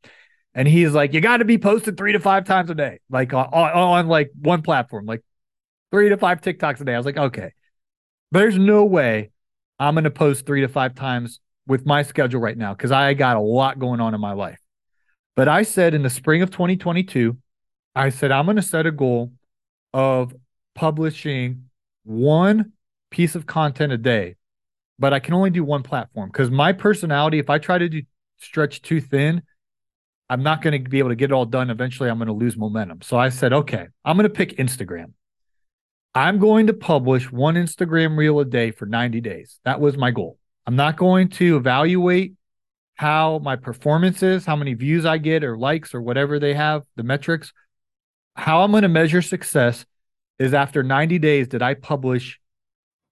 And 0.53 0.67
he's 0.67 0.91
like, 0.91 1.13
you 1.13 1.21
got 1.21 1.37
to 1.37 1.45
be 1.45 1.57
posted 1.57 1.97
three 1.97 2.11
to 2.11 2.19
five 2.19 2.45
times 2.45 2.69
a 2.69 2.75
day, 2.75 2.99
like 3.09 3.33
on, 3.33 3.45
on 3.45 4.07
like 4.07 4.29
one 4.39 4.61
platform, 4.61 5.05
like 5.05 5.23
three 5.91 6.09
to 6.09 6.17
five 6.17 6.41
TikToks 6.41 6.81
a 6.81 6.85
day. 6.85 6.93
I 6.93 6.97
was 6.97 7.05
like, 7.05 7.17
okay, 7.17 7.53
there's 8.31 8.57
no 8.57 8.85
way 8.85 9.31
I'm 9.79 9.95
going 9.95 10.03
to 10.03 10.11
post 10.11 10.45
three 10.45 10.61
to 10.61 10.67
five 10.67 10.93
times 10.93 11.39
with 11.65 11.85
my 11.85 12.03
schedule 12.03 12.41
right 12.41 12.57
now 12.57 12.73
because 12.73 12.91
I 12.91 13.13
got 13.13 13.37
a 13.37 13.41
lot 13.41 13.79
going 13.79 13.99
on 13.99 14.13
in 14.13 14.21
my 14.21 14.33
life. 14.33 14.59
But 15.35 15.47
I 15.47 15.63
said 15.63 15.93
in 15.93 16.03
the 16.03 16.09
spring 16.09 16.41
of 16.41 16.51
2022, 16.51 17.37
I 17.95 18.09
said, 18.09 18.31
I'm 18.31 18.45
going 18.45 18.57
to 18.57 18.61
set 18.61 18.85
a 18.85 18.91
goal 18.91 19.31
of 19.93 20.33
publishing 20.75 21.65
one 22.03 22.73
piece 23.09 23.35
of 23.35 23.45
content 23.45 23.91
a 23.91 23.97
day, 23.97 24.35
but 24.97 25.13
I 25.13 25.19
can 25.19 25.33
only 25.33 25.49
do 25.49 25.63
one 25.63 25.83
platform 25.83 26.29
because 26.29 26.49
my 26.49 26.73
personality, 26.73 27.39
if 27.39 27.49
I 27.49 27.57
try 27.57 27.77
to 27.77 27.89
do 27.89 28.01
stretch 28.37 28.81
too 28.81 29.01
thin, 29.01 29.43
I'm 30.29 30.43
not 30.43 30.61
going 30.61 30.81
to 30.81 30.89
be 30.89 30.99
able 30.99 31.09
to 31.09 31.15
get 31.15 31.31
it 31.31 31.33
all 31.33 31.45
done. 31.45 31.69
Eventually, 31.69 32.09
I'm 32.09 32.17
going 32.17 32.27
to 32.27 32.33
lose 32.33 32.55
momentum. 32.55 33.01
So 33.01 33.17
I 33.17 33.29
said, 33.29 33.51
okay, 33.51 33.87
I'm 34.05 34.15
going 34.15 34.29
to 34.29 34.33
pick 34.33 34.57
Instagram. 34.57 35.13
I'm 36.15 36.39
going 36.39 36.67
to 36.67 36.73
publish 36.73 37.31
one 37.31 37.55
Instagram 37.55 38.17
reel 38.17 38.39
a 38.39 38.45
day 38.45 38.71
for 38.71 38.85
90 38.85 39.21
days. 39.21 39.59
That 39.65 39.79
was 39.79 39.97
my 39.97 40.11
goal. 40.11 40.37
I'm 40.65 40.75
not 40.75 40.97
going 40.97 41.29
to 41.29 41.57
evaluate 41.57 42.33
how 42.95 43.39
my 43.39 43.55
performance 43.55 44.21
is, 44.21 44.45
how 44.45 44.55
many 44.55 44.73
views 44.73 45.05
I 45.05 45.17
get 45.17 45.43
or 45.43 45.57
likes 45.57 45.93
or 45.93 46.01
whatever 46.01 46.39
they 46.39 46.53
have, 46.53 46.83
the 46.95 47.03
metrics. 47.03 47.51
How 48.35 48.63
I'm 48.63 48.71
going 48.71 48.83
to 48.83 48.89
measure 48.89 49.21
success 49.21 49.85
is 50.39 50.53
after 50.53 50.83
90 50.83 51.19
days, 51.19 51.47
did 51.47 51.61
I 51.61 51.73
publish 51.73 52.39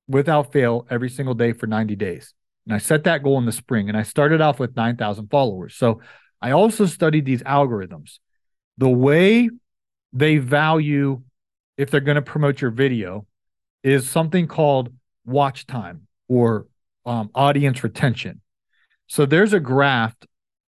without 0.08 0.52
fail 0.52 0.88
every 0.90 1.10
single 1.10 1.36
day 1.36 1.54
for 1.54 1.68
90 1.68 1.96
days? 1.96 2.34
And 2.66 2.74
I 2.74 2.78
set 2.78 3.04
that 3.06 3.24
goal 3.24 3.38
in 3.38 3.46
the 3.46 3.52
spring 3.52 3.90
and 3.90 3.98
I 3.98 4.04
started 4.04 4.42
off 4.42 4.60
with 4.60 4.76
9,000 4.76 5.30
followers. 5.30 5.76
So 5.76 6.02
I 6.42 6.52
also 6.52 6.86
studied 6.86 7.26
these 7.26 7.44
algorithms. 7.44 8.20
The 8.78 8.90
way 8.90 9.50
they 10.14 10.38
value 10.38 11.22
if 11.78 11.92
they're 11.92 12.02
going 12.02 12.16
to 12.16 12.22
promote 12.22 12.62
your 12.62 12.72
video 12.72 13.26
is 13.84 14.10
something 14.10 14.48
called 14.48 14.94
watch 15.26 15.66
time 15.66 16.08
or 16.28 16.68
um, 17.06 17.30
audience 17.34 17.84
retention. 17.84 18.42
So 19.08 19.26
there's 19.26 19.54
a 19.54 19.60
graph. 19.60 20.16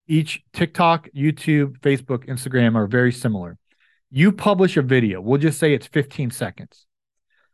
Each 0.06 0.42
TikTok, 0.52 1.08
YouTube, 1.14 1.78
Facebook, 1.80 2.26
Instagram 2.26 2.74
are 2.74 2.86
very 2.86 3.12
similar. 3.12 3.58
You 4.10 4.32
publish 4.32 4.76
a 4.76 4.82
video, 4.82 5.20
we'll 5.20 5.38
just 5.38 5.58
say 5.58 5.72
it's 5.72 5.86
15 5.86 6.30
seconds. 6.30 6.86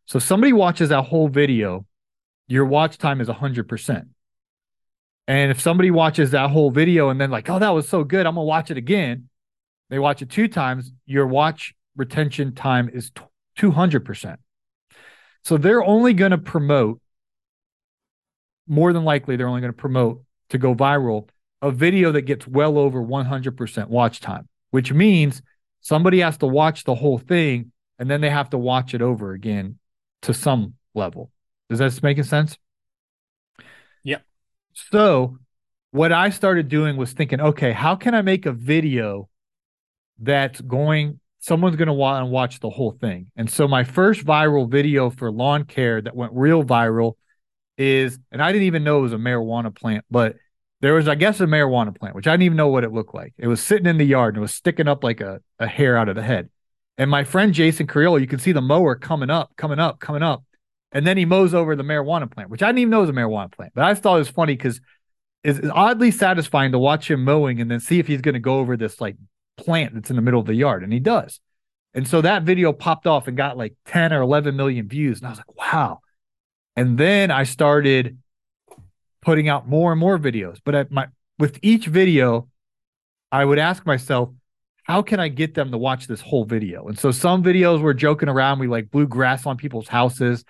So 0.06 0.18
somebody 0.18 0.52
watches 0.52 0.88
that 0.88 1.02
whole 1.02 1.28
video, 1.28 1.86
your 2.48 2.64
watch 2.64 2.98
time 2.98 3.20
is 3.20 3.28
100%. 3.28 4.06
And 5.28 5.50
if 5.50 5.60
somebody 5.60 5.90
watches 5.90 6.30
that 6.30 6.50
whole 6.50 6.70
video 6.70 7.10
and 7.10 7.20
then 7.20 7.30
like, 7.30 7.50
oh, 7.50 7.58
that 7.58 7.70
was 7.70 7.88
so 7.88 8.04
good, 8.04 8.26
I'm 8.26 8.36
gonna 8.36 8.44
watch 8.44 8.70
it 8.70 8.76
again. 8.76 9.28
They 9.90 9.98
watch 9.98 10.22
it 10.22 10.30
two 10.30 10.48
times. 10.48 10.92
Your 11.04 11.26
watch 11.26 11.74
retention 11.96 12.54
time 12.54 12.88
is 12.92 13.10
two 13.56 13.70
hundred 13.70 14.04
percent. 14.04 14.40
So 15.44 15.56
they're 15.58 15.84
only 15.84 16.12
going 16.12 16.32
to 16.32 16.38
promote. 16.38 17.00
More 18.66 18.92
than 18.92 19.04
likely, 19.04 19.36
they're 19.36 19.46
only 19.46 19.60
going 19.60 19.72
to 19.72 19.78
promote 19.78 20.22
to 20.48 20.58
go 20.58 20.74
viral 20.74 21.28
a 21.62 21.70
video 21.70 22.10
that 22.12 22.22
gets 22.22 22.48
well 22.48 22.76
over 22.78 23.00
100% 23.00 23.88
watch 23.88 24.20
time, 24.20 24.48
which 24.70 24.92
means 24.92 25.42
somebody 25.86 26.18
has 26.18 26.36
to 26.38 26.46
watch 26.48 26.82
the 26.82 26.96
whole 26.96 27.16
thing 27.16 27.70
and 28.00 28.10
then 28.10 28.20
they 28.20 28.28
have 28.28 28.50
to 28.50 28.58
watch 28.58 28.92
it 28.92 29.00
over 29.00 29.32
again 29.32 29.78
to 30.22 30.34
some 30.34 30.74
level. 30.94 31.30
Does 31.70 31.78
that 31.78 32.02
make 32.02 32.22
sense? 32.24 32.58
Yep. 34.02 34.24
So 34.72 35.38
what 35.92 36.10
I 36.10 36.30
started 36.30 36.68
doing 36.68 36.96
was 36.96 37.12
thinking, 37.12 37.40
okay, 37.40 37.70
how 37.70 37.94
can 37.94 38.16
I 38.16 38.22
make 38.22 38.46
a 38.46 38.52
video 38.52 39.28
that's 40.18 40.60
going 40.60 41.20
someone's 41.38 41.76
going 41.76 41.86
to 41.86 41.92
want 41.92 42.22
to 42.22 42.26
watch 42.26 42.58
the 42.58 42.70
whole 42.70 42.90
thing. 42.90 43.30
And 43.36 43.48
so 43.48 43.68
my 43.68 43.84
first 43.84 44.24
viral 44.24 44.68
video 44.68 45.10
for 45.10 45.30
lawn 45.30 45.62
care 45.62 46.00
that 46.00 46.16
went 46.16 46.32
real 46.34 46.64
viral 46.64 47.12
is 47.78 48.18
and 48.32 48.42
I 48.42 48.50
didn't 48.50 48.66
even 48.66 48.82
know 48.82 48.98
it 48.98 49.02
was 49.02 49.12
a 49.12 49.18
marijuana 49.18 49.72
plant, 49.72 50.04
but 50.10 50.34
there 50.80 50.94
was 50.94 51.08
I 51.08 51.14
guess 51.14 51.40
a 51.40 51.46
marijuana 51.46 51.96
plant, 51.96 52.14
which 52.14 52.26
I 52.26 52.32
didn't 52.32 52.42
even 52.44 52.56
know 52.56 52.68
what 52.68 52.84
it 52.84 52.92
looked 52.92 53.14
like. 53.14 53.34
It 53.38 53.48
was 53.48 53.62
sitting 53.62 53.86
in 53.86 53.98
the 53.98 54.04
yard 54.04 54.34
and 54.34 54.38
it 54.38 54.42
was 54.42 54.54
sticking 54.54 54.88
up 54.88 55.02
like 55.02 55.20
a, 55.20 55.40
a 55.58 55.66
hair 55.66 55.96
out 55.96 56.08
of 56.08 56.16
the 56.16 56.22
head. 56.22 56.50
And 56.98 57.10
my 57.10 57.24
friend 57.24 57.52
Jason 57.52 57.86
Carrillo, 57.86 58.16
you 58.16 58.26
can 58.26 58.38
see 58.38 58.52
the 58.52 58.62
mower 58.62 58.94
coming 58.94 59.30
up, 59.30 59.52
coming 59.56 59.78
up, 59.78 60.00
coming 60.00 60.22
up. 60.22 60.44
And 60.92 61.06
then 61.06 61.16
he 61.16 61.24
mows 61.24 61.52
over 61.52 61.76
the 61.76 61.82
marijuana 61.82 62.30
plant, 62.30 62.48
which 62.48 62.62
I 62.62 62.68
didn't 62.68 62.78
even 62.78 62.90
know 62.90 63.00
was 63.00 63.10
a 63.10 63.12
marijuana 63.12 63.52
plant. 63.52 63.72
But 63.74 63.84
I 63.84 63.94
thought 63.94 64.16
it 64.16 64.20
was 64.20 64.28
funny 64.30 64.54
because 64.54 64.80
it's 65.44 65.60
oddly 65.72 66.10
satisfying 66.10 66.72
to 66.72 66.78
watch 66.78 67.10
him 67.10 67.22
mowing 67.22 67.60
and 67.60 67.70
then 67.70 67.80
see 67.80 67.98
if 67.98 68.06
he's 68.06 68.22
going 68.22 68.34
to 68.34 68.40
go 68.40 68.58
over 68.58 68.76
this 68.76 69.00
like 69.00 69.16
plant 69.56 69.94
that's 69.94 70.10
in 70.10 70.16
the 70.16 70.22
middle 70.22 70.40
of 70.40 70.46
the 70.46 70.54
yard. 70.54 70.82
And 70.82 70.92
he 70.92 71.00
does. 71.00 71.40
And 71.92 72.06
so 72.06 72.20
that 72.22 72.44
video 72.44 72.72
popped 72.72 73.06
off 73.06 73.28
and 73.28 73.36
got 73.36 73.56
like 73.56 73.74
10 73.86 74.12
or 74.12 74.22
11 74.22 74.56
million 74.56 74.88
views. 74.88 75.18
And 75.18 75.26
I 75.26 75.30
was 75.30 75.38
like, 75.38 75.56
wow. 75.56 76.00
And 76.76 76.98
then 76.98 77.30
I 77.30 77.44
started 77.44 78.18
putting 79.26 79.48
out 79.48 79.68
more 79.68 79.90
and 79.90 80.00
more 80.00 80.18
videos. 80.18 80.58
But 80.64 80.76
at 80.76 80.90
my 80.90 81.08
with 81.38 81.58
each 81.60 81.86
video, 81.86 82.48
I 83.30 83.44
would 83.44 83.58
ask 83.58 83.84
myself, 83.84 84.30
how 84.84 85.02
can 85.02 85.18
I 85.18 85.28
get 85.28 85.52
them 85.52 85.72
to 85.72 85.78
watch 85.78 86.06
this 86.06 86.20
whole 86.20 86.44
video? 86.44 86.86
And 86.86 86.96
so 86.96 87.10
some 87.10 87.42
videos 87.42 87.82
were 87.82 87.92
joking 87.92 88.28
around. 88.28 88.60
We 88.60 88.68
like 88.68 88.88
blew 88.90 89.08
grass 89.08 89.44
on 89.44 89.56
people's 89.56 89.88
houses. 89.88 90.44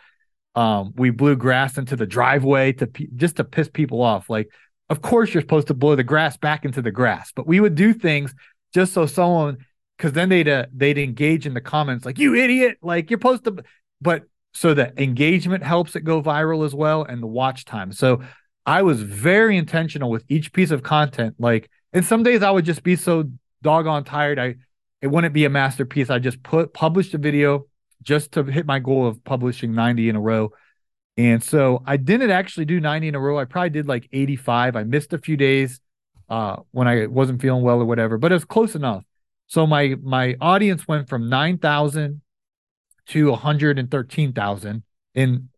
Um, 0.54 0.92
we 0.94 1.08
blew 1.08 1.36
grass 1.36 1.78
into 1.78 1.96
the 1.96 2.06
driveway 2.06 2.72
to 2.74 2.86
just 3.16 3.36
to 3.36 3.44
piss 3.44 3.68
people 3.68 4.02
off. 4.02 4.28
Like, 4.28 4.50
of 4.90 5.00
course, 5.00 5.32
you're 5.32 5.40
supposed 5.40 5.68
to 5.68 5.74
blow 5.74 5.96
the 5.96 6.04
grass 6.04 6.36
back 6.36 6.66
into 6.66 6.82
the 6.82 6.92
grass, 6.92 7.32
but 7.34 7.46
we 7.46 7.60
would 7.60 7.74
do 7.74 7.94
things 7.94 8.34
just 8.74 8.92
so 8.92 9.06
someone, 9.06 9.56
because 9.96 10.12
then 10.12 10.28
they'd 10.28 10.48
uh, 10.48 10.66
they'd 10.74 10.98
engage 10.98 11.46
in 11.46 11.54
the 11.54 11.60
comments 11.62 12.04
like, 12.04 12.18
"You 12.18 12.34
idiot!" 12.34 12.78
Like 12.82 13.10
you're 13.10 13.18
supposed 13.18 13.44
to, 13.44 13.64
but 14.02 14.24
so 14.52 14.74
the 14.74 14.92
engagement 15.02 15.62
helps 15.62 15.96
it 15.96 16.02
go 16.02 16.22
viral 16.22 16.64
as 16.64 16.74
well, 16.74 17.04
and 17.04 17.22
the 17.22 17.26
watch 17.26 17.64
time. 17.64 17.90
So 17.92 18.22
I 18.66 18.82
was 18.82 19.00
very 19.00 19.56
intentional 19.56 20.10
with 20.10 20.24
each 20.28 20.52
piece 20.52 20.72
of 20.72 20.82
content. 20.82 21.36
Like, 21.38 21.70
and 21.92 22.04
some 22.04 22.24
days 22.24 22.42
I 22.42 22.50
would 22.50 22.64
just 22.64 22.82
be 22.82 22.96
so 22.96 23.30
doggone 23.62 24.04
tired. 24.04 24.38
I 24.38 24.56
it 25.00 25.06
wouldn't 25.06 25.34
be 25.34 25.44
a 25.44 25.50
masterpiece. 25.50 26.10
I 26.10 26.18
just 26.18 26.42
put 26.42 26.74
published 26.74 27.14
a 27.14 27.18
video 27.18 27.66
just 28.02 28.32
to 28.32 28.42
hit 28.42 28.66
my 28.66 28.78
goal 28.78 29.06
of 29.06 29.22
publishing 29.24 29.74
90 29.74 30.08
in 30.08 30.16
a 30.16 30.20
row. 30.20 30.50
And 31.16 31.42
so 31.42 31.82
I 31.86 31.96
didn't 31.96 32.30
actually 32.30 32.66
do 32.66 32.80
90 32.80 33.08
in 33.08 33.14
a 33.14 33.20
row. 33.20 33.38
I 33.38 33.44
probably 33.44 33.70
did 33.70 33.86
like 33.86 34.08
85. 34.12 34.76
I 34.76 34.84
missed 34.84 35.12
a 35.12 35.18
few 35.18 35.36
days 35.36 35.80
uh, 36.28 36.56
when 36.72 36.88
I 36.88 37.06
wasn't 37.06 37.40
feeling 37.40 37.62
well 37.62 37.80
or 37.80 37.84
whatever, 37.84 38.18
but 38.18 38.32
it 38.32 38.34
was 38.34 38.44
close 38.44 38.74
enough. 38.74 39.04
So 39.46 39.66
my 39.66 39.94
my 40.02 40.36
audience 40.40 40.88
went 40.88 41.08
from 41.08 41.28
9,000 41.28 42.20
to 43.08 43.30
113,000 43.30 44.82
in 45.14 45.48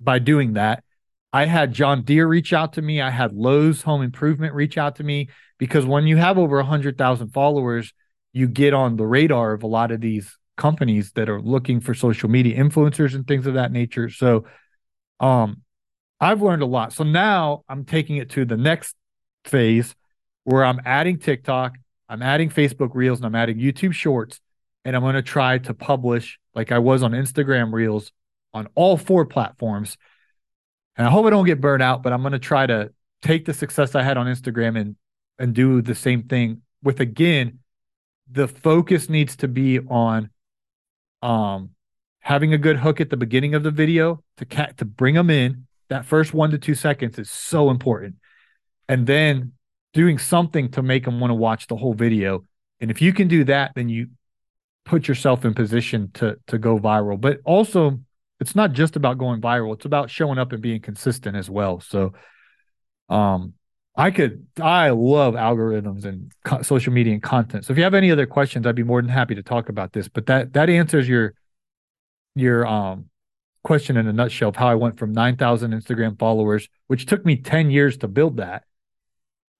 by 0.00 0.18
doing 0.18 0.52
that. 0.54 0.84
I 1.32 1.46
had 1.46 1.72
John 1.72 2.02
Deere 2.02 2.26
reach 2.26 2.52
out 2.52 2.74
to 2.74 2.82
me. 2.82 3.00
I 3.00 3.10
had 3.10 3.32
Lowe's 3.32 3.82
Home 3.82 4.02
Improvement 4.02 4.54
reach 4.54 4.76
out 4.76 4.96
to 4.96 5.04
me 5.04 5.30
because 5.58 5.86
when 5.86 6.06
you 6.06 6.16
have 6.18 6.38
over 6.38 6.56
100,000 6.56 7.28
followers, 7.28 7.92
you 8.32 8.48
get 8.48 8.74
on 8.74 8.96
the 8.96 9.06
radar 9.06 9.52
of 9.52 9.62
a 9.62 9.66
lot 9.66 9.90
of 9.90 10.00
these 10.00 10.36
companies 10.56 11.12
that 11.12 11.28
are 11.28 11.40
looking 11.40 11.80
for 11.80 11.94
social 11.94 12.28
media 12.28 12.62
influencers 12.62 13.14
and 13.14 13.26
things 13.26 13.46
of 13.46 13.54
that 13.54 13.72
nature. 13.72 14.10
So, 14.10 14.44
um, 15.20 15.62
I've 16.20 16.40
learned 16.40 16.62
a 16.62 16.66
lot. 16.66 16.92
So 16.92 17.02
now 17.02 17.64
I'm 17.68 17.84
taking 17.84 18.16
it 18.16 18.30
to 18.30 18.44
the 18.44 18.56
next 18.56 18.94
phase 19.44 19.94
where 20.44 20.64
I'm 20.64 20.80
adding 20.84 21.18
TikTok, 21.18 21.74
I'm 22.08 22.22
adding 22.22 22.48
Facebook 22.48 22.90
Reels, 22.94 23.18
and 23.18 23.26
I'm 23.26 23.34
adding 23.34 23.58
YouTube 23.58 23.92
Shorts, 23.92 24.40
and 24.84 24.94
I'm 24.94 25.02
going 25.02 25.16
to 25.16 25.22
try 25.22 25.58
to 25.58 25.74
publish 25.74 26.38
like 26.54 26.70
I 26.70 26.78
was 26.78 27.02
on 27.02 27.10
Instagram 27.10 27.72
Reels 27.72 28.12
on 28.54 28.68
all 28.76 28.96
four 28.96 29.26
platforms 29.26 29.96
and 30.96 31.06
I 31.06 31.10
hope 31.10 31.26
I 31.26 31.30
don't 31.30 31.46
get 31.46 31.60
burned 31.60 31.82
out, 31.82 32.02
but 32.02 32.12
I'm 32.12 32.22
going 32.22 32.32
to 32.32 32.38
try 32.38 32.66
to 32.66 32.92
take 33.22 33.44
the 33.44 33.54
success 33.54 33.94
I 33.94 34.02
had 34.02 34.16
on 34.16 34.26
Instagram 34.26 34.78
and 34.78 34.96
and 35.38 35.54
do 35.54 35.80
the 35.80 35.94
same 35.94 36.24
thing 36.24 36.62
with 36.82 37.00
again 37.00 37.58
the 38.30 38.46
focus 38.48 39.08
needs 39.08 39.36
to 39.36 39.48
be 39.48 39.80
on 39.80 40.30
um 41.22 41.70
having 42.20 42.52
a 42.52 42.58
good 42.58 42.76
hook 42.76 43.00
at 43.00 43.10
the 43.10 43.16
beginning 43.16 43.54
of 43.54 43.62
the 43.62 43.70
video 43.70 44.22
to 44.36 44.44
cat 44.44 44.76
to 44.78 44.84
bring 44.84 45.14
them 45.14 45.30
in. 45.30 45.66
That 45.88 46.04
first 46.06 46.32
1 46.32 46.52
to 46.52 46.58
2 46.58 46.74
seconds 46.74 47.18
is 47.18 47.30
so 47.30 47.68
important. 47.68 48.16
And 48.88 49.06
then 49.06 49.52
doing 49.92 50.18
something 50.18 50.70
to 50.70 50.82
make 50.82 51.04
them 51.04 51.20
want 51.20 51.30
to 51.30 51.34
watch 51.34 51.66
the 51.66 51.76
whole 51.76 51.92
video. 51.92 52.44
And 52.80 52.90
if 52.90 53.02
you 53.02 53.12
can 53.12 53.28
do 53.28 53.44
that 53.44 53.72
then 53.74 53.88
you 53.88 54.08
put 54.84 55.06
yourself 55.06 55.44
in 55.44 55.54
position 55.54 56.10
to 56.14 56.36
to 56.46 56.58
go 56.58 56.78
viral. 56.78 57.20
But 57.20 57.40
also 57.44 58.00
it's 58.42 58.56
not 58.56 58.72
just 58.72 58.96
about 58.96 59.18
going 59.18 59.40
viral 59.40 59.72
it's 59.72 59.84
about 59.84 60.10
showing 60.10 60.36
up 60.36 60.52
and 60.52 60.60
being 60.60 60.80
consistent 60.80 61.36
as 61.36 61.48
well. 61.48 61.80
So 61.80 62.12
um 63.08 63.54
i 63.94 64.10
could 64.10 64.46
i 64.60 64.90
love 64.90 65.34
algorithms 65.34 66.04
and 66.04 66.32
co- 66.44 66.62
social 66.62 66.92
media 66.92 67.12
and 67.12 67.22
content. 67.22 67.64
So 67.64 67.72
if 67.72 67.78
you 67.78 67.84
have 67.84 67.94
any 67.94 68.10
other 68.10 68.26
questions 68.26 68.66
i'd 68.66 68.74
be 68.74 68.82
more 68.82 69.00
than 69.00 69.10
happy 69.10 69.36
to 69.36 69.42
talk 69.42 69.68
about 69.68 69.92
this 69.92 70.08
but 70.08 70.26
that 70.26 70.54
that 70.54 70.68
answers 70.68 71.08
your 71.08 71.34
your 72.34 72.66
um 72.66 73.06
question 73.62 73.96
in 73.96 74.08
a 74.08 74.12
nutshell 74.12 74.48
of 74.48 74.56
how 74.56 74.68
i 74.68 74.74
went 74.74 74.98
from 74.98 75.12
9000 75.12 75.72
instagram 75.72 76.18
followers 76.18 76.68
which 76.88 77.06
took 77.06 77.24
me 77.24 77.36
10 77.36 77.70
years 77.70 77.98
to 77.98 78.08
build 78.08 78.38
that 78.38 78.64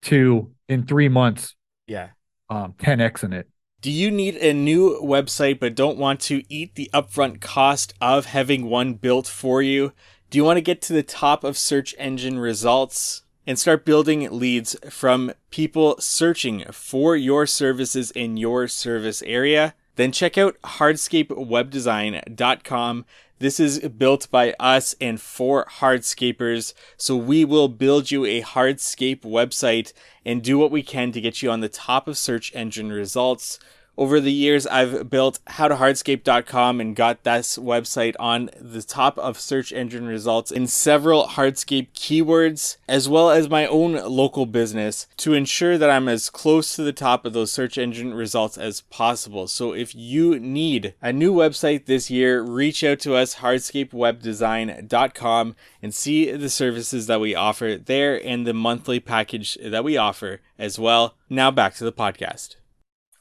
to 0.02 0.50
in 0.68 0.86
three 0.86 1.08
months 1.08 1.54
yeah. 1.86 2.08
um 2.48 2.72
10x 2.78 3.22
in 3.24 3.32
it 3.32 3.48
do 3.82 3.90
you 3.90 4.10
need 4.12 4.36
a 4.36 4.54
new 4.54 5.00
website 5.02 5.58
but 5.58 5.74
don't 5.74 5.98
want 5.98 6.20
to 6.20 6.44
eat 6.48 6.76
the 6.76 6.88
upfront 6.94 7.40
cost 7.40 7.92
of 8.00 8.26
having 8.26 8.70
one 8.70 8.94
built 8.94 9.26
for 9.26 9.60
you? 9.60 9.92
Do 10.30 10.38
you 10.38 10.44
want 10.44 10.58
to 10.58 10.62
get 10.62 10.80
to 10.82 10.92
the 10.92 11.02
top 11.02 11.42
of 11.42 11.58
search 11.58 11.92
engine 11.98 12.38
results 12.38 13.22
and 13.44 13.58
start 13.58 13.84
building 13.84 14.20
leads 14.30 14.76
from 14.88 15.32
people 15.50 15.96
searching 15.98 16.64
for 16.70 17.16
your 17.16 17.44
services 17.44 18.12
in 18.12 18.36
your 18.36 18.68
service 18.68 19.20
area? 19.26 19.74
Then 19.96 20.12
check 20.12 20.38
out 20.38 20.62
hardscapewebdesign.com. 20.62 23.04
This 23.42 23.58
is 23.58 23.80
built 23.80 24.30
by 24.30 24.54
us 24.60 24.94
and 25.00 25.20
for 25.20 25.64
hardscapers. 25.64 26.74
So 26.96 27.16
we 27.16 27.44
will 27.44 27.66
build 27.66 28.12
you 28.12 28.24
a 28.24 28.40
hardscape 28.40 29.22
website 29.22 29.92
and 30.24 30.44
do 30.44 30.58
what 30.58 30.70
we 30.70 30.84
can 30.84 31.10
to 31.10 31.20
get 31.20 31.42
you 31.42 31.50
on 31.50 31.58
the 31.58 31.68
top 31.68 32.06
of 32.06 32.16
search 32.16 32.54
engine 32.54 32.92
results 32.92 33.58
over 33.96 34.20
the 34.20 34.32
years, 34.32 34.66
I've 34.66 35.08
built 35.10 35.38
howtohardscape.com 35.48 36.80
and 36.80 36.96
got 36.96 37.24
this 37.24 37.58
website 37.58 38.14
on 38.18 38.48
the 38.58 38.82
top 38.82 39.18
of 39.18 39.38
search 39.38 39.70
engine 39.72 40.06
results 40.06 40.50
in 40.50 40.66
several 40.66 41.26
hardscape 41.26 41.88
keywords, 41.92 42.78
as 42.88 43.06
well 43.08 43.30
as 43.30 43.50
my 43.50 43.66
own 43.66 43.94
local 43.94 44.46
business 44.46 45.06
to 45.18 45.34
ensure 45.34 45.76
that 45.76 45.90
I'm 45.90 46.08
as 46.08 46.30
close 46.30 46.74
to 46.76 46.82
the 46.82 46.92
top 46.92 47.26
of 47.26 47.34
those 47.34 47.52
search 47.52 47.76
engine 47.76 48.14
results 48.14 48.56
as 48.56 48.80
possible. 48.82 49.46
So 49.46 49.74
if 49.74 49.94
you 49.94 50.40
need 50.40 50.94
a 51.02 51.12
new 51.12 51.34
website 51.34 51.84
this 51.84 52.10
year, 52.10 52.40
reach 52.42 52.82
out 52.82 52.98
to 53.00 53.14
us, 53.14 53.34
hardscapewebdesign.com, 53.36 55.56
and 55.82 55.94
see 55.94 56.32
the 56.32 56.50
services 56.50 57.06
that 57.08 57.20
we 57.20 57.34
offer 57.34 57.76
there 57.76 58.26
and 58.26 58.46
the 58.46 58.54
monthly 58.54 59.00
package 59.00 59.58
that 59.62 59.84
we 59.84 59.98
offer 59.98 60.40
as 60.58 60.78
well. 60.78 61.14
Now 61.28 61.50
back 61.50 61.74
to 61.74 61.84
the 61.84 61.92
podcast. 61.92 62.56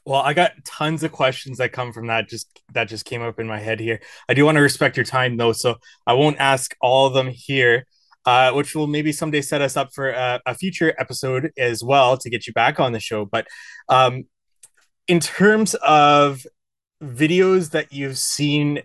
Well, 0.04 0.20
I 0.20 0.34
got 0.34 0.64
tons 0.64 1.04
of 1.04 1.12
questions 1.12 1.58
that 1.58 1.72
come 1.72 1.92
from 1.92 2.08
that 2.08 2.28
just 2.28 2.48
that 2.72 2.88
just 2.88 3.04
came 3.04 3.22
up 3.22 3.38
in 3.38 3.46
my 3.46 3.60
head 3.60 3.78
here. 3.78 4.00
I 4.28 4.34
do 4.34 4.44
want 4.44 4.56
to 4.56 4.62
respect 4.62 4.96
your 4.96 5.04
time 5.04 5.36
though, 5.36 5.52
so 5.52 5.76
I 6.06 6.14
won't 6.14 6.38
ask 6.38 6.74
all 6.80 7.06
of 7.06 7.14
them 7.14 7.28
here. 7.28 7.86
Uh, 8.24 8.52
which 8.52 8.76
will 8.76 8.86
maybe 8.86 9.10
someday 9.10 9.40
set 9.40 9.60
us 9.60 9.76
up 9.76 9.92
for 9.92 10.10
a, 10.10 10.40
a, 10.46 10.54
future 10.54 10.94
episode 10.96 11.50
as 11.58 11.82
well 11.82 12.16
to 12.16 12.30
get 12.30 12.46
you 12.46 12.52
back 12.52 12.78
on 12.78 12.92
the 12.92 13.00
show. 13.00 13.24
But 13.24 13.48
um, 13.88 14.26
in 15.08 15.18
terms 15.18 15.74
of 15.74 16.46
videos 17.02 17.72
that 17.72 17.92
you've 17.92 18.16
seen 18.16 18.82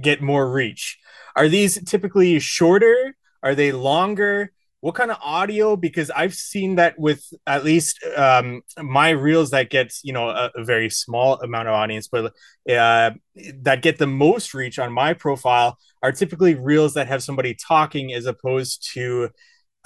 get 0.00 0.22
more 0.22 0.48
reach, 0.48 1.00
are 1.34 1.48
these 1.48 1.82
typically 1.82 2.38
shorter? 2.38 3.16
Are 3.42 3.56
they 3.56 3.72
longer? 3.72 4.52
What 4.80 4.94
kind 4.94 5.10
of 5.10 5.18
audio? 5.22 5.76
Because 5.76 6.10
i've 6.10 6.34
seen 6.34 6.76
that 6.76 6.98
with 6.98 7.24
at 7.46 7.64
least 7.64 8.04
um, 8.16 8.62
my 8.78 9.10
reels 9.10 9.50
that 9.50 9.70
gets 9.70 10.00
you 10.04 10.12
know 10.12 10.28
a, 10.28 10.50
a, 10.54 10.64
very 10.64 10.90
small 10.90 11.40
amount 11.40 11.68
of 11.68 11.74
audience 11.74 12.08
but 12.08 12.32
uh, 12.70 13.10
that 13.62 13.82
get 13.82 13.98
the 13.98 14.06
most 14.06 14.54
reach 14.54 14.78
on 14.78 14.92
my 14.92 15.12
profile 15.12 15.78
are 16.02 16.12
typically 16.12 16.54
reels 16.54 16.94
that 16.94 17.08
have 17.08 17.22
somebody 17.22 17.54
talking 17.54 18.12
as 18.12 18.26
opposed 18.26 18.88
to 18.94 19.28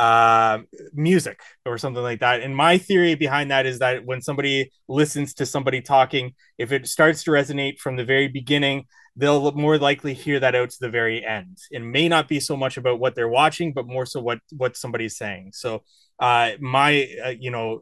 uh, 0.01 0.59
music 0.95 1.43
or 1.67 1.77
something 1.77 2.03
like 2.03 2.21
that. 2.21 2.41
And 2.41 2.57
my 2.57 2.79
theory 2.79 3.15
behind 3.17 3.51
that 3.51 3.67
is 3.67 3.81
that 3.81 4.07
when 4.07 4.23
somebody 4.23 4.73
listens 4.89 5.35
to 5.35 5.45
somebody 5.45 5.83
talking 5.83 6.35
if 6.57 6.73
it 6.73 6.87
starts 6.89 7.23
to 7.25 7.31
resonate 7.31 7.79
from 7.79 7.97
the 7.97 8.05
very 8.05 8.27
beginning 8.27 8.87
they'll 9.17 9.53
more 9.53 9.79
likely 9.79 10.15
hear 10.15 10.41
that 10.41 10.55
out 10.55 10.71
to 10.71 10.81
the 10.81 10.89
very 10.89 11.25
end. 11.25 11.59
It 11.71 11.81
may 11.81 12.09
not 12.09 12.29
be 12.29 12.41
so 12.41 12.57
much 12.57 12.77
about 12.77 12.99
what 12.99 13.15
they're 13.15 13.29
watching, 13.29 13.73
but 13.73 13.87
more 13.87 14.07
so 14.07 14.21
what 14.21 14.41
what 14.57 14.77
somebody's 14.77 15.17
saying. 15.17 15.53
So, 15.55 15.83
uh, 16.19 16.53
my 16.61 17.09
uh, 17.25 17.35
you 17.39 17.51
know 17.51 17.81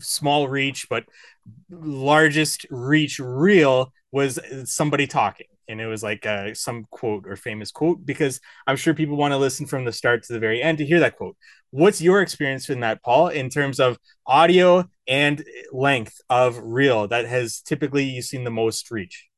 small 0.00 0.48
reach 0.48 0.88
but 0.88 1.04
largest 1.70 2.66
reach 2.70 3.18
reel 3.18 3.92
was 4.12 4.38
somebody 4.64 5.06
talking 5.06 5.46
and 5.68 5.80
it 5.80 5.86
was 5.86 6.02
like 6.02 6.24
uh, 6.26 6.54
some 6.54 6.84
quote 6.90 7.26
or 7.26 7.36
famous 7.36 7.70
quote 7.70 8.04
because 8.04 8.40
i'm 8.66 8.76
sure 8.76 8.94
people 8.94 9.16
want 9.16 9.32
to 9.32 9.38
listen 9.38 9.66
from 9.66 9.84
the 9.84 9.92
start 9.92 10.22
to 10.22 10.32
the 10.32 10.38
very 10.38 10.62
end 10.62 10.78
to 10.78 10.86
hear 10.86 11.00
that 11.00 11.16
quote 11.16 11.36
what's 11.70 12.00
your 12.00 12.20
experience 12.20 12.68
in 12.68 12.80
that 12.80 13.02
paul 13.02 13.28
in 13.28 13.48
terms 13.48 13.80
of 13.80 13.98
audio 14.26 14.84
and 15.08 15.44
length 15.72 16.20
of 16.28 16.58
reel 16.58 17.08
that 17.08 17.26
has 17.26 17.60
typically 17.60 18.04
you 18.04 18.22
seen 18.22 18.44
the 18.44 18.50
most 18.50 18.90
reach 18.90 19.28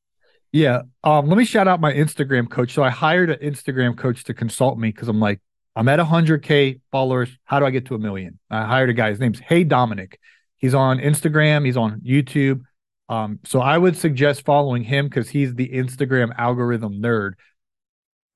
yeah. 0.51 0.81
Um, 1.03 1.27
let 1.27 1.37
me 1.37 1.45
shout 1.45 1.67
out 1.67 1.79
my 1.79 1.93
Instagram 1.93 2.49
coach. 2.49 2.73
So 2.73 2.83
I 2.83 2.89
hired 2.89 3.29
an 3.29 3.39
Instagram 3.39 3.97
coach 3.97 4.23
to 4.25 4.33
consult 4.33 4.77
me 4.77 4.89
because 4.89 5.07
I'm 5.07 5.19
like, 5.19 5.39
I'm 5.75 5.87
at 5.87 5.99
100K 5.99 6.81
followers. 6.91 7.29
How 7.45 7.59
do 7.59 7.65
I 7.65 7.69
get 7.69 7.85
to 7.87 7.95
a 7.95 7.99
million? 7.99 8.39
I 8.49 8.65
hired 8.65 8.89
a 8.89 8.93
guy. 8.93 9.09
His 9.09 9.19
name's 9.19 9.39
Hey 9.39 9.63
Dominic. 9.63 10.19
He's 10.57 10.73
on 10.73 10.99
Instagram, 10.99 11.65
he's 11.65 11.77
on 11.77 12.01
YouTube. 12.01 12.63
Um, 13.07 13.39
so 13.45 13.61
I 13.61 13.77
would 13.77 13.95
suggest 13.95 14.43
following 14.45 14.83
him 14.83 15.07
because 15.07 15.29
he's 15.29 15.55
the 15.55 15.69
Instagram 15.69 16.31
algorithm 16.37 17.01
nerd. 17.01 17.33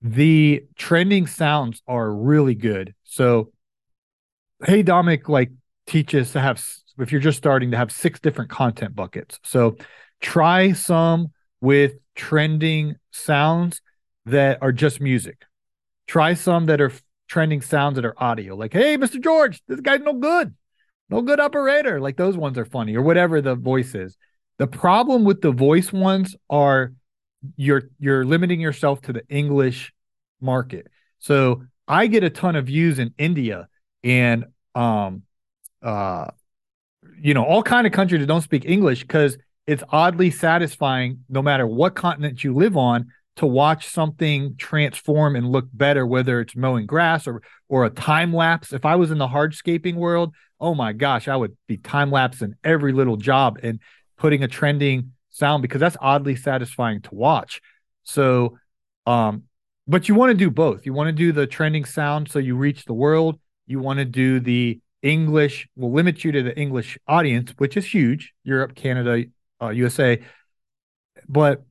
The 0.02 0.64
trending 0.76 1.28
sounds 1.28 1.82
are 1.88 2.10
really 2.12 2.56
good. 2.56 2.96
So 3.04 3.52
Hey 4.64 4.84
Dominic 4.84 5.28
like 5.28 5.52
teaches 5.86 6.32
to 6.32 6.40
have 6.40 6.64
if 7.00 7.12
you're 7.12 7.22
just 7.22 7.38
starting 7.38 7.72
to 7.72 7.78
have 7.78 7.92
six 7.92 8.20
different 8.20 8.52
content 8.52 8.96
buckets. 8.96 9.40
So 9.44 9.76
try 10.22 10.72
some 10.74 11.32
with 11.60 11.94
trending 12.16 12.96
sounds 13.12 13.82
that 14.26 14.60
are 14.62 14.72
just 14.72 15.02
music. 15.02 15.44
Try 16.08 16.34
some 16.34 16.68
that 16.68 16.82
are 16.82 16.92
trending 17.28 17.62
sounds 17.62 17.96
that 17.96 18.06
are 18.06 18.16
audio. 18.18 18.56
Like, 18.56 18.74
hey, 18.74 18.98
Mr. 18.98 19.22
George, 19.22 19.62
this 19.68 19.80
guy's 19.80 20.02
no 20.02 20.14
good. 20.14 20.54
No 21.10 21.22
good 21.22 21.40
operator. 21.40 22.00
Like 22.00 22.18
those 22.18 22.38
ones 22.38 22.58
are 22.58 22.66
funny 22.66 22.96
or 22.96 23.02
whatever 23.02 23.42
the 23.42 23.56
voice 23.56 23.94
is. 23.96 24.18
The 24.58 24.68
problem 24.68 25.24
with 25.24 25.42
the 25.42 25.52
voice 25.52 25.92
ones 25.92 26.36
are 26.50 26.94
you're 27.56 27.84
you're 28.00 28.26
limiting 28.26 28.60
yourself 28.60 29.02
to 29.02 29.14
the 29.14 29.28
English 29.28 29.94
market. 30.42 30.88
So 31.20 31.64
I 31.88 32.08
get 32.08 32.24
a 32.24 32.30
ton 32.30 32.56
of 32.56 32.68
views 32.68 33.00
in 33.00 33.14
India 33.18 33.68
and 34.04 34.46
um 34.76 35.24
uh 35.82 36.28
you 37.20 37.34
know 37.34 37.44
all 37.44 37.64
kind 37.64 37.86
of 37.86 37.94
countries 37.94 38.22
that 38.22 38.28
don't 38.28 38.42
speak 38.42 38.66
English 38.66 39.02
because 39.02 39.38
it's 39.66 39.84
oddly 39.90 40.32
satisfying 40.32 41.20
no 41.30 41.42
matter 41.42 41.66
what 41.66 41.96
continent 41.96 42.44
you 42.44 42.54
live 42.54 42.76
on 42.76 43.08
to 43.36 43.46
watch 43.46 43.88
something 43.88 44.56
transform 44.58 45.36
and 45.36 45.48
look 45.50 45.68
better 45.74 46.06
whether 46.06 46.40
it's 46.40 46.56
mowing 46.56 46.86
grass 46.86 47.28
or 47.28 47.42
or 47.70 47.86
a 47.86 47.90
time 47.90 48.34
lapse. 48.34 48.74
If 48.74 48.86
i 48.86 48.96
was 48.96 49.12
in 49.12 49.18
the 49.18 49.28
hardscaping 49.28 49.96
world 49.96 50.34
oh 50.60 50.76
my 50.76 50.94
gosh 50.94 51.28
i 51.28 51.36
would 51.36 51.56
be 51.68 51.78
time 51.78 52.12
lapsing 52.12 52.54
every 52.64 52.94
little 52.94 53.18
job 53.18 53.60
and 53.64 53.80
putting 54.18 54.44
a 54.44 54.48
trending 54.48 55.14
sound 55.30 55.62
because 55.62 55.80
that's 55.80 55.98
oddly 56.00 56.36
satisfying 56.36 57.02
to 57.02 57.16
watch. 57.16 57.62
So 58.04 58.58
um 59.06 59.44
but 59.86 60.08
you 60.08 60.16
want 60.16 60.30
to 60.30 60.38
do 60.38 60.50
both. 60.50 60.86
You 60.86 60.94
want 60.94 61.08
to 61.08 61.12
do 61.12 61.34
the 61.34 61.46
trending 61.46 61.84
sound 61.84 62.32
so 62.32 62.40
you 62.40 62.56
reach 62.56 62.86
the 62.86 62.94
world. 62.94 63.38
You 63.68 63.80
want 63.80 64.00
to 64.00 64.06
do 64.06 64.40
the 64.40 64.80
english 65.02 65.68
will 65.76 65.92
limit 65.92 66.24
you 66.24 66.32
to 66.32 66.42
the 66.42 66.58
english 66.58 66.98
audience 67.08 67.54
which 67.58 67.76
is 67.76 67.86
huge. 67.86 68.34
Europe 68.44 68.76
canada 68.76 69.24
uh, 69.64 69.70
USA. 69.70 70.22
But 71.28 71.64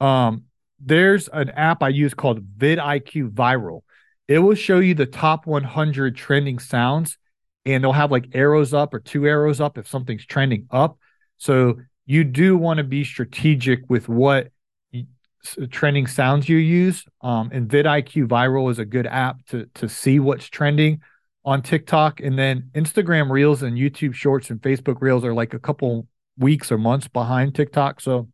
um, 0.00 0.44
there's 0.80 1.28
an 1.28 1.50
app 1.50 1.82
I 1.82 1.88
use 1.88 2.14
called 2.14 2.56
vidIQ 2.56 3.30
Viral. 3.30 3.82
It 4.28 4.38
will 4.38 4.54
show 4.54 4.78
you 4.78 4.94
the 4.94 5.06
top 5.06 5.46
100 5.46 6.16
trending 6.16 6.58
sounds, 6.58 7.18
and 7.66 7.84
they'll 7.84 7.92
have 7.92 8.10
like 8.10 8.28
arrows 8.34 8.72
up 8.72 8.94
or 8.94 9.00
two 9.00 9.26
arrows 9.26 9.60
up 9.60 9.78
if 9.78 9.86
something's 9.86 10.24
trending 10.24 10.66
up. 10.70 10.98
So 11.36 11.76
you 12.06 12.24
do 12.24 12.56
want 12.56 12.78
to 12.78 12.84
be 12.84 13.04
strategic 13.04 13.88
with 13.88 14.08
what 14.08 14.50
trending 15.70 16.06
sounds 16.06 16.48
you 16.48 16.56
use. 16.56 17.04
Um, 17.20 17.50
and 17.52 17.68
vidIQ 17.68 18.28
Viral 18.28 18.70
is 18.70 18.78
a 18.78 18.84
good 18.84 19.06
app 19.06 19.44
to 19.48 19.66
to 19.74 19.88
see 19.88 20.18
what's 20.18 20.48
trending 20.48 21.02
on 21.44 21.60
TikTok, 21.60 22.20
and 22.20 22.38
then 22.38 22.70
Instagram 22.74 23.30
Reels 23.30 23.62
and 23.62 23.76
YouTube 23.76 24.14
Shorts 24.14 24.48
and 24.48 24.60
Facebook 24.60 25.00
Reels 25.00 25.24
are 25.24 25.34
like 25.34 25.52
a 25.52 25.58
couple 25.58 26.06
weeks 26.38 26.72
or 26.72 26.78
months 26.78 27.08
behind 27.08 27.54
TikTok. 27.54 28.00
So 28.00 28.28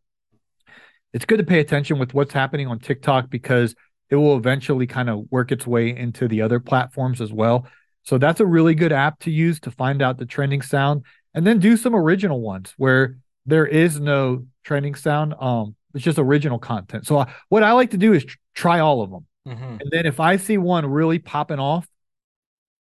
it's 1.13 1.25
good 1.25 1.39
to 1.39 1.45
pay 1.45 1.61
attention 1.61 1.99
with 1.99 2.15
what's 2.15 2.33
happening 2.33 2.67
on 2.67 2.79
TikTok 2.79 3.31
because 3.31 3.75
it 4.11 4.17
will 4.17 4.37
eventually 4.37 4.87
kind 4.87 5.09
of 5.11 5.27
work 5.31 5.53
its 5.53 5.67
way 5.67 5.97
into 5.97 6.29
the 6.29 6.43
other 6.43 6.61
platforms 6.61 7.21
as 7.21 7.33
well. 7.33 7.67
So 8.03 8.19
that's 8.19 8.41
a 8.41 8.47
really 8.47 8.75
good 8.75 8.93
app 8.93 9.19
to 9.21 9.31
use 9.31 9.61
to 9.61 9.71
find 9.71 10.03
out 10.03 10.19
the 10.19 10.27
trending 10.27 10.63
sound 10.63 11.05
and 11.35 11.47
then 11.47 11.59
do 11.59 11.77
some 11.77 11.95
original 11.95 12.41
ones 12.41 12.75
where 12.77 13.19
there 13.47 13.67
is 13.67 14.01
no 14.01 14.47
trending 14.65 14.95
sound. 14.95 15.35
Um, 15.39 15.77
it's 15.95 16.05
just 16.05 16.19
original 16.19 16.59
content. 16.59 17.07
So 17.07 17.19
uh, 17.19 17.27
what 17.49 17.63
I 17.63 17.73
like 17.73 17.91
to 17.91 17.99
do 17.99 18.13
is 18.13 18.25
tr- 18.25 18.37
try 18.55 18.81
all 18.81 19.03
of 19.03 19.11
them. 19.11 19.27
Mm-hmm. 19.49 19.77
And 19.81 19.91
then 19.91 20.07
if 20.07 20.21
I 20.21 20.37
see 20.37 20.59
one 20.59 20.87
really 20.87 21.19
popping 21.19 21.59
off, 21.59 21.87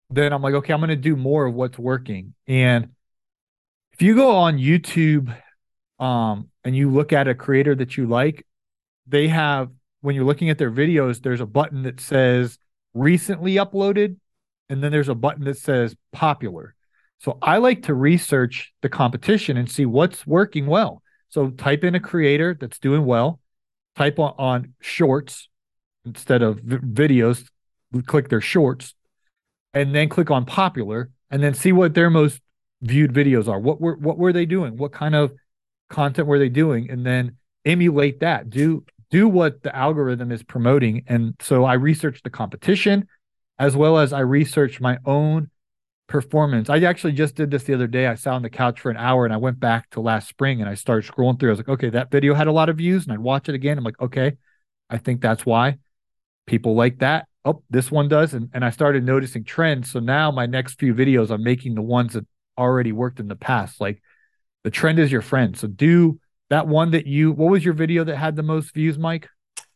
then 0.09 0.33
I'm 0.33 0.41
like, 0.41 0.55
okay, 0.55 0.73
I'm 0.73 0.79
going 0.79 0.89
to 0.89 0.95
do 0.95 1.15
more 1.15 1.45
of 1.45 1.53
what's 1.53 1.77
working. 1.77 2.33
And 2.47 2.89
if 3.99 4.03
you 4.03 4.15
go 4.15 4.33
on 4.33 4.57
YouTube 4.57 5.35
um, 5.99 6.47
and 6.63 6.73
you 6.73 6.89
look 6.89 7.11
at 7.11 7.27
a 7.27 7.35
creator 7.35 7.75
that 7.75 7.97
you 7.97 8.07
like, 8.07 8.45
they 9.05 9.27
have 9.27 9.71
when 9.99 10.15
you're 10.15 10.23
looking 10.23 10.49
at 10.49 10.57
their 10.57 10.71
videos, 10.71 11.21
there's 11.21 11.41
a 11.41 11.45
button 11.45 11.83
that 11.83 11.99
says 11.99 12.57
recently 12.93 13.55
uploaded, 13.55 14.15
and 14.69 14.81
then 14.81 14.93
there's 14.93 15.09
a 15.09 15.15
button 15.15 15.43
that 15.43 15.57
says 15.57 15.97
popular. 16.13 16.75
So 17.19 17.39
I 17.41 17.57
like 17.57 17.83
to 17.83 17.93
research 17.93 18.71
the 18.81 18.87
competition 18.87 19.57
and 19.57 19.69
see 19.69 19.85
what's 19.85 20.25
working 20.25 20.67
well. 20.67 21.03
So 21.27 21.49
type 21.49 21.83
in 21.83 21.93
a 21.93 21.99
creator 21.99 22.55
that's 22.57 22.79
doing 22.79 23.03
well, 23.03 23.41
type 23.97 24.17
on, 24.17 24.33
on 24.37 24.73
shorts 24.79 25.49
instead 26.05 26.41
of 26.41 26.59
v- 26.59 26.77
videos, 26.77 27.49
click 28.05 28.29
their 28.29 28.39
shorts, 28.39 28.95
and 29.73 29.93
then 29.93 30.07
click 30.07 30.31
on 30.31 30.45
popular, 30.45 31.09
and 31.29 31.43
then 31.43 31.53
see 31.53 31.73
what 31.73 31.95
their 31.95 32.09
most 32.09 32.39
viewed 32.81 33.13
videos 33.13 33.47
are. 33.47 33.59
What 33.59 33.81
were 33.81 33.95
what 33.95 34.17
were 34.17 34.33
they 34.33 34.45
doing? 34.45 34.77
What 34.77 34.91
kind 34.91 35.15
of 35.15 35.33
content 35.89 36.27
were 36.27 36.39
they 36.39 36.49
doing? 36.49 36.89
And 36.89 37.05
then 37.05 37.37
emulate 37.65 38.19
that. 38.21 38.49
Do 38.49 38.85
do 39.09 39.27
what 39.27 39.63
the 39.63 39.75
algorithm 39.75 40.31
is 40.31 40.43
promoting. 40.43 41.03
And 41.07 41.35
so 41.41 41.65
I 41.65 41.73
researched 41.73 42.23
the 42.23 42.29
competition 42.29 43.07
as 43.57 43.75
well 43.75 43.97
as 43.97 44.13
I 44.13 44.19
researched 44.19 44.79
my 44.79 44.99
own 45.05 45.49
performance. 46.07 46.69
I 46.69 46.79
actually 46.79 47.13
just 47.13 47.35
did 47.35 47.51
this 47.51 47.63
the 47.63 47.73
other 47.73 47.87
day. 47.87 48.07
I 48.07 48.15
sat 48.15 48.33
on 48.33 48.41
the 48.41 48.49
couch 48.49 48.79
for 48.79 48.89
an 48.89 48.97
hour 48.97 49.25
and 49.25 49.33
I 49.33 49.37
went 49.37 49.59
back 49.59 49.89
to 49.91 50.01
last 50.01 50.27
spring 50.27 50.61
and 50.61 50.69
I 50.69 50.73
started 50.73 51.09
scrolling 51.09 51.39
through. 51.39 51.49
I 51.49 51.51
was 51.51 51.59
like, 51.59 51.69
okay, 51.69 51.89
that 51.89 52.11
video 52.11 52.33
had 52.33 52.47
a 52.47 52.51
lot 52.51 52.69
of 52.69 52.77
views, 52.77 53.03
and 53.03 53.13
I'd 53.13 53.19
watch 53.19 53.49
it 53.49 53.55
again. 53.55 53.77
I'm 53.77 53.83
like, 53.83 53.99
okay, 54.01 54.33
I 54.89 54.97
think 54.97 55.21
that's 55.21 55.45
why 55.45 55.77
people 56.47 56.75
like 56.75 56.99
that. 56.99 57.27
Oh, 57.45 57.63
this 57.69 57.91
one 57.91 58.07
does. 58.07 58.33
And, 58.33 58.49
and 58.53 58.65
I 58.65 58.69
started 58.71 59.03
noticing 59.03 59.43
trends. 59.43 59.91
So 59.91 59.99
now 59.99 60.31
my 60.31 60.45
next 60.45 60.79
few 60.79 60.93
videos, 60.93 61.29
I'm 61.29 61.43
making 61.43 61.75
the 61.75 61.81
ones 61.81 62.13
that 62.13 62.25
already 62.59 62.91
worked 62.91 63.19
in 63.19 63.27
the 63.27 63.35
past. 63.35 63.79
Like 63.79 64.01
the 64.63 64.71
trend 64.71 64.99
is 64.99 65.11
your 65.11 65.21
friend. 65.21 65.57
So 65.57 65.67
do 65.67 66.19
that 66.49 66.67
one 66.67 66.91
that 66.91 67.07
you 67.07 67.31
what 67.31 67.49
was 67.49 67.63
your 67.63 67.73
video 67.73 68.03
that 68.03 68.17
had 68.17 68.35
the 68.35 68.43
most 68.43 68.73
views, 68.73 68.97
Mike? 68.97 69.29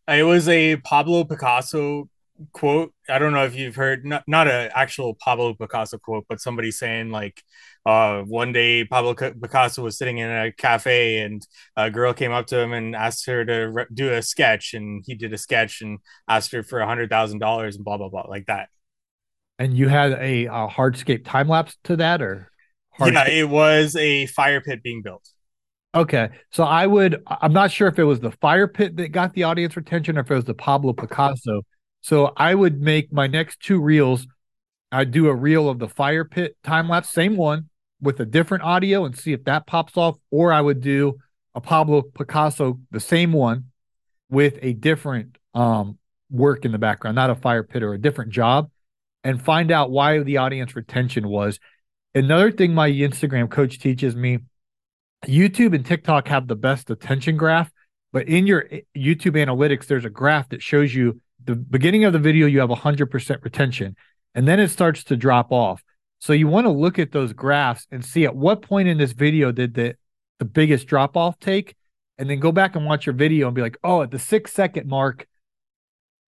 It 0.08 0.24
was 0.24 0.50
a 0.50 0.76
Pablo 0.78 1.24
Picasso 1.24 2.10
quote. 2.52 2.94
I 3.10 3.20
don't 3.20 3.34
know 3.34 3.46
if 3.46 3.56
you've 3.56 3.76
heard 3.76 4.06
not 4.06 4.24
not 4.28 4.48
an 4.48 4.72
actual 4.74 5.16
Pablo 5.16 5.54
Picasso 5.54 5.98
quote, 5.98 6.26
but 6.28 6.42
somebody 6.42 6.72
saying 6.72 7.10
like 7.12 7.42
uh, 7.86 8.22
one 8.22 8.52
day 8.52 8.86
Pablo 8.86 9.14
Picasso 9.14 9.84
was 9.84 9.98
sitting 9.98 10.18
in 10.18 10.30
a 10.30 10.52
cafe 10.52 11.20
and 11.20 11.46
a 11.76 11.90
girl 11.92 12.14
came 12.14 12.32
up 12.32 12.48
to 12.48 12.60
him 12.60 12.74
and 12.74 12.96
asked 12.96 13.26
her 13.28 13.46
to 13.46 13.54
re- 13.70 13.86
do 13.94 14.14
a 14.14 14.22
sketch 14.22 14.74
and 14.74 15.04
he 15.06 15.16
did 15.16 15.34
a 15.34 15.38
sketch 15.38 15.82
and 15.82 16.00
asked 16.28 16.52
her 16.52 16.64
for 16.64 16.80
a 16.80 16.88
hundred 16.88 17.10
thousand 17.10 17.40
dollars 17.40 17.76
and 17.76 17.86
blah 17.86 17.98
blah 17.98 18.10
blah 18.10 18.26
like 18.28 18.48
that. 18.48 18.70
And 19.60 19.78
you 19.78 19.88
had 19.88 20.14
a, 20.14 20.46
a 20.46 20.68
hardscape 20.68 21.26
time 21.26 21.48
lapse 21.48 21.78
to 21.86 21.96
that 21.98 22.22
or 22.22 22.52
yeah, 23.00 23.28
it 23.28 23.50
was 23.50 23.96
a 23.96 24.26
fire 24.28 24.62
pit 24.62 24.84
being 24.84 25.02
built. 25.02 25.28
Okay. 25.96 26.30
So 26.52 26.64
I 26.64 26.88
would, 26.88 27.22
I'm 27.28 27.54
not 27.54 27.72
sure 27.72 27.88
if 27.88 28.00
it 28.00 28.04
was 28.04 28.20
the 28.20 28.32
fire 28.32 28.68
pit 28.68 28.98
that 28.98 29.10
got 29.10 29.34
the 29.34 29.44
audience 29.44 29.78
retention 29.78 30.18
or 30.18 30.22
if 30.22 30.32
it 30.32 30.36
was 30.36 30.46
the 30.46 30.54
Pablo 30.54 30.94
Picasso. 30.94 31.62
So 32.02 32.34
I 32.36 32.56
would 32.56 32.82
make 32.82 33.14
my 33.14 33.28
next 33.28 33.60
two 33.60 33.80
reels. 33.80 34.28
I'd 34.92 35.12
do 35.12 35.28
a 35.28 35.36
reel 35.36 35.70
of 35.70 35.80
the 35.80 35.88
fire 35.88 36.26
pit 36.26 36.58
time 36.64 36.90
lapse, 36.90 37.10
same 37.10 37.38
one 37.38 37.70
with 38.02 38.20
a 38.20 38.26
different 38.26 38.64
audio 38.64 39.06
and 39.06 39.18
see 39.18 39.34
if 39.34 39.44
that 39.46 39.68
pops 39.68 39.96
off. 39.96 40.18
Or 40.32 40.52
I 40.52 40.62
would 40.62 40.82
do 40.82 41.18
a 41.56 41.62
Pablo 41.62 42.02
Picasso, 42.02 42.80
the 42.92 43.00
same 43.00 43.32
one 43.32 43.66
with 44.30 44.58
a 44.62 44.74
different 44.74 45.38
um, 45.54 46.00
work 46.32 46.66
in 46.66 46.72
the 46.72 46.80
background, 46.80 47.16
not 47.16 47.30
a 47.30 47.36
fire 47.36 47.64
pit 47.64 47.84
or 47.84 47.94
a 47.94 48.00
different 48.00 48.32
job, 48.32 48.70
and 49.24 49.42
find 49.42 49.72
out 49.72 49.92
why 49.92 50.20
the 50.20 50.38
audience 50.38 50.76
retention 50.76 51.28
was. 51.28 51.60
Another 52.16 52.52
thing 52.52 52.74
my 52.74 52.90
Instagram 52.92 53.50
coach 53.50 53.80
teaches 53.80 54.16
me 54.16 54.40
YouTube 55.26 55.74
and 55.74 55.86
TikTok 55.86 56.28
have 56.28 56.48
the 56.48 56.56
best 56.56 56.90
attention 56.90 57.38
graph, 57.38 57.72
but 58.12 58.28
in 58.28 58.46
your 58.46 58.68
eh, 58.70 58.82
YouTube 58.96 59.36
analytics, 59.36 59.88
there's 59.88 60.06
a 60.06 60.10
graph 60.10 60.50
that 60.50 60.62
shows 60.62 60.94
you 60.94 61.20
the 61.44 61.56
beginning 61.56 62.06
of 62.06 62.14
the 62.14 62.20
video, 62.20 62.46
you 62.46 62.60
have 62.60 62.70
100% 62.70 63.44
retention, 63.44 63.96
and 64.36 64.48
then 64.48 64.60
it 64.60 64.70
starts 64.70 65.04
to 65.06 65.18
drop 65.18 65.52
off. 65.52 65.84
So 66.20 66.34
you 66.34 66.48
want 66.48 66.66
to 66.66 66.72
look 66.72 67.00
at 67.00 67.12
those 67.12 67.34
graphs 67.34 67.88
and 67.92 68.06
see 68.06 68.26
at 68.26 68.36
what 68.36 68.62
point 68.62 68.88
in 68.88 68.98
this 68.98 69.12
video 69.12 69.52
did 69.52 69.74
the, 69.74 69.96
the 70.40 70.46
biggest 70.46 70.88
drop 70.88 71.18
off 71.18 71.40
take, 71.40 71.76
and 72.18 72.30
then 72.30 72.40
go 72.40 72.52
back 72.52 72.76
and 72.76 72.86
watch 72.86 73.06
your 73.08 73.16
video 73.16 73.48
and 73.48 73.56
be 73.56 73.62
like, 73.62 73.78
oh, 73.84 74.04
at 74.04 74.12
the 74.12 74.20
six 74.20 74.54
second 74.54 74.88
mark, 74.88 75.28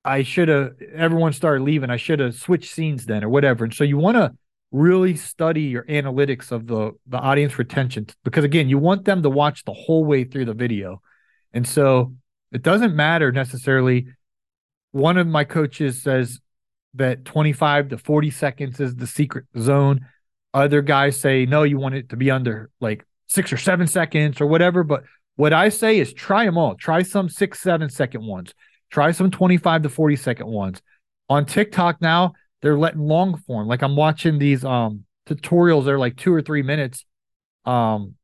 I 0.04 0.24
should 0.24 0.48
have, 0.48 0.72
everyone 0.92 1.32
started 1.32 1.62
leaving. 1.62 1.90
I 1.90 1.96
should 1.96 2.18
have 2.18 2.34
switched 2.34 2.72
scenes 2.72 3.06
then 3.06 3.22
or 3.22 3.28
whatever. 3.28 3.64
And 3.64 3.72
so 3.72 3.84
you 3.84 3.96
want 3.96 4.16
to 4.16 4.32
really 4.70 5.16
study 5.16 5.62
your 5.62 5.84
analytics 5.84 6.52
of 6.52 6.66
the 6.66 6.92
the 7.06 7.16
audience 7.16 7.58
retention 7.58 8.06
because 8.22 8.44
again 8.44 8.68
you 8.68 8.78
want 8.78 9.04
them 9.04 9.22
to 9.22 9.30
watch 9.30 9.64
the 9.64 9.72
whole 9.72 10.04
way 10.04 10.24
through 10.24 10.44
the 10.44 10.54
video. 10.54 11.00
And 11.52 11.66
so 11.66 12.14
it 12.52 12.62
doesn't 12.62 12.94
matter 12.94 13.32
necessarily. 13.32 14.08
One 14.92 15.16
of 15.16 15.26
my 15.26 15.44
coaches 15.44 16.02
says 16.02 16.40
that 16.94 17.24
25 17.24 17.90
to 17.90 17.98
40 17.98 18.30
seconds 18.30 18.80
is 18.80 18.96
the 18.96 19.06
secret 19.06 19.46
zone. 19.58 20.06
Other 20.52 20.82
guys 20.82 21.18
say 21.18 21.46
no 21.46 21.62
you 21.62 21.78
want 21.78 21.94
it 21.94 22.10
to 22.10 22.16
be 22.16 22.30
under 22.30 22.70
like 22.80 23.06
six 23.26 23.52
or 23.52 23.58
seven 23.58 23.86
seconds 23.86 24.40
or 24.40 24.46
whatever. 24.46 24.84
But 24.84 25.04
what 25.36 25.52
i 25.52 25.68
say 25.68 25.98
is 25.98 26.12
try 26.12 26.44
them 26.44 26.58
all. 26.58 26.74
Try 26.74 27.02
some 27.02 27.28
six 27.28 27.60
seven 27.60 27.88
second 27.88 28.26
ones. 28.26 28.52
Try 28.90 29.12
some 29.12 29.30
25 29.30 29.82
to 29.82 29.88
40 29.88 30.16
second 30.16 30.46
ones. 30.46 30.82
On 31.30 31.46
tiktok 31.46 32.00
now 32.02 32.32
they're 32.60 32.78
letting 32.78 33.00
long 33.00 33.36
form. 33.46 33.68
Like 33.68 33.82
I'm 33.82 33.96
watching 33.96 34.38
these 34.38 34.64
um 34.64 35.04
tutorials 35.28 35.84
that 35.84 35.92
are 35.92 35.98
like 35.98 36.16
two 36.16 36.32
or 36.32 36.42
three 36.42 36.62
minutes. 36.62 37.04
Um, 37.64 38.14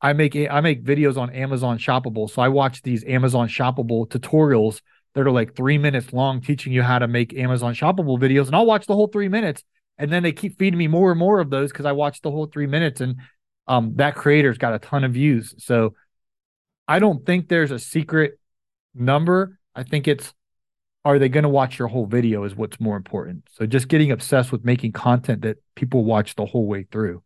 I 0.00 0.12
make 0.12 0.36
I 0.36 0.60
make 0.60 0.84
videos 0.84 1.16
on 1.16 1.30
Amazon 1.30 1.78
Shoppable, 1.78 2.30
so 2.30 2.42
I 2.42 2.48
watch 2.48 2.82
these 2.82 3.04
Amazon 3.04 3.48
Shoppable 3.48 4.08
tutorials 4.08 4.80
that 5.14 5.26
are 5.26 5.30
like 5.30 5.56
three 5.56 5.78
minutes 5.78 6.12
long, 6.12 6.40
teaching 6.40 6.72
you 6.72 6.82
how 6.82 6.98
to 6.98 7.08
make 7.08 7.34
Amazon 7.34 7.74
Shoppable 7.74 8.18
videos, 8.18 8.46
and 8.46 8.56
I'll 8.56 8.66
watch 8.66 8.86
the 8.86 8.94
whole 8.94 9.08
three 9.08 9.28
minutes, 9.28 9.64
and 9.96 10.12
then 10.12 10.22
they 10.22 10.32
keep 10.32 10.58
feeding 10.58 10.78
me 10.78 10.88
more 10.88 11.10
and 11.10 11.18
more 11.18 11.40
of 11.40 11.50
those 11.50 11.72
because 11.72 11.86
I 11.86 11.92
watched 11.92 12.22
the 12.22 12.30
whole 12.30 12.46
three 12.46 12.66
minutes, 12.66 13.00
and 13.00 13.16
um, 13.66 13.94
that 13.96 14.14
creator's 14.14 14.58
got 14.58 14.74
a 14.74 14.78
ton 14.78 15.04
of 15.04 15.12
views. 15.12 15.54
So 15.58 15.94
I 16.86 16.98
don't 16.98 17.24
think 17.24 17.48
there's 17.48 17.70
a 17.70 17.78
secret 17.78 18.38
number. 18.94 19.58
I 19.74 19.82
think 19.82 20.06
it's 20.06 20.32
are 21.06 21.20
they 21.20 21.28
going 21.28 21.44
to 21.44 21.48
watch 21.48 21.78
your 21.78 21.86
whole 21.86 22.04
video 22.04 22.42
is 22.42 22.56
what's 22.56 22.80
more 22.80 22.96
important. 22.96 23.44
So 23.52 23.64
just 23.64 23.86
getting 23.86 24.10
obsessed 24.10 24.50
with 24.50 24.64
making 24.64 24.90
content 24.90 25.42
that 25.42 25.58
people 25.76 26.02
watch 26.02 26.34
the 26.34 26.44
whole 26.44 26.66
way 26.66 26.84
through. 26.90 27.22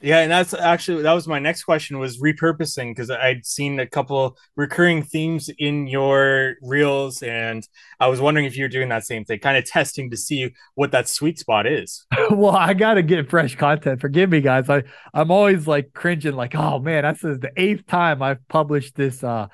Yeah, 0.00 0.20
and 0.20 0.30
that's 0.30 0.52
actually 0.52 1.02
that 1.02 1.12
was 1.12 1.26
my 1.26 1.38
next 1.38 1.64
question 1.64 1.98
was 1.98 2.20
repurposing 2.20 2.90
because 2.90 3.10
I'd 3.10 3.46
seen 3.46 3.80
a 3.80 3.86
couple 3.86 4.36
recurring 4.54 5.02
themes 5.02 5.50
in 5.58 5.86
your 5.86 6.56
reels, 6.62 7.22
and 7.22 7.66
I 7.98 8.08
was 8.08 8.20
wondering 8.20 8.44
if 8.44 8.58
you're 8.58 8.68
doing 8.68 8.90
that 8.90 9.04
same 9.04 9.24
thing, 9.24 9.38
kind 9.38 9.56
of 9.56 9.64
testing 9.64 10.10
to 10.10 10.16
see 10.16 10.52
what 10.74 10.92
that 10.92 11.08
sweet 11.08 11.38
spot 11.38 11.66
is. 11.66 12.04
well, 12.30 12.54
I 12.54 12.74
gotta 12.74 13.02
get 13.02 13.30
fresh 13.30 13.56
content. 13.56 14.00
Forgive 14.02 14.28
me, 14.28 14.42
guys. 14.42 14.68
I 14.68 14.84
I'm 15.14 15.30
always 15.30 15.66
like 15.66 15.94
cringing, 15.94 16.34
like, 16.34 16.54
oh 16.54 16.78
man, 16.78 17.02
that's 17.02 17.22
the 17.22 17.50
eighth 17.56 17.86
time 17.86 18.22
I've 18.22 18.46
published 18.48 18.96
this 18.96 19.24
uh 19.24 19.48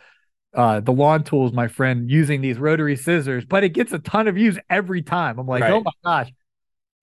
uh 0.55 0.81
the 0.81 0.93
lawn 0.93 1.25
tools, 1.25 1.53
my 1.53 1.69
friend, 1.69 2.11
using 2.11 2.41
these 2.41 2.59
rotary 2.59 2.97
scissors, 2.97 3.45
but 3.45 3.65
it 3.65 3.71
gets 3.71 3.93
a 3.93 3.99
ton 3.99 4.29
of 4.29 4.35
views 4.35 4.59
every 4.69 5.03
time. 5.03 5.39
I'm 5.39 5.47
like, 5.47 5.63
oh 5.63 5.67
right. 5.67 5.73
oh 5.73 5.83
my 5.83 5.93
gosh, 6.05 6.33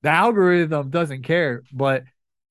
the 0.01 0.09
algorithm 0.09 0.89
doesn't 0.89 1.23
care, 1.23 1.63
but 1.71 2.03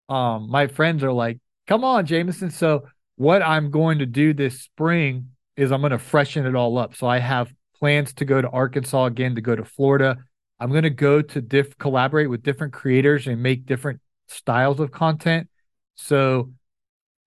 um, 0.09 0.51
my 0.51 0.67
friends 0.67 1.05
are 1.05 1.13
like, 1.13 1.39
come 1.67 1.85
on, 1.85 2.07
Jamison. 2.07 2.51
So 2.51 2.87
what 3.17 3.43
I'm 3.43 3.71
going 3.71 3.99
to 3.99 4.07
do 4.07 4.33
this 4.33 4.61
spring 4.61 5.31
is 5.57 5.73
I'm 5.73 5.81
going 5.81 5.93
to 5.93 5.99
freshen 5.99 6.47
it 6.47 6.55
all 6.55 6.79
up. 6.79 6.95
So 6.95 7.07
I 7.07 7.19
have 7.19 7.53
plans 7.79 8.13
to 8.15 8.25
go 8.25 8.41
to 8.41 8.49
Arkansas 8.49 9.07
again, 9.07 9.35
to 9.35 9.41
go 9.41 9.55
to 9.55 9.65
Florida. 9.65 10.17
I'm 10.61 10.71
going 10.71 10.85
to 10.85 10.91
go 10.91 11.23
to 11.23 11.41
diff 11.41 11.77
collaborate 11.79 12.31
with 12.31 12.43
different 12.43 12.73
creators 12.73 13.27
and 13.27 13.43
make 13.43 13.67
different 13.67 14.01
styles 14.29 14.81
of 14.81 14.91
content. 14.91 15.49
So 15.95 16.53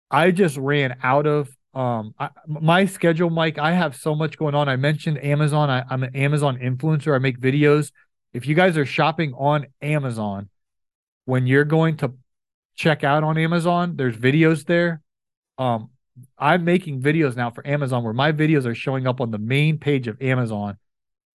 I 0.09 0.31
just 0.31 0.57
ran 0.57 0.97
out 1.03 1.27
of 1.27 1.49
um 1.73 2.13
I, 2.19 2.29
my 2.47 2.85
schedule, 2.85 3.29
Mike. 3.29 3.57
I 3.57 3.71
have 3.71 3.95
so 3.95 4.15
much 4.15 4.37
going 4.37 4.55
on. 4.55 4.67
I 4.67 4.75
mentioned 4.75 5.23
Amazon. 5.23 5.69
I, 5.69 5.83
I'm 5.89 6.03
an 6.03 6.15
Amazon 6.15 6.57
influencer. 6.57 7.15
I 7.15 7.19
make 7.19 7.39
videos. 7.39 7.91
If 8.33 8.47
you 8.47 8.55
guys 8.55 8.77
are 8.77 8.85
shopping 8.85 9.33
on 9.33 9.67
Amazon, 9.81 10.49
when 11.25 11.47
you're 11.47 11.65
going 11.65 11.97
to 11.97 12.13
check 12.75 13.03
out 13.03 13.23
on 13.23 13.37
Amazon. 13.37 13.95
There's 13.95 14.15
videos 14.17 14.65
there. 14.65 15.01
Um, 15.57 15.89
I'm 16.37 16.63
making 16.65 17.01
videos 17.01 17.35
now 17.35 17.51
for 17.51 17.65
Amazon 17.65 18.03
where 18.03 18.13
my 18.13 18.31
videos 18.31 18.65
are 18.65 18.75
showing 18.75 19.07
up 19.07 19.21
on 19.21 19.31
the 19.31 19.37
main 19.37 19.77
page 19.77 20.07
of 20.07 20.21
Amazon. 20.21 20.77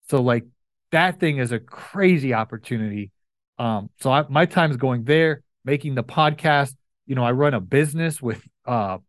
So 0.10 0.22
like 0.22 0.46
that 0.92 1.20
thing 1.20 1.38
is 1.38 1.52
a 1.52 1.60
crazy 1.60 2.34
opportunity. 2.34 3.12
Um, 3.58 3.90
so 4.00 4.12
I, 4.12 4.26
my 4.30 4.46
time's 4.46 4.78
going 4.78 5.04
there, 5.04 5.44
making 5.64 5.96
the 5.96 6.04
podcast. 6.04 6.76
You 7.06 7.16
know, 7.16 7.24
I 7.24 7.32
run 7.32 7.54
a 7.54 7.60
business 7.60 8.22
with 8.22 8.42
uh 8.66 9.00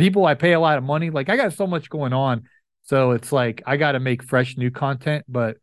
people. 0.00 0.26
I 0.26 0.34
pay 0.34 0.52
a 0.52 0.60
lot 0.60 0.78
of 0.78 0.84
money. 0.84 1.10
Like 1.10 1.28
I 1.28 1.36
got 1.36 1.52
so 1.52 1.66
much 1.66 1.88
going 1.88 2.12
on. 2.12 2.44
So 2.84 3.12
it's 3.12 3.32
like 3.32 3.62
I 3.66 3.76
got 3.76 3.92
to 3.92 4.00
make 4.00 4.22
fresh 4.22 4.56
new 4.56 4.70
content, 4.70 5.24
but 5.28 5.58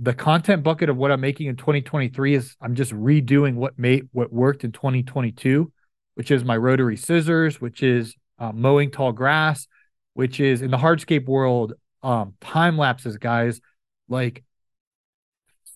the 0.00 0.14
content 0.14 0.62
bucket 0.62 0.88
of 0.88 0.96
what 0.96 1.10
I'm 1.10 1.20
making 1.20 1.46
in 1.46 1.56
2023 1.56 2.34
is 2.34 2.56
I'm 2.60 2.74
just 2.74 2.92
redoing 2.92 3.54
what 3.54 3.78
made 3.78 4.08
what 4.12 4.32
worked 4.32 4.64
in 4.64 4.72
2022, 4.72 5.72
which 6.14 6.30
is 6.30 6.44
my 6.44 6.56
rotary 6.56 6.96
scissors, 6.96 7.60
which 7.60 7.82
is 7.82 8.14
uh, 8.38 8.52
mowing 8.52 8.90
tall 8.90 9.12
grass, 9.12 9.66
which 10.14 10.40
is 10.40 10.62
in 10.62 10.70
the 10.70 10.76
hardscape 10.76 11.26
world, 11.26 11.74
um, 12.02 12.34
time 12.40 12.78
lapses, 12.78 13.16
guys. 13.16 13.60
Like, 14.08 14.44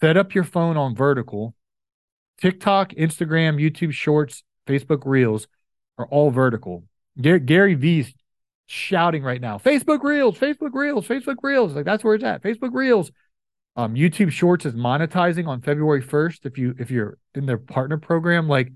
set 0.00 0.16
up 0.16 0.34
your 0.34 0.44
phone 0.44 0.76
on 0.76 0.94
vertical. 0.94 1.55
TikTok, 2.40 2.90
Instagram, 2.90 3.61
YouTube 3.61 3.92
Shorts, 3.92 4.42
Facebook 4.66 5.03
Reels 5.05 5.46
are 5.98 6.07
all 6.07 6.30
vertical. 6.30 6.84
Gary, 7.20 7.40
Gary 7.40 7.74
Vee's 7.74 8.14
shouting 8.66 9.22
right 9.22 9.40
now, 9.40 9.58
Facebook 9.58 10.02
Reels, 10.02 10.38
Facebook 10.38 10.72
Reels, 10.72 11.06
Facebook 11.06 11.36
Reels. 11.42 11.74
Like 11.74 11.84
that's 11.84 12.02
where 12.02 12.14
it's 12.14 12.24
at. 12.24 12.42
Facebook 12.42 12.72
Reels. 12.72 13.10
Um, 13.76 13.94
YouTube 13.94 14.30
Shorts 14.30 14.66
is 14.66 14.74
monetizing 14.74 15.46
on 15.46 15.62
February 15.62 16.02
1st. 16.02 16.46
If 16.46 16.58
you 16.58 16.74
if 16.78 16.90
you're 16.90 17.18
in 17.34 17.46
their 17.46 17.58
partner 17.58 17.98
program, 17.98 18.48
like 18.48 18.72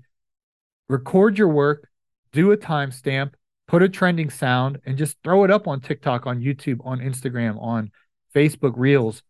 record 0.89 1.37
your 1.37 1.49
work, 1.49 1.89
do 2.31 2.51
a 2.51 2.57
timestamp, 2.57 3.33
put 3.67 3.83
a 3.83 3.89
trending 3.89 4.29
sound, 4.29 4.79
and 4.85 4.97
just 4.97 5.17
throw 5.23 5.43
it 5.43 5.51
up 5.51 5.67
on 5.67 5.81
TikTok, 5.81 6.25
on 6.25 6.41
YouTube, 6.41 6.79
on 6.85 6.99
Instagram, 6.99 7.61
on 7.61 7.91
Facebook 8.33 8.73
Reels, 8.75 9.23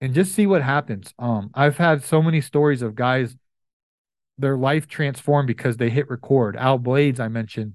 and 0.00 0.14
just 0.14 0.34
see 0.34 0.46
what 0.46 0.62
happens. 0.62 1.12
Um, 1.18 1.50
I've 1.54 1.76
had 1.76 2.04
so 2.04 2.22
many 2.22 2.40
stories 2.40 2.82
of 2.82 2.94
guys, 2.94 3.36
their 4.36 4.56
life 4.56 4.86
transformed 4.86 5.48
because 5.48 5.76
they 5.76 5.90
hit 5.90 6.08
record. 6.08 6.56
Outblades, 6.56 7.18
I 7.18 7.28
mentioned. 7.28 7.74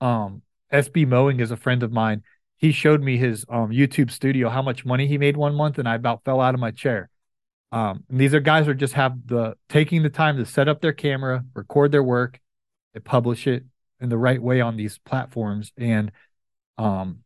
Um, 0.00 0.42
SB 0.72 1.06
Mowing 1.06 1.40
is 1.40 1.50
a 1.50 1.56
friend 1.56 1.82
of 1.82 1.92
mine 1.92 2.22
he 2.60 2.72
showed 2.72 3.02
me 3.02 3.16
his 3.16 3.46
um, 3.48 3.70
YouTube 3.70 4.10
studio, 4.10 4.50
how 4.50 4.60
much 4.60 4.84
money 4.84 5.06
he 5.06 5.16
made 5.16 5.34
one 5.34 5.54
month, 5.54 5.78
and 5.78 5.88
I 5.88 5.94
about 5.94 6.24
fell 6.24 6.42
out 6.42 6.52
of 6.52 6.60
my 6.60 6.70
chair. 6.70 7.08
Um, 7.72 8.04
and 8.10 8.20
these 8.20 8.34
are 8.34 8.40
guys 8.40 8.66
who 8.66 8.74
just 8.74 8.92
have 8.94 9.14
the 9.26 9.54
taking 9.70 10.02
the 10.02 10.10
time 10.10 10.36
to 10.36 10.44
set 10.44 10.68
up 10.68 10.82
their 10.82 10.92
camera, 10.92 11.42
record 11.54 11.90
their 11.90 12.02
work, 12.02 12.38
and 12.92 13.02
publish 13.02 13.46
it 13.46 13.64
in 13.98 14.10
the 14.10 14.18
right 14.18 14.42
way 14.42 14.60
on 14.60 14.76
these 14.76 14.98
platforms. 14.98 15.72
And 15.78 16.12
um, 16.76 17.20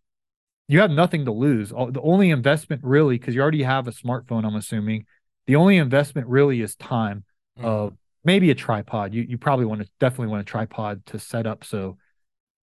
you 0.69 0.79
have 0.79 0.93
nothing 0.93 1.25
to 1.25 1.33
lose. 1.33 1.71
The 1.71 2.01
only 2.01 2.31
investment 2.31 2.83
really, 2.85 3.19
because 3.19 3.35
you 3.35 3.43
already 3.43 3.65
have 3.65 3.89
a 3.89 3.93
smartphone, 3.93 4.45
I'm 4.45 4.55
assuming, 4.55 5.07
the 5.49 5.57
only 5.57 5.79
investment 5.79 6.29
really 6.29 6.61
is 6.61 6.77
time 6.77 7.25
mm. 7.59 7.65
of 7.65 7.95
maybe 8.23 8.53
a 8.53 8.55
tripod. 8.55 9.13
You 9.13 9.23
you 9.23 9.37
probably 9.37 9.67
want 9.67 9.83
to 9.83 9.89
definitely 9.99 10.29
want 10.29 10.43
a 10.43 10.45
tripod 10.45 11.05
to 11.07 11.19
set 11.19 11.45
up 11.45 11.65
so 11.65 11.97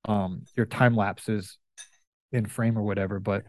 um, 0.06 0.43
your 0.56 0.66
time 0.66 0.95
lapses 0.95 1.58
in 2.32 2.45
frame 2.45 2.78
or 2.78 2.84
whatever. 2.84 3.20
But 3.20 3.43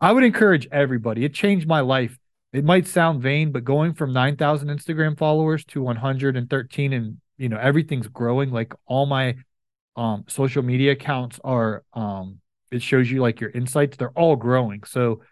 I 0.00 0.12
would 0.12 0.24
encourage 0.24 0.68
everybody. 0.70 1.24
It 1.24 1.34
changed 1.34 1.66
my 1.66 1.80
life. 1.80 2.18
It 2.52 2.64
might 2.64 2.86
sound 2.86 3.22
vain, 3.22 3.52
but 3.52 3.64
going 3.64 3.94
from 3.94 4.12
9,000 4.12 4.68
Instagram 4.68 5.18
followers 5.18 5.64
to 5.66 5.82
113 5.82 6.92
and 6.92 7.18
you 7.38 7.50
know 7.50 7.58
everything's 7.58 8.08
growing 8.08 8.50
like 8.50 8.72
all 8.86 9.04
my 9.04 9.36
um 9.94 10.24
social 10.26 10.62
media 10.62 10.92
accounts 10.92 11.38
are 11.44 11.84
um 11.92 12.40
it 12.70 12.80
shows 12.80 13.10
you 13.10 13.20
like 13.20 13.40
your 13.40 13.50
insights 13.50 13.96
they're 13.96 14.10
all 14.10 14.36
growing. 14.36 14.84
So 14.84 15.22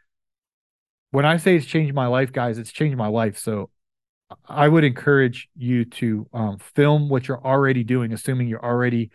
when 1.11 1.25
I 1.25 1.37
say 1.37 1.57
it's 1.57 1.67
changed 1.67 1.95
my 1.95 2.07
life 2.07 2.33
guys, 2.33 2.59
it's 2.59 2.73
changed 2.73 2.97
my 2.97 3.07
life. 3.07 3.39
So 3.39 3.71
I 4.49 4.69
would 4.69 4.85
encourage 4.85 5.49
you 5.57 5.85
to 5.85 6.27
um, 6.33 6.59
film 6.59 7.09
what 7.09 7.29
you're 7.29 7.45
already 7.45 7.85
doing 7.85 8.13
assuming 8.13 8.49
you're 8.49 8.65
already 8.65 9.11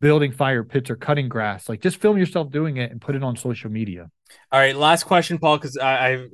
building 0.00 0.32
fire 0.32 0.64
pits 0.64 0.90
or 0.90 0.96
cutting 0.96 1.28
grass. 1.28 1.68
Like 1.68 1.80
just 1.80 1.98
film 1.98 2.18
yourself 2.18 2.50
doing 2.50 2.78
it 2.78 2.90
and 2.90 3.00
put 3.00 3.14
it 3.14 3.22
on 3.22 3.36
social 3.36 3.70
media. 3.70 4.10
All 4.52 4.60
right, 4.60 4.76
last 4.76 5.04
question, 5.04 5.38
Paul, 5.38 5.58
because 5.58 5.76
I, 5.76 6.28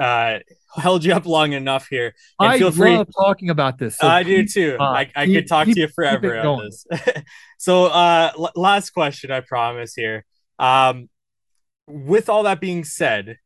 I 0.00 0.02
uh, 0.02 0.38
held 0.80 1.04
you 1.04 1.12
up 1.12 1.26
long 1.26 1.52
enough 1.52 1.86
here. 1.88 2.14
And 2.40 2.50
I 2.50 2.58
feel 2.58 2.70
free 2.70 3.04
talking 3.14 3.50
about 3.50 3.78
this. 3.78 3.98
So 3.98 4.06
I 4.06 4.22
do 4.22 4.46
too. 4.46 4.76
Uh, 4.80 4.84
I, 4.84 5.10
I 5.14 5.26
keep, 5.26 5.36
could 5.36 5.48
talk 5.48 5.66
keep, 5.66 5.74
to 5.74 5.80
you 5.82 5.88
forever 5.88 6.38
on 6.38 6.64
this. 6.64 6.86
so, 7.58 7.86
uh, 7.86 8.32
l- 8.38 8.52
last 8.56 8.90
question, 8.90 9.30
I 9.30 9.40
promise 9.40 9.94
here. 9.94 10.24
Um, 10.58 11.08
with 11.86 12.28
all 12.28 12.44
that 12.44 12.60
being 12.60 12.84
said, 12.84 13.36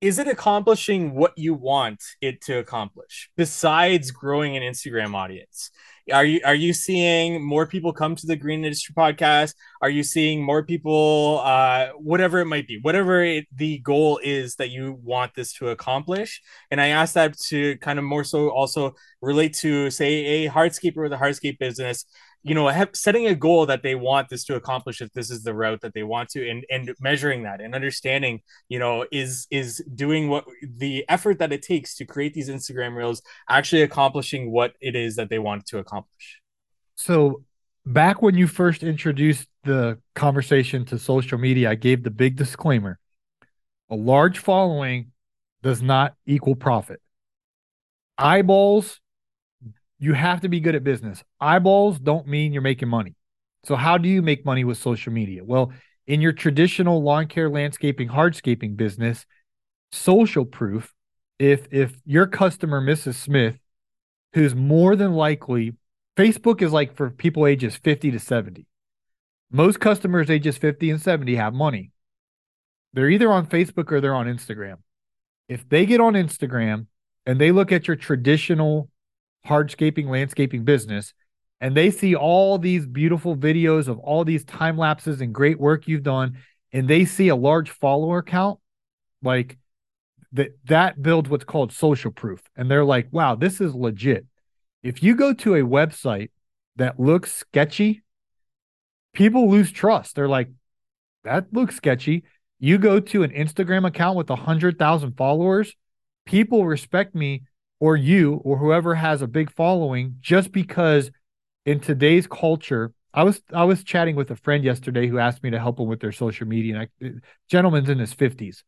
is 0.00 0.18
it 0.18 0.28
accomplishing 0.28 1.14
what 1.14 1.32
you 1.36 1.54
want 1.54 2.02
it 2.20 2.40
to 2.42 2.58
accomplish 2.58 3.30
besides 3.36 4.10
growing 4.10 4.56
an 4.56 4.62
Instagram 4.62 5.14
audience? 5.14 5.70
Are 6.12 6.24
you 6.24 6.40
are 6.44 6.54
you 6.54 6.72
seeing 6.72 7.44
more 7.44 7.66
people 7.66 7.92
come 7.92 8.16
to 8.16 8.26
the 8.26 8.36
Green 8.36 8.64
Industry 8.64 8.94
podcast? 8.96 9.54
Are 9.82 9.90
you 9.90 10.02
seeing 10.02 10.42
more 10.42 10.62
people, 10.62 11.40
uh, 11.44 11.88
whatever 11.98 12.38
it 12.38 12.46
might 12.46 12.66
be, 12.66 12.78
whatever 12.80 13.22
it, 13.22 13.46
the 13.54 13.78
goal 13.80 14.18
is 14.22 14.54
that 14.56 14.70
you 14.70 14.98
want 15.02 15.34
this 15.34 15.52
to 15.54 15.68
accomplish? 15.68 16.40
And 16.70 16.80
I 16.80 16.88
ask 16.88 17.14
that 17.14 17.38
to 17.48 17.76
kind 17.78 17.98
of 17.98 18.04
more 18.06 18.24
so 18.24 18.48
also 18.48 18.94
relate 19.20 19.54
to 19.56 19.90
say 19.90 20.46
a 20.46 20.50
hardscaper 20.50 21.02
with 21.02 21.12
a 21.12 21.16
hardscape 21.16 21.58
business 21.58 22.06
you 22.42 22.54
know 22.54 22.68
have, 22.68 22.90
setting 22.94 23.26
a 23.26 23.34
goal 23.34 23.66
that 23.66 23.82
they 23.82 23.94
want 23.94 24.28
this 24.28 24.44
to 24.44 24.54
accomplish 24.54 25.00
if 25.00 25.12
this 25.12 25.30
is 25.30 25.42
the 25.42 25.54
route 25.54 25.80
that 25.80 25.94
they 25.94 26.02
want 26.02 26.28
to 26.30 26.48
and 26.48 26.64
and 26.70 26.94
measuring 27.00 27.42
that 27.42 27.60
and 27.60 27.74
understanding 27.74 28.40
you 28.68 28.78
know 28.78 29.04
is 29.10 29.46
is 29.50 29.82
doing 29.94 30.28
what 30.28 30.44
the 30.62 31.04
effort 31.08 31.38
that 31.38 31.52
it 31.52 31.62
takes 31.62 31.94
to 31.96 32.04
create 32.04 32.34
these 32.34 32.48
instagram 32.48 32.94
reels 32.94 33.22
actually 33.48 33.82
accomplishing 33.82 34.50
what 34.50 34.72
it 34.80 34.94
is 34.94 35.16
that 35.16 35.28
they 35.28 35.38
want 35.38 35.66
to 35.66 35.78
accomplish. 35.78 36.40
So 36.94 37.44
back 37.84 38.22
when 38.22 38.34
you 38.34 38.46
first 38.46 38.82
introduced 38.82 39.48
the 39.64 39.98
conversation 40.14 40.84
to 40.86 40.98
social 40.98 41.38
media 41.38 41.70
i 41.70 41.74
gave 41.74 42.02
the 42.02 42.10
big 42.10 42.36
disclaimer. 42.36 42.98
A 43.90 43.96
large 43.96 44.38
following 44.38 45.12
does 45.62 45.80
not 45.82 46.14
equal 46.26 46.54
profit. 46.54 47.00
Eyeballs 48.18 49.00
you 49.98 50.12
have 50.12 50.40
to 50.42 50.48
be 50.48 50.60
good 50.60 50.74
at 50.74 50.84
business. 50.84 51.22
Eyeballs 51.40 51.98
don't 51.98 52.26
mean 52.26 52.52
you're 52.52 52.62
making 52.62 52.88
money. 52.88 53.14
So 53.64 53.76
how 53.76 53.98
do 53.98 54.08
you 54.08 54.22
make 54.22 54.44
money 54.44 54.64
with 54.64 54.78
social 54.78 55.12
media? 55.12 55.44
Well, 55.44 55.72
in 56.06 56.20
your 56.20 56.32
traditional 56.32 57.02
lawn 57.02 57.26
care, 57.26 57.50
landscaping, 57.50 58.08
hardscaping 58.08 58.76
business, 58.76 59.26
social 59.92 60.44
proof, 60.44 60.94
if 61.38 61.66
if 61.70 61.96
your 62.04 62.26
customer, 62.26 62.80
Mrs. 62.80 63.14
Smith, 63.14 63.58
who's 64.32 64.54
more 64.54 64.96
than 64.96 65.12
likely 65.12 65.74
Facebook 66.16 66.62
is 66.62 66.72
like 66.72 66.96
for 66.96 67.10
people 67.10 67.46
ages 67.46 67.76
50 67.76 68.10
to 68.10 68.18
70. 68.18 68.66
Most 69.50 69.78
customers 69.80 70.28
ages 70.28 70.58
50 70.58 70.90
and 70.90 71.00
70 71.00 71.36
have 71.36 71.54
money. 71.54 71.92
They're 72.92 73.08
either 73.08 73.30
on 73.30 73.46
Facebook 73.46 73.92
or 73.92 74.00
they're 74.00 74.14
on 74.14 74.26
Instagram. 74.26 74.78
If 75.48 75.68
they 75.68 75.86
get 75.86 76.00
on 76.00 76.14
Instagram 76.14 76.86
and 77.24 77.40
they 77.40 77.52
look 77.52 77.70
at 77.70 77.86
your 77.86 77.96
traditional 77.96 78.90
hardscaping, 79.46 80.08
landscaping 80.08 80.64
business, 80.64 81.14
and 81.60 81.76
they 81.76 81.90
see 81.90 82.14
all 82.14 82.58
these 82.58 82.86
beautiful 82.86 83.36
videos 83.36 83.88
of 83.88 83.98
all 83.98 84.24
these 84.24 84.44
time 84.44 84.76
lapses 84.78 85.20
and 85.20 85.34
great 85.34 85.58
work 85.58 85.88
you've 85.88 86.02
done, 86.02 86.38
and 86.72 86.86
they 86.88 87.04
see 87.04 87.28
a 87.28 87.36
large 87.36 87.70
follower 87.70 88.22
count, 88.22 88.60
like 89.22 89.58
that, 90.32 90.50
that 90.66 91.02
builds 91.02 91.28
what's 91.28 91.44
called 91.44 91.72
social 91.72 92.10
proof. 92.10 92.42
And 92.56 92.70
they're 92.70 92.84
like, 92.84 93.08
wow, 93.10 93.34
this 93.34 93.60
is 93.60 93.74
legit. 93.74 94.26
If 94.82 95.02
you 95.02 95.16
go 95.16 95.32
to 95.34 95.54
a 95.56 95.62
website 95.62 96.30
that 96.76 97.00
looks 97.00 97.34
sketchy, 97.34 98.02
people 99.12 99.50
lose 99.50 99.72
trust. 99.72 100.14
They're 100.14 100.28
like, 100.28 100.50
that 101.24 101.52
looks 101.52 101.76
sketchy. 101.76 102.24
You 102.60 102.78
go 102.78 103.00
to 103.00 103.22
an 103.22 103.30
Instagram 103.30 103.86
account 103.86 104.16
with 104.16 104.30
a 104.30 104.36
hundred 104.36 104.78
thousand 104.78 105.16
followers, 105.16 105.74
people 106.26 106.66
respect 106.66 107.14
me 107.14 107.42
or 107.80 107.96
you 107.96 108.34
or 108.44 108.58
whoever 108.58 108.94
has 108.94 109.22
a 109.22 109.26
big 109.26 109.52
following 109.52 110.16
just 110.20 110.52
because 110.52 111.10
in 111.64 111.80
today's 111.80 112.26
culture 112.26 112.92
I 113.14 113.22
was 113.24 113.40
I 113.52 113.64
was 113.64 113.84
chatting 113.84 114.16
with 114.16 114.30
a 114.30 114.36
friend 114.36 114.64
yesterday 114.64 115.08
who 115.08 115.18
asked 115.18 115.42
me 115.42 115.50
to 115.50 115.58
help 115.58 115.78
him 115.80 115.86
with 115.86 116.00
their 116.00 116.12
social 116.12 116.46
media 116.46 116.74
and 116.76 116.88
I 117.16 117.20
gentleman's 117.50 117.88
in 117.88 117.98
his 117.98 118.14
50s. 118.14 118.62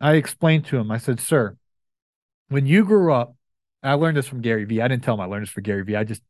I 0.00 0.14
explained 0.14 0.66
to 0.66 0.76
him 0.76 0.90
I 0.90 0.98
said, 0.98 1.20
"Sir, 1.20 1.56
when 2.48 2.66
you 2.66 2.84
grew 2.84 3.12
up, 3.12 3.34
I 3.82 3.94
learned 3.94 4.16
this 4.16 4.26
from 4.26 4.42
Gary 4.42 4.64
Vee. 4.64 4.80
I 4.80 4.88
didn't 4.88 5.04
tell 5.04 5.14
him 5.14 5.20
I 5.20 5.26
learned 5.26 5.42
this 5.42 5.50
from 5.50 5.62
Gary 5.62 5.84
Vee. 5.84 5.96
I 5.96 6.04
just 6.04 6.22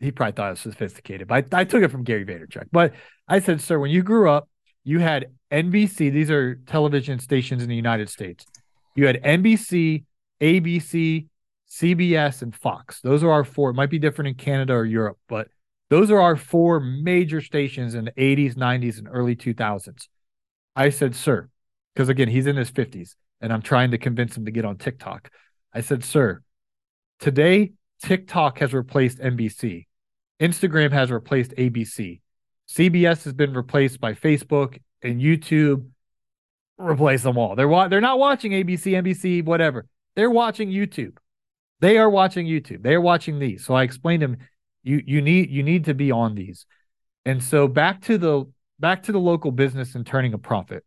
he 0.00 0.10
probably 0.10 0.32
thought 0.32 0.48
it 0.48 0.50
was 0.50 0.60
sophisticated, 0.60 1.28
but 1.28 1.52
I, 1.54 1.60
I 1.60 1.64
took 1.64 1.82
it 1.82 1.90
from 1.90 2.04
Gary 2.04 2.24
Vaynerchuk. 2.24 2.68
But 2.72 2.92
I 3.28 3.40
said, 3.40 3.60
"Sir, 3.60 3.78
when 3.78 3.90
you 3.90 4.02
grew 4.02 4.30
up, 4.30 4.48
you 4.84 5.00
had 5.00 5.26
NBC, 5.50 6.12
these 6.12 6.30
are 6.30 6.56
television 6.66 7.18
stations 7.18 7.62
in 7.62 7.68
the 7.68 7.76
United 7.76 8.08
States. 8.08 8.44
You 8.94 9.06
had 9.06 9.22
NBC, 9.22 10.04
ABC, 10.40 11.26
CBS, 11.70 12.42
and 12.42 12.54
Fox. 12.54 13.00
Those 13.00 13.22
are 13.22 13.30
our 13.30 13.44
four. 13.44 13.70
It 13.70 13.74
might 13.74 13.90
be 13.90 13.98
different 13.98 14.28
in 14.28 14.34
Canada 14.34 14.74
or 14.74 14.84
Europe, 14.84 15.18
but 15.28 15.48
those 15.90 16.10
are 16.10 16.20
our 16.20 16.36
four 16.36 16.80
major 16.80 17.40
stations 17.40 17.94
in 17.94 18.06
the 18.06 18.12
80s, 18.12 18.54
90s, 18.54 18.98
and 18.98 19.08
early 19.10 19.36
2000s. 19.36 20.08
I 20.74 20.90
said, 20.90 21.14
sir, 21.14 21.48
because 21.94 22.08
again, 22.08 22.28
he's 22.28 22.46
in 22.46 22.56
his 22.56 22.70
50s 22.70 23.14
and 23.40 23.52
I'm 23.52 23.62
trying 23.62 23.92
to 23.92 23.98
convince 23.98 24.36
him 24.36 24.44
to 24.46 24.50
get 24.50 24.64
on 24.64 24.76
TikTok. 24.76 25.30
I 25.72 25.80
said, 25.80 26.04
sir, 26.04 26.42
today 27.20 27.72
TikTok 28.02 28.58
has 28.58 28.72
replaced 28.74 29.18
NBC, 29.18 29.86
Instagram 30.40 30.92
has 30.92 31.10
replaced 31.10 31.52
ABC, 31.52 32.20
CBS 32.68 33.24
has 33.24 33.32
been 33.32 33.54
replaced 33.54 34.00
by 34.00 34.12
Facebook 34.12 34.78
and 35.02 35.20
YouTube. 35.20 35.88
Replace 36.78 37.22
them 37.22 37.38
all. 37.38 37.56
They're 37.56 37.68
wa- 37.68 37.88
they're 37.88 38.00
not 38.02 38.18
watching 38.18 38.52
ABC, 38.52 38.92
NBC, 38.92 39.44
whatever. 39.44 39.86
They're 40.14 40.30
watching 40.30 40.68
YouTube. 40.68 41.16
They 41.80 41.98
are 41.98 42.08
watching 42.08 42.46
YouTube. 42.46 42.82
They 42.82 42.94
are 42.94 43.00
watching 43.00 43.38
these. 43.38 43.64
So 43.64 43.74
I 43.74 43.82
explained 43.82 44.22
to 44.22 44.28
them, 44.28 44.38
you 44.82 45.02
you 45.04 45.20
need 45.20 45.50
you 45.50 45.62
need 45.62 45.84
to 45.86 45.94
be 45.94 46.10
on 46.10 46.34
these. 46.34 46.66
And 47.24 47.42
so 47.42 47.68
back 47.68 48.02
to 48.02 48.18
the 48.18 48.44
back 48.78 49.02
to 49.04 49.12
the 49.12 49.20
local 49.20 49.50
business 49.50 49.94
and 49.94 50.06
turning 50.06 50.32
a 50.32 50.38
profit. 50.38 50.84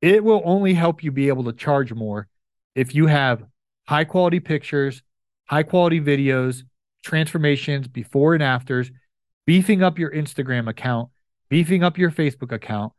It 0.00 0.24
will 0.24 0.42
only 0.44 0.74
help 0.74 1.02
you 1.02 1.12
be 1.12 1.28
able 1.28 1.44
to 1.44 1.52
charge 1.52 1.92
more 1.92 2.28
if 2.74 2.94
you 2.94 3.06
have 3.06 3.44
high 3.86 4.04
quality 4.04 4.40
pictures, 4.40 5.02
high 5.46 5.62
quality 5.62 6.00
videos, 6.00 6.62
transformations 7.04 7.88
before 7.88 8.34
and 8.34 8.42
afters, 8.42 8.90
beefing 9.46 9.82
up 9.82 9.98
your 9.98 10.10
Instagram 10.10 10.68
account, 10.68 11.10
beefing 11.48 11.82
up 11.82 11.98
your 11.98 12.10
Facebook 12.10 12.52
account. 12.52 12.92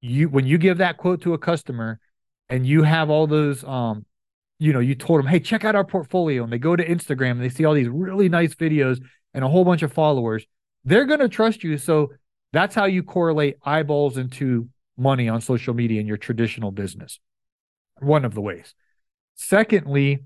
You 0.00 0.28
when 0.28 0.46
you 0.46 0.58
give 0.58 0.78
that 0.78 0.96
quote 0.96 1.22
to 1.22 1.34
a 1.34 1.38
customer 1.38 2.00
and 2.48 2.66
you 2.66 2.82
have 2.82 3.08
all 3.08 3.26
those 3.26 3.62
um 3.64 4.04
you 4.62 4.72
know, 4.72 4.78
you 4.78 4.94
told 4.94 5.18
them, 5.18 5.26
"Hey, 5.26 5.40
check 5.40 5.64
out 5.64 5.74
our 5.74 5.84
portfolio." 5.84 6.44
And 6.44 6.52
they 6.52 6.58
go 6.58 6.76
to 6.76 6.86
Instagram 6.86 7.32
and 7.32 7.42
they 7.42 7.48
see 7.48 7.64
all 7.64 7.74
these 7.74 7.88
really 7.88 8.28
nice 8.28 8.54
videos 8.54 9.02
and 9.34 9.44
a 9.44 9.48
whole 9.48 9.64
bunch 9.64 9.82
of 9.82 9.92
followers. 9.92 10.46
They're 10.84 11.04
going 11.04 11.20
to 11.20 11.28
trust 11.28 11.64
you. 11.64 11.78
So 11.78 12.12
that's 12.52 12.74
how 12.74 12.84
you 12.84 13.02
correlate 13.02 13.56
eyeballs 13.64 14.16
into 14.16 14.68
money 14.96 15.28
on 15.28 15.40
social 15.40 15.74
media 15.74 16.00
in 16.00 16.06
your 16.06 16.16
traditional 16.16 16.70
business. 16.70 17.18
One 17.98 18.24
of 18.24 18.34
the 18.34 18.40
ways. 18.40 18.74
Secondly, 19.34 20.24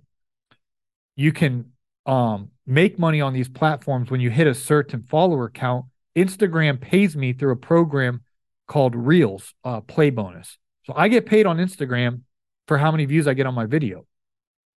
you 1.14 1.32
can 1.32 1.72
um, 2.05 2.51
make 2.66 2.99
money 2.99 3.22
on 3.22 3.32
these 3.32 3.49
platforms 3.49 4.11
when 4.11 4.20
you 4.20 4.28
hit 4.28 4.47
a 4.47 4.55
certain 4.55 5.03
follower 5.03 5.49
count. 5.49 5.87
Instagram 6.14 6.78
pays 6.78 7.16
me 7.16 7.32
through 7.32 7.53
a 7.53 7.57
program 7.57 8.22
called 8.66 8.95
Reels 8.95 9.55
uh, 9.64 9.80
Play 9.80 10.11
Bonus. 10.11 10.59
So 10.84 10.93
I 10.95 11.09
get 11.09 11.24
paid 11.24 11.47
on 11.47 11.57
Instagram 11.57 12.20
for 12.68 12.76
how 12.76 12.91
many 12.91 13.07
views 13.07 13.26
I 13.26 13.34
get 13.34 13.47
on 13.47 13.55
my 13.55 13.66
video. 13.66 14.05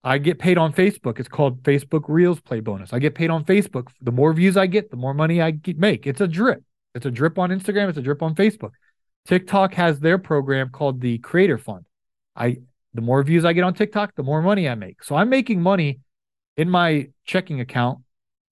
I 0.07 0.19
get 0.19 0.39
paid 0.39 0.57
on 0.57 0.73
Facebook. 0.73 1.19
It's 1.19 1.29
called 1.29 1.65
Facebook 1.65 2.05
Reels 2.07 2.39
Play 2.39 2.61
Bonus. 2.61 2.93
I 2.93 3.01
get 3.01 3.17
paid 3.17 3.29
on 3.29 3.45
Facebook. 3.45 3.89
The 4.01 4.13
more 4.13 4.33
views 4.33 4.57
I 4.57 4.67
get, 4.67 4.89
the 4.89 4.97
more 4.97 5.13
money 5.13 5.43
I 5.43 5.59
make. 5.77 6.07
It's 6.07 6.21
a 6.21 6.29
drip. 6.29 6.63
It's 6.95 7.07
a 7.07 7.11
drip 7.11 7.41
on 7.41 7.51
Instagram. 7.51 7.89
It's 7.89 7.99
a 7.99 8.03
drip 8.03 8.23
on 8.23 8.37
Facebook. 8.37 8.71
TikTok 9.27 9.75
has 9.75 9.99
their 9.99 10.17
program 10.17 10.69
called 10.71 11.01
the 11.01 11.19
Creator 11.19 11.59
Fund. 11.59 11.87
I 12.37 12.59
the 12.95 13.01
more 13.01 13.21
views 13.25 13.45
I 13.45 13.53
get 13.53 13.65
on 13.65 13.75
TikTok, 13.75 14.15
the 14.15 14.23
more 14.23 14.41
money 14.43 14.69
I 14.69 14.77
make. 14.77 15.03
So 15.03 15.17
I'm 15.17 15.29
making 15.29 15.61
money 15.61 15.99
in 16.57 16.71
my 16.71 17.09
checking 17.25 17.61
account 17.61 17.99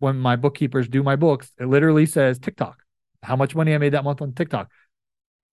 when 0.00 0.18
my 0.18 0.34
bookkeepers 0.34 0.88
do 0.88 1.04
my 1.04 1.14
books. 1.14 1.52
It 1.60 1.66
literally 1.66 2.04
says 2.04 2.40
TikTok, 2.40 2.82
how 3.22 3.36
much 3.36 3.54
money 3.54 3.74
I 3.74 3.78
made 3.78 3.92
that 3.92 4.02
month 4.02 4.20
on 4.22 4.32
TikTok. 4.32 4.72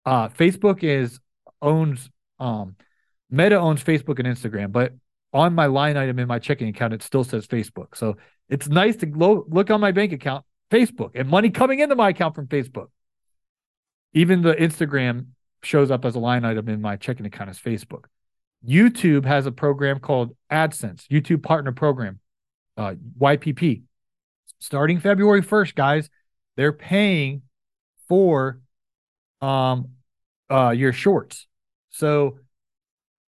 Uh, 0.04 0.28
Facebook 0.30 0.82
is 0.82 1.20
owns 1.62 2.10
um, 2.40 2.74
Meta 3.30 3.54
owns 3.54 3.84
Facebook 3.84 4.18
and 4.18 4.26
Instagram, 4.26 4.72
but 4.72 4.94
on 5.32 5.54
my 5.54 5.66
line 5.66 5.96
item 5.96 6.18
in 6.18 6.28
my 6.28 6.38
checking 6.38 6.68
account, 6.68 6.92
it 6.92 7.02
still 7.02 7.24
says 7.24 7.46
Facebook. 7.46 7.96
So 7.96 8.16
it's 8.48 8.68
nice 8.68 8.96
to 8.96 9.06
lo- 9.14 9.46
look 9.48 9.70
on 9.70 9.80
my 9.80 9.92
bank 9.92 10.12
account, 10.12 10.44
Facebook, 10.70 11.12
and 11.14 11.28
money 11.28 11.50
coming 11.50 11.80
into 11.80 11.94
my 11.94 12.10
account 12.10 12.34
from 12.34 12.46
Facebook. 12.46 12.88
Even 14.12 14.42
the 14.42 14.54
Instagram 14.54 15.26
shows 15.62 15.90
up 15.90 16.04
as 16.04 16.14
a 16.14 16.18
line 16.18 16.44
item 16.44 16.68
in 16.68 16.80
my 16.80 16.96
checking 16.96 17.24
account 17.24 17.48
as 17.48 17.58
Facebook. 17.58 18.04
YouTube 18.66 19.24
has 19.24 19.46
a 19.46 19.52
program 19.52 19.98
called 19.98 20.36
AdSense, 20.50 21.06
YouTube 21.08 21.42
Partner 21.42 21.72
Program, 21.72 22.20
uh, 22.76 22.94
YPP. 23.18 23.82
Starting 24.58 25.00
February 25.00 25.42
1st, 25.42 25.74
guys, 25.74 26.10
they're 26.56 26.72
paying 26.72 27.42
for 28.08 28.60
um, 29.40 29.88
uh, 30.50 30.70
your 30.70 30.92
shorts. 30.92 31.46
So, 31.90 32.38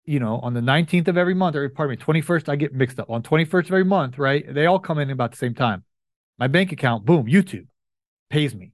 you 0.06 0.20
know, 0.20 0.39
on 0.39 0.54
the 0.54 0.62
19th 0.62 1.08
of 1.08 1.18
every 1.18 1.34
month, 1.34 1.56
or 1.56 1.68
pardon 1.70 1.97
me, 1.97 2.04
21st, 2.04 2.49
I 2.49 2.56
get 2.56 2.74
mixed 2.74 2.99
up. 2.99 3.10
On 3.10 3.24
21st 3.24 3.66
of 3.66 3.72
every 3.72 3.86
month, 3.86 4.18
right? 4.18 4.45
They 4.54 4.66
all 4.66 4.80
come 4.80 4.99
in 4.99 5.10
about 5.10 5.32
the 5.32 5.38
same 5.38 5.56
time. 5.56 5.84
My 6.38 6.47
bank 6.47 6.72
account, 6.72 7.06
boom, 7.06 7.26
YouTube 7.26 7.68
pays 8.30 8.54
me. 8.54 8.74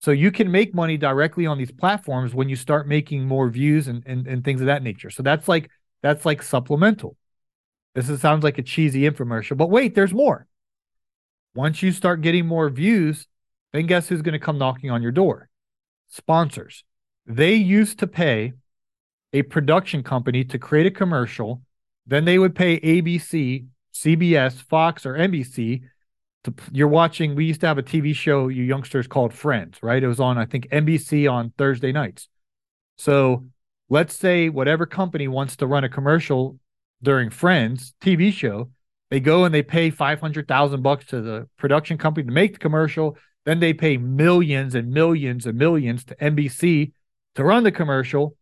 So 0.00 0.12
you 0.12 0.30
can 0.30 0.50
make 0.50 0.74
money 0.74 0.96
directly 0.96 1.44
on 1.46 1.58
these 1.58 1.70
platforms 1.70 2.34
when 2.34 2.48
you 2.48 2.56
start 2.56 2.88
making 2.88 3.26
more 3.26 3.50
views 3.50 3.86
and, 3.86 4.02
and, 4.06 4.26
and 4.26 4.42
things 4.42 4.62
of 4.62 4.68
that 4.68 4.82
nature. 4.82 5.10
So 5.10 5.22
that's 5.22 5.46
like 5.46 5.70
that's 6.02 6.24
like 6.24 6.42
supplemental. 6.42 7.16
This 7.94 8.08
is, 8.08 8.20
sounds 8.20 8.42
like 8.42 8.56
a 8.56 8.62
cheesy 8.62 9.02
infomercial, 9.02 9.56
but 9.56 9.68
wait, 9.68 9.94
there's 9.94 10.14
more. 10.14 10.46
Once 11.54 11.82
you 11.82 11.92
start 11.92 12.22
getting 12.22 12.46
more 12.46 12.70
views, 12.70 13.26
then 13.72 13.86
guess 13.86 14.08
who's 14.08 14.22
going 14.22 14.32
to 14.32 14.38
come 14.38 14.56
knocking 14.56 14.90
on 14.90 15.02
your 15.02 15.12
door? 15.12 15.48
Sponsors. 16.08 16.84
They 17.26 17.54
used 17.54 17.98
to 17.98 18.06
pay 18.06 18.54
a 19.32 19.42
production 19.42 20.02
company 20.02 20.44
to 20.44 20.58
create 20.58 20.86
a 20.86 20.90
commercial. 20.90 21.62
Then 22.06 22.24
they 22.24 22.38
would 22.38 22.54
pay 22.54 22.80
ABC, 22.80 23.66
CBS, 23.94 24.54
Fox, 24.54 25.06
or 25.06 25.14
NBC 25.14 25.82
to, 26.44 26.54
you're 26.72 26.88
watching. 26.88 27.34
We 27.34 27.44
used 27.44 27.60
to 27.60 27.66
have 27.66 27.78
a 27.78 27.82
TV 27.82 28.14
show, 28.14 28.48
you 28.48 28.64
youngsters 28.64 29.06
called 29.06 29.32
Friends, 29.32 29.78
right? 29.82 30.02
It 30.02 30.08
was 30.08 30.20
on, 30.20 30.38
I 30.38 30.46
think, 30.46 30.68
NBC 30.70 31.30
on 31.30 31.52
Thursday 31.56 31.92
nights. 31.92 32.28
So 32.98 33.46
let's 33.88 34.14
say 34.14 34.48
whatever 34.48 34.86
company 34.86 35.28
wants 35.28 35.56
to 35.56 35.66
run 35.66 35.84
a 35.84 35.88
commercial 35.88 36.58
during 37.02 37.30
Friends 37.30 37.94
TV 38.00 38.32
show, 38.32 38.70
they 39.10 39.20
go 39.20 39.44
and 39.44 39.54
they 39.54 39.62
pay 39.62 39.90
500,000 39.90 40.82
bucks 40.82 41.06
to 41.06 41.20
the 41.20 41.48
production 41.56 41.98
company 41.98 42.26
to 42.26 42.32
make 42.32 42.54
the 42.54 42.58
commercial. 42.58 43.16
Then 43.44 43.58
they 43.58 43.72
pay 43.72 43.96
millions 43.96 44.74
and 44.74 44.90
millions 44.90 45.46
and 45.46 45.58
millions 45.58 46.04
to 46.04 46.14
NBC 46.16 46.92
to 47.34 47.44
run 47.44 47.64
the 47.64 47.72
commercial. 47.72 48.36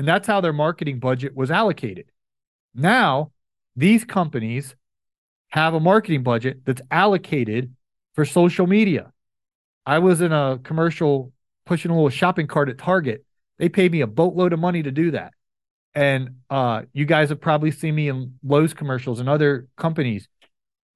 And 0.00 0.08
that's 0.08 0.26
how 0.26 0.40
their 0.40 0.54
marketing 0.54 0.98
budget 0.98 1.36
was 1.36 1.50
allocated. 1.50 2.06
Now, 2.74 3.32
these 3.76 4.02
companies 4.02 4.74
have 5.48 5.74
a 5.74 5.78
marketing 5.78 6.22
budget 6.22 6.64
that's 6.64 6.80
allocated 6.90 7.74
for 8.14 8.24
social 8.24 8.66
media. 8.66 9.12
I 9.84 9.98
was 9.98 10.22
in 10.22 10.32
a 10.32 10.58
commercial 10.62 11.34
pushing 11.66 11.90
a 11.90 11.94
little 11.94 12.08
shopping 12.08 12.46
cart 12.46 12.70
at 12.70 12.78
Target. 12.78 13.26
They 13.58 13.68
paid 13.68 13.92
me 13.92 14.00
a 14.00 14.06
boatload 14.06 14.54
of 14.54 14.58
money 14.58 14.82
to 14.82 14.90
do 14.90 15.10
that. 15.10 15.34
And 15.94 16.36
uh, 16.48 16.84
you 16.94 17.04
guys 17.04 17.28
have 17.28 17.42
probably 17.42 17.70
seen 17.70 17.94
me 17.94 18.08
in 18.08 18.38
Lowe's 18.42 18.72
commercials 18.72 19.20
and 19.20 19.28
other 19.28 19.66
companies. 19.76 20.30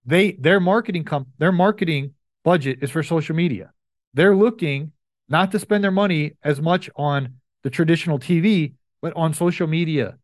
They 0.06 0.32
their 0.32 0.60
marketing 0.60 1.04
comp 1.04 1.28
their 1.36 1.52
marketing 1.52 2.14
budget 2.42 2.78
is 2.80 2.90
for 2.90 3.02
social 3.02 3.36
media. 3.36 3.70
They're 4.14 4.34
looking 4.34 4.92
not 5.28 5.52
to 5.52 5.58
spend 5.58 5.84
their 5.84 5.90
money 5.90 6.38
as 6.42 6.58
much 6.62 6.88
on 6.96 7.34
the 7.64 7.68
traditional 7.68 8.18
TV, 8.18 8.72
but 9.04 9.12
on 9.16 9.34
social 9.34 9.66
media. 9.66 10.16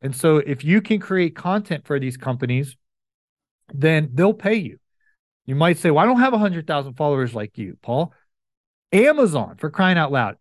And 0.00 0.14
so 0.14 0.36
if 0.36 0.62
you 0.62 0.80
can 0.80 1.00
create 1.00 1.34
content 1.34 1.84
for 1.84 1.98
these 1.98 2.16
companies, 2.16 2.76
then 3.74 4.10
they'll 4.14 4.32
pay 4.32 4.54
you. 4.54 4.78
You 5.44 5.56
might 5.56 5.76
say, 5.76 5.90
Well, 5.90 6.04
I 6.04 6.06
don't 6.06 6.20
have 6.20 6.32
100,000 6.32 6.94
followers 6.94 7.34
like 7.34 7.58
you, 7.58 7.76
Paul. 7.82 8.14
Amazon, 8.92 9.56
for 9.58 9.70
crying 9.70 9.98
out 9.98 10.12
loud. 10.12 10.36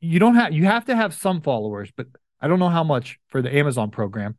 You 0.00 0.20
don't 0.20 0.36
have, 0.36 0.52
you 0.52 0.66
have 0.66 0.84
to 0.84 0.94
have 0.94 1.12
some 1.12 1.42
followers, 1.42 1.90
but 1.96 2.06
I 2.40 2.46
don't 2.46 2.60
know 2.60 2.68
how 2.68 2.84
much 2.84 3.18
for 3.26 3.42
the 3.42 3.52
Amazon 3.52 3.90
program. 3.90 4.36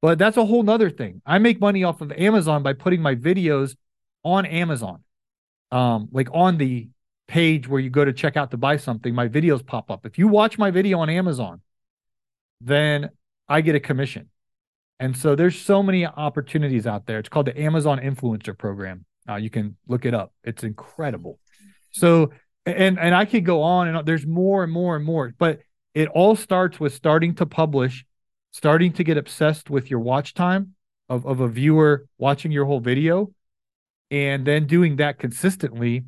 But 0.00 0.16
that's 0.16 0.36
a 0.36 0.44
whole 0.44 0.62
nother 0.62 0.90
thing. 0.90 1.20
I 1.26 1.38
make 1.38 1.60
money 1.60 1.82
off 1.82 2.00
of 2.00 2.12
Amazon 2.12 2.62
by 2.62 2.74
putting 2.74 3.02
my 3.02 3.16
videos 3.16 3.74
on 4.22 4.46
Amazon. 4.46 5.02
Um, 5.72 6.10
like 6.12 6.28
on 6.32 6.58
the 6.58 6.90
page 7.26 7.66
where 7.66 7.80
you 7.80 7.90
go 7.90 8.04
to 8.04 8.12
check 8.12 8.36
out 8.36 8.52
to 8.52 8.56
buy 8.56 8.76
something, 8.76 9.12
my 9.16 9.26
videos 9.26 9.66
pop 9.66 9.90
up. 9.90 10.06
If 10.06 10.16
you 10.16 10.28
watch 10.28 10.58
my 10.58 10.70
video 10.70 11.00
on 11.00 11.10
Amazon, 11.10 11.60
then 12.60 13.10
I 13.48 13.60
get 13.60 13.74
a 13.74 13.80
commission. 13.80 14.30
And 15.00 15.16
so 15.16 15.34
there's 15.34 15.60
so 15.60 15.82
many 15.82 16.06
opportunities 16.06 16.86
out 16.86 17.06
there. 17.06 17.18
It's 17.18 17.28
called 17.28 17.46
the 17.46 17.60
Amazon 17.60 17.98
Influencer 17.98 18.56
Program. 18.56 19.04
Uh, 19.28 19.36
you 19.36 19.50
can 19.50 19.76
look 19.88 20.04
it 20.04 20.14
up. 20.14 20.32
It's 20.44 20.62
incredible. 20.62 21.38
So 21.90 22.30
and 22.66 22.98
and 22.98 23.14
I 23.14 23.24
could 23.24 23.44
go 23.44 23.62
on 23.62 23.88
and 23.88 23.96
on. 23.96 24.04
there's 24.04 24.26
more 24.26 24.64
and 24.64 24.72
more 24.72 24.96
and 24.96 25.04
more, 25.04 25.34
but 25.38 25.60
it 25.94 26.08
all 26.08 26.34
starts 26.34 26.80
with 26.80 26.94
starting 26.94 27.34
to 27.36 27.46
publish, 27.46 28.04
starting 28.52 28.92
to 28.94 29.04
get 29.04 29.16
obsessed 29.16 29.70
with 29.70 29.90
your 29.90 30.00
watch 30.00 30.34
time 30.34 30.74
of, 31.08 31.26
of 31.26 31.40
a 31.40 31.48
viewer 31.48 32.06
watching 32.18 32.50
your 32.50 32.64
whole 32.64 32.80
video, 32.80 33.32
and 34.10 34.46
then 34.46 34.66
doing 34.66 34.96
that 34.96 35.18
consistently. 35.18 36.04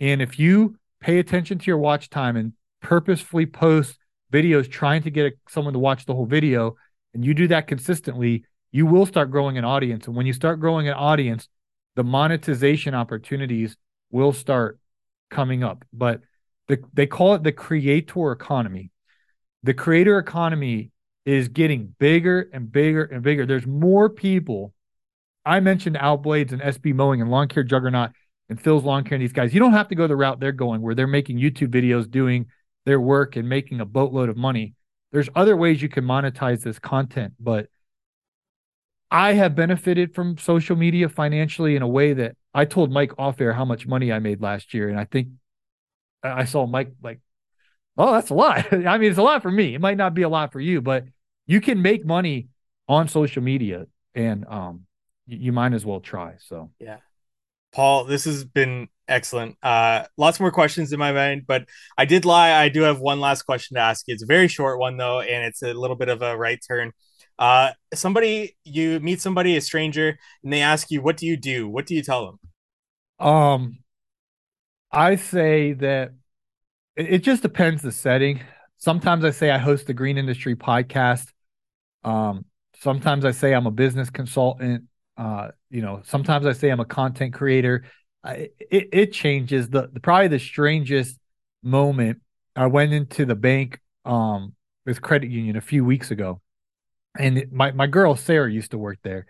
And 0.00 0.22
if 0.22 0.38
you 0.38 0.76
pay 1.00 1.18
attention 1.18 1.58
to 1.58 1.66
your 1.66 1.78
watch 1.78 2.08
time 2.10 2.36
and 2.36 2.52
purposefully 2.80 3.46
post 3.46 3.98
videos 4.32 4.70
trying 4.70 5.02
to 5.02 5.10
get 5.10 5.38
someone 5.48 5.72
to 5.72 5.78
watch 5.78 6.06
the 6.06 6.14
whole 6.14 6.26
video, 6.26 6.76
and 7.14 7.24
you 7.24 7.34
do 7.34 7.48
that 7.48 7.66
consistently, 7.66 8.44
you 8.70 8.86
will 8.86 9.06
start 9.06 9.30
growing 9.30 9.58
an 9.58 9.64
audience. 9.64 10.06
And 10.06 10.16
when 10.16 10.26
you 10.26 10.32
start 10.32 10.60
growing 10.60 10.88
an 10.88 10.94
audience, 10.94 11.48
the 11.96 12.04
monetization 12.04 12.94
opportunities 12.94 13.76
will 14.10 14.32
start 14.32 14.78
coming 15.30 15.64
up. 15.64 15.84
But 15.92 16.20
the, 16.68 16.78
they 16.92 17.06
call 17.06 17.34
it 17.34 17.42
the 17.42 17.52
creator 17.52 18.30
economy. 18.32 18.90
The 19.62 19.74
creator 19.74 20.18
economy 20.18 20.92
is 21.24 21.48
getting 21.48 21.94
bigger 21.98 22.48
and 22.52 22.70
bigger 22.70 23.04
and 23.04 23.22
bigger. 23.22 23.46
There's 23.46 23.66
more 23.66 24.08
people. 24.08 24.72
I 25.44 25.60
mentioned 25.60 25.96
Outblades 25.96 26.52
and 26.52 26.60
SB 26.60 26.94
Mowing 26.94 27.20
and 27.20 27.30
Lawn 27.30 27.48
Care 27.48 27.64
Juggernaut 27.64 28.10
and 28.48 28.60
Phil's 28.60 28.84
Lawn 28.84 29.04
Care 29.04 29.16
and 29.16 29.22
these 29.22 29.32
guys. 29.32 29.52
You 29.52 29.60
don't 29.60 29.72
have 29.72 29.88
to 29.88 29.94
go 29.94 30.06
the 30.06 30.16
route 30.16 30.40
they're 30.40 30.52
going 30.52 30.80
where 30.80 30.94
they're 30.94 31.06
making 31.06 31.38
YouTube 31.38 31.68
videos 31.68 32.10
doing 32.10 32.46
their 32.88 33.00
work 33.00 33.36
and 33.36 33.48
making 33.48 33.80
a 33.80 33.84
boatload 33.84 34.30
of 34.30 34.36
money. 34.36 34.74
There's 35.12 35.28
other 35.34 35.56
ways 35.56 35.82
you 35.82 35.88
can 35.88 36.04
monetize 36.04 36.62
this 36.62 36.78
content, 36.78 37.34
but 37.38 37.68
I 39.10 39.34
have 39.34 39.54
benefited 39.54 40.14
from 40.14 40.38
social 40.38 40.74
media 40.74 41.08
financially 41.08 41.76
in 41.76 41.82
a 41.82 41.88
way 41.88 42.14
that 42.14 42.36
I 42.54 42.64
told 42.64 42.90
Mike 42.90 43.12
off 43.18 43.40
air 43.40 43.52
how 43.52 43.64
much 43.64 43.86
money 43.86 44.10
I 44.10 44.18
made 44.18 44.40
last 44.40 44.72
year. 44.74 44.88
And 44.88 44.98
I 44.98 45.04
think 45.04 45.28
I 46.22 46.44
saw 46.44 46.66
Mike 46.66 46.92
like, 47.02 47.20
oh, 47.96 48.12
that's 48.12 48.30
a 48.30 48.34
lot. 48.34 48.72
I 48.72 48.98
mean, 48.98 49.10
it's 49.10 49.18
a 49.18 49.22
lot 49.22 49.42
for 49.42 49.50
me. 49.50 49.74
It 49.74 49.80
might 49.80 49.96
not 49.96 50.14
be 50.14 50.22
a 50.22 50.28
lot 50.28 50.52
for 50.52 50.60
you, 50.60 50.80
but 50.80 51.04
you 51.46 51.60
can 51.60 51.82
make 51.82 52.04
money 52.04 52.48
on 52.88 53.06
social 53.06 53.42
media 53.42 53.86
and 54.14 54.46
um 54.48 54.86
you, 55.26 55.38
you 55.38 55.52
might 55.52 55.74
as 55.74 55.84
well 55.84 56.00
try. 56.00 56.34
So 56.38 56.70
yeah. 56.80 56.98
Paul, 57.72 58.04
this 58.04 58.24
has 58.24 58.44
been 58.44 58.88
excellent. 59.08 59.56
Uh, 59.62 60.04
lots 60.16 60.38
more 60.40 60.50
questions 60.50 60.92
in 60.92 60.98
my 60.98 61.12
mind, 61.12 61.44
but 61.46 61.64
I 61.96 62.04
did 62.04 62.24
lie. 62.24 62.52
I 62.52 62.68
do 62.68 62.82
have 62.82 63.00
one 63.00 63.20
last 63.20 63.42
question 63.42 63.76
to 63.76 63.80
ask 63.80 64.06
you. 64.06 64.14
It's 64.14 64.22
a 64.22 64.26
very 64.26 64.48
short 64.48 64.78
one 64.78 64.96
though, 64.96 65.20
and 65.20 65.44
it's 65.44 65.62
a 65.62 65.72
little 65.74 65.96
bit 65.96 66.08
of 66.08 66.22
a 66.22 66.36
right 66.36 66.60
turn. 66.66 66.92
Uh, 67.38 67.70
somebody 67.94 68.56
you 68.64 69.00
meet 69.00 69.20
somebody, 69.20 69.56
a 69.56 69.60
stranger, 69.60 70.18
and 70.42 70.52
they 70.52 70.60
ask 70.60 70.90
you, 70.90 71.00
"What 71.02 71.16
do 71.16 71.26
you 71.26 71.36
do?" 71.36 71.68
What 71.68 71.86
do 71.86 71.94
you 71.94 72.02
tell 72.02 72.26
them? 72.26 73.26
Um, 73.26 73.78
I 74.92 75.16
say 75.16 75.72
that 75.74 76.12
it, 76.96 77.14
it 77.14 77.18
just 77.22 77.42
depends 77.42 77.82
the 77.82 77.92
setting. 77.92 78.40
Sometimes 78.78 79.24
I 79.24 79.30
say 79.30 79.50
I 79.50 79.58
host 79.58 79.86
the 79.86 79.94
Green 79.94 80.18
Industry 80.18 80.56
podcast. 80.56 81.26
Um, 82.04 82.44
sometimes 82.80 83.24
I 83.24 83.32
say 83.32 83.52
I'm 83.52 83.66
a 83.66 83.72
business 83.72 84.10
consultant. 84.10 84.84
Uh, 85.16 85.50
you 85.70 85.82
know, 85.82 86.02
sometimes 86.04 86.46
I 86.46 86.52
say 86.52 86.70
I'm 86.70 86.80
a 86.80 86.84
content 86.84 87.34
creator. 87.34 87.84
It, 88.32 88.88
it 88.92 89.12
changes. 89.12 89.68
The, 89.68 89.88
the 89.92 90.00
probably 90.00 90.28
the 90.28 90.38
strangest 90.38 91.18
moment. 91.62 92.20
I 92.56 92.66
went 92.66 92.92
into 92.92 93.24
the 93.24 93.34
bank 93.36 93.80
um 94.04 94.54
with 94.86 95.02
credit 95.02 95.30
union 95.30 95.56
a 95.56 95.60
few 95.60 95.84
weeks 95.84 96.10
ago, 96.10 96.40
and 97.18 97.44
my 97.52 97.72
my 97.72 97.86
girl 97.86 98.16
Sarah 98.16 98.50
used 98.50 98.72
to 98.72 98.78
work 98.78 98.98
there. 99.02 99.26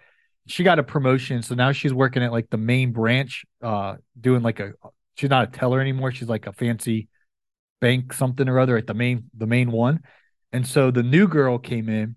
She 0.46 0.64
got 0.64 0.78
a 0.78 0.82
promotion, 0.82 1.42
so 1.42 1.54
now 1.54 1.72
she's 1.72 1.92
working 1.92 2.22
at 2.22 2.32
like 2.32 2.50
the 2.50 2.56
main 2.56 2.92
branch, 2.92 3.44
uh, 3.62 3.96
doing 4.18 4.42
like 4.42 4.60
a. 4.60 4.72
She's 5.16 5.30
not 5.30 5.48
a 5.48 5.50
teller 5.58 5.80
anymore. 5.80 6.12
She's 6.12 6.28
like 6.28 6.46
a 6.46 6.52
fancy 6.52 7.08
bank 7.80 8.12
something 8.12 8.48
or 8.48 8.58
other 8.58 8.76
at 8.76 8.86
the 8.86 8.94
main 8.94 9.30
the 9.36 9.46
main 9.46 9.70
one, 9.70 10.00
and 10.52 10.66
so 10.66 10.90
the 10.90 11.02
new 11.02 11.28
girl 11.28 11.58
came 11.58 11.88
in, 11.88 12.16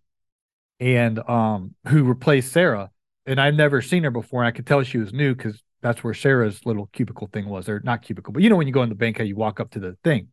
and 0.80 1.20
um, 1.30 1.76
who 1.88 2.04
replaced 2.04 2.52
Sarah, 2.52 2.90
and 3.26 3.40
I've 3.40 3.56
never 3.56 3.82
seen 3.82 4.04
her 4.04 4.12
before. 4.12 4.44
I 4.44 4.52
could 4.52 4.68
tell 4.68 4.84
she 4.84 4.98
was 4.98 5.14
new 5.14 5.36
because 5.36 5.62
that's 5.82 6.04
where 6.04 6.14
Sarah's 6.14 6.66
little 6.66 6.88
cubicle 6.94 7.30
thing 7.32 7.48
was, 7.50 7.68
or 7.70 7.82
not 7.84 8.02
cubicle, 8.02 8.34
but 8.34 8.44
you 8.44 8.50
know 8.50 8.56
when 8.56 8.68
you 8.68 8.74
go 8.74 8.84
in 8.84 8.90
the 8.90 8.96
bank, 8.96 9.18
how 9.18 9.24
you 9.24 9.36
walk 9.36 9.60
up 9.60 9.72
to 9.72 9.80
the 9.80 9.98
thing. 10.04 10.28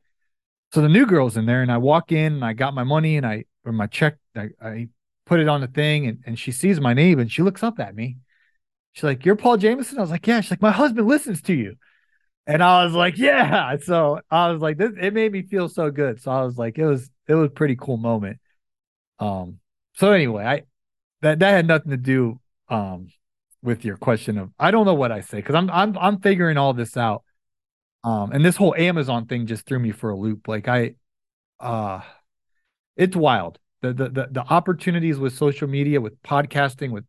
So 0.72 0.82
the 0.82 0.88
new 0.88 1.07
girl's 1.07 1.36
in 1.36 1.46
there, 1.46 1.62
and 1.62 1.72
I 1.72 1.78
walk 1.78 2.12
in, 2.12 2.34
and 2.34 2.44
I 2.44 2.53
got 2.53 2.74
my 2.74 2.84
money, 2.84 3.16
and 3.16 3.26
I 3.26 3.44
or 3.64 3.72
my 3.72 3.86
check, 3.86 4.16
I, 4.34 4.49
I 4.62 4.88
put 5.26 5.40
it 5.40 5.49
on 5.49 5.61
the 5.61 5.66
thing 5.66 6.07
and, 6.07 6.18
and 6.26 6.38
she 6.38 6.51
sees 6.51 6.80
my 6.80 6.94
name 6.94 7.18
and 7.18 7.30
she 7.30 7.42
looks 7.42 7.62
up 7.62 7.78
at 7.78 7.94
me. 7.94 8.16
She's 8.94 9.05
like, 9.05 9.24
You're 9.24 9.36
Paul 9.36 9.59
Jamison? 9.59 9.99
I 9.99 10.01
was 10.01 10.11
like, 10.11 10.26
Yeah. 10.26 10.40
She's 10.40 10.51
like, 10.51 10.62
My 10.62 10.72
husband 10.72 11.07
listens 11.07 11.42
to 11.42 11.55
you. 11.55 11.76
And 12.46 12.62
I 12.62 12.84
was 12.84 12.94
like, 12.94 13.18
Yeah. 13.18 13.76
So 13.82 14.20
I 14.30 14.51
was 14.51 14.61
like, 14.61 14.78
this 14.78 14.92
it 15.01 15.14
made 15.14 15.30
me 15.30 15.42
feel 15.42 15.68
so 15.68 15.90
good. 15.90 16.20
So 16.20 16.32
I 16.32 16.42
was 16.42 16.57
like, 16.57 16.78
it 16.78 16.86
was 16.86 17.09
it 17.28 17.34
was 17.34 17.51
pretty 17.55 17.76
cool 17.76 17.99
moment. 17.99 18.38
Um, 19.18 19.59
so 19.94 20.12
anyway, 20.12 20.44
I 20.44 20.62
that 21.20 21.40
that 21.40 21.51
had 21.51 21.66
nothing 21.66 21.90
to 21.90 21.96
do 21.96 22.40
um 22.68 23.09
with 23.63 23.85
your 23.85 23.97
question 23.97 24.39
of 24.39 24.51
I 24.59 24.71
don't 24.71 24.87
know 24.87 24.95
what 24.95 25.13
I 25.13 25.21
say 25.21 25.39
because 25.39 25.55
I'm 25.55 25.71
I'm 25.71 25.97
I'm 25.99 26.21
figuring 26.21 26.57
all 26.57 26.75
this 26.75 26.97
out. 26.97 27.25
Um, 28.05 28.31
and 28.33 28.45
this 28.45 28.57
whole 28.57 28.75
Amazon 28.77 29.27
thing 29.27 29.47
just 29.47 29.67
threw 29.67 29.79
me 29.79 29.91
for 29.91 30.11
a 30.11 30.17
loop. 30.17 30.49
Like 30.49 30.69
I 30.69 30.95
uh 31.61 32.01
it's 32.97 33.17
wild 33.17 33.59
the, 33.81 33.93
the 33.93 34.09
the 34.09 34.29
the 34.31 34.41
opportunities 34.43 35.19
with 35.19 35.37
social 35.37 35.69
media, 35.69 36.01
with 36.01 36.21
podcasting, 36.23 36.91
with 36.91 37.05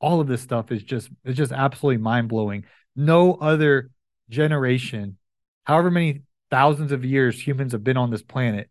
all 0.00 0.20
of 0.20 0.26
this 0.26 0.42
stuff 0.42 0.70
is 0.70 0.82
just 0.82 1.08
it's 1.24 1.36
just 1.36 1.52
absolutely 1.52 2.02
mind 2.02 2.28
blowing. 2.28 2.64
No 2.94 3.34
other 3.34 3.90
generation, 4.28 5.16
however 5.64 5.90
many 5.90 6.22
thousands 6.50 6.92
of 6.92 7.04
years 7.04 7.40
humans 7.40 7.72
have 7.72 7.84
been 7.84 7.96
on 7.96 8.10
this 8.10 8.22
planet, 8.22 8.68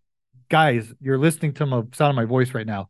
guys, 0.50 0.94
you're 1.02 1.18
listening 1.18 1.54
to 1.54 1.66
my 1.66 1.82
sound 1.94 2.12
of 2.12 2.16
my 2.16 2.26
voice 2.26 2.54
right 2.54 2.68
now. 2.68 2.90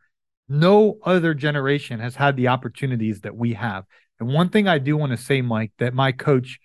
No 0.51 0.97
other 1.03 1.33
generation 1.33 2.01
has 2.01 2.15
had 2.15 2.35
the 2.35 2.49
opportunities 2.49 3.21
that 3.21 3.37
we 3.37 3.53
have. 3.53 3.85
And 4.19 4.27
one 4.27 4.49
thing 4.49 4.67
I 4.67 4.79
do 4.79 4.97
want 4.97 5.13
to 5.13 5.17
say, 5.17 5.41
Mike, 5.41 5.71
that 5.77 5.93
my 5.93 6.11
coach, 6.11 6.59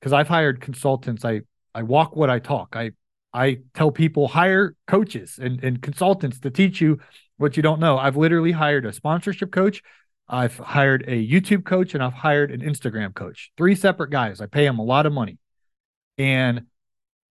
because 0.00 0.14
I've 0.14 0.28
hired 0.28 0.62
consultants, 0.62 1.26
I 1.26 1.42
I 1.74 1.82
walk 1.82 2.16
what 2.16 2.30
I 2.30 2.38
talk. 2.38 2.74
I 2.74 2.92
I 3.34 3.58
tell 3.74 3.90
people 3.90 4.28
hire 4.28 4.74
coaches 4.86 5.38
and, 5.38 5.62
and 5.62 5.82
consultants 5.82 6.40
to 6.40 6.50
teach 6.50 6.80
you 6.80 7.00
what 7.36 7.54
you 7.58 7.62
don't 7.62 7.80
know. 7.80 7.98
I've 7.98 8.16
literally 8.16 8.52
hired 8.52 8.86
a 8.86 8.94
sponsorship 8.94 9.52
coach, 9.52 9.82
I've 10.26 10.56
hired 10.56 11.04
a 11.06 11.28
YouTube 11.28 11.66
coach, 11.66 11.92
and 11.92 12.02
I've 12.02 12.14
hired 12.14 12.50
an 12.50 12.62
Instagram 12.62 13.14
coach. 13.14 13.52
Three 13.58 13.74
separate 13.74 14.10
guys. 14.10 14.40
I 14.40 14.46
pay 14.46 14.64
them 14.64 14.78
a 14.78 14.84
lot 14.84 15.04
of 15.04 15.12
money. 15.12 15.36
And 16.16 16.62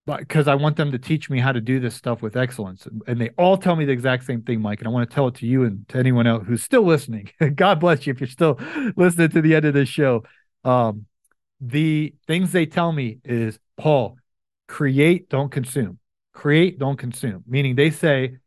because 0.07 0.47
I 0.47 0.55
want 0.55 0.77
them 0.77 0.91
to 0.91 0.97
teach 0.97 1.29
me 1.29 1.39
how 1.39 1.51
to 1.51 1.61
do 1.61 1.79
this 1.79 1.93
stuff 1.93 2.21
with 2.21 2.37
excellence. 2.37 2.87
And 3.07 3.19
they 3.19 3.29
all 3.37 3.57
tell 3.57 3.75
me 3.75 3.85
the 3.85 3.91
exact 3.91 4.23
same 4.25 4.41
thing, 4.41 4.61
Mike. 4.61 4.79
And 4.79 4.87
I 4.87 4.91
want 4.91 5.09
to 5.09 5.13
tell 5.13 5.27
it 5.27 5.35
to 5.35 5.45
you 5.45 5.65
and 5.65 5.87
to 5.89 5.97
anyone 5.97 6.25
else 6.25 6.45
who's 6.47 6.63
still 6.63 6.83
listening. 6.83 7.29
God 7.55 7.79
bless 7.79 8.07
you 8.07 8.13
if 8.13 8.19
you're 8.21 8.27
still 8.27 8.57
listening 8.95 9.29
to 9.29 9.41
the 9.41 9.53
end 9.55 9.65
of 9.65 9.73
this 9.73 9.89
show. 9.89 10.23
Um, 10.63 11.05
the 11.59 12.13
things 12.25 12.51
they 12.51 12.65
tell 12.65 12.91
me 12.91 13.19
is, 13.25 13.59
Paul, 13.77 14.17
create, 14.67 15.29
don't 15.29 15.51
consume. 15.51 15.99
Create, 16.33 16.79
don't 16.79 16.97
consume. 16.97 17.43
Meaning 17.47 17.75
they 17.75 17.89
say 17.89 18.37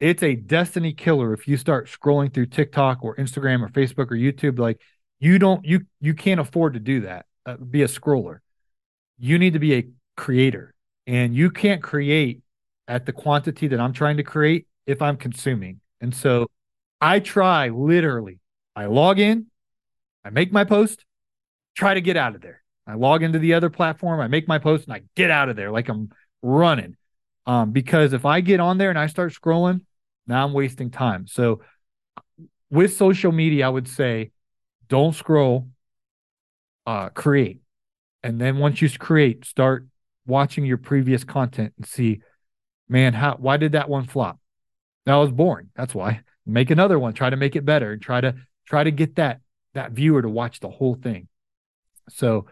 it's 0.00 0.22
a 0.22 0.34
destiny 0.34 0.92
killer 0.92 1.32
if 1.32 1.46
you 1.46 1.56
start 1.56 1.88
scrolling 1.88 2.32
through 2.32 2.46
TikTok 2.46 3.04
or 3.04 3.16
Instagram 3.16 3.62
or 3.62 3.68
Facebook 3.68 4.10
or 4.10 4.16
YouTube. 4.16 4.58
Like 4.58 4.80
You 5.20 5.38
don't 5.38 5.64
you 5.64 5.82
you 6.00 6.14
can't 6.14 6.40
afford 6.40 6.74
to 6.74 6.80
do 6.80 7.02
that. 7.02 7.26
Uh, 7.44 7.56
be 7.56 7.82
a 7.82 7.88
scroller. 7.88 8.38
You 9.18 9.38
need 9.38 9.52
to 9.52 9.58
be 9.58 9.74
a 9.74 9.88
creator, 10.16 10.74
and 11.06 11.34
you 11.34 11.50
can't 11.50 11.82
create 11.82 12.42
at 12.88 13.06
the 13.06 13.12
quantity 13.12 13.68
that 13.68 13.80
I'm 13.80 13.92
trying 13.92 14.16
to 14.18 14.22
create 14.22 14.66
if 14.86 15.02
I'm 15.02 15.16
consuming. 15.16 15.80
And 16.00 16.14
so 16.14 16.48
I 17.00 17.20
try 17.20 17.68
literally. 17.68 18.38
I 18.74 18.86
log 18.86 19.18
in, 19.18 19.46
I 20.24 20.30
make 20.30 20.52
my 20.52 20.64
post, 20.64 21.04
try 21.76 21.94
to 21.94 22.00
get 22.00 22.16
out 22.16 22.34
of 22.34 22.40
there. 22.40 22.62
I 22.86 22.94
log 22.94 23.22
into 23.22 23.38
the 23.38 23.54
other 23.54 23.70
platform, 23.70 24.20
I 24.20 24.28
make 24.28 24.48
my 24.48 24.58
post, 24.58 24.84
and 24.84 24.94
I 24.94 25.02
get 25.14 25.30
out 25.30 25.48
of 25.48 25.56
there 25.56 25.70
like 25.70 25.88
I'm 25.88 26.10
running. 26.42 26.96
Um, 27.46 27.72
because 27.72 28.12
if 28.12 28.24
I 28.24 28.40
get 28.40 28.60
on 28.60 28.78
there 28.78 28.90
and 28.90 28.98
I 28.98 29.06
start 29.06 29.32
scrolling, 29.32 29.80
now 30.26 30.44
I'm 30.44 30.52
wasting 30.52 30.90
time. 30.90 31.26
So 31.26 31.60
with 32.70 32.96
social 32.96 33.32
media, 33.32 33.66
I 33.66 33.68
would 33.68 33.88
say 33.88 34.30
don't 34.88 35.14
scroll, 35.14 35.68
uh, 36.86 37.08
create. 37.10 37.60
And 38.22 38.40
then 38.40 38.58
once 38.58 38.80
you 38.80 38.88
create, 38.90 39.44
start 39.44 39.86
watching 40.26 40.64
your 40.64 40.78
previous 40.78 41.24
content 41.24 41.72
and 41.76 41.86
see, 41.86 42.20
man, 42.88 43.14
how 43.14 43.36
why 43.36 43.56
did 43.56 43.72
that 43.72 43.88
one 43.88 44.06
flop? 44.06 44.38
That 45.06 45.16
was 45.16 45.32
boring. 45.32 45.70
That's 45.74 45.94
why. 45.94 46.20
Make 46.46 46.70
another 46.70 46.98
one. 46.98 47.12
Try 47.12 47.30
to 47.30 47.36
make 47.36 47.56
it 47.56 47.64
better. 47.64 47.92
and 47.92 48.02
Try 48.02 48.20
to 48.20 48.34
try 48.66 48.84
to 48.84 48.90
get 48.90 49.16
that 49.16 49.40
that 49.74 49.92
viewer 49.92 50.22
to 50.22 50.28
watch 50.28 50.60
the 50.60 50.70
whole 50.70 50.94
thing. 50.94 51.28
So 52.08 52.46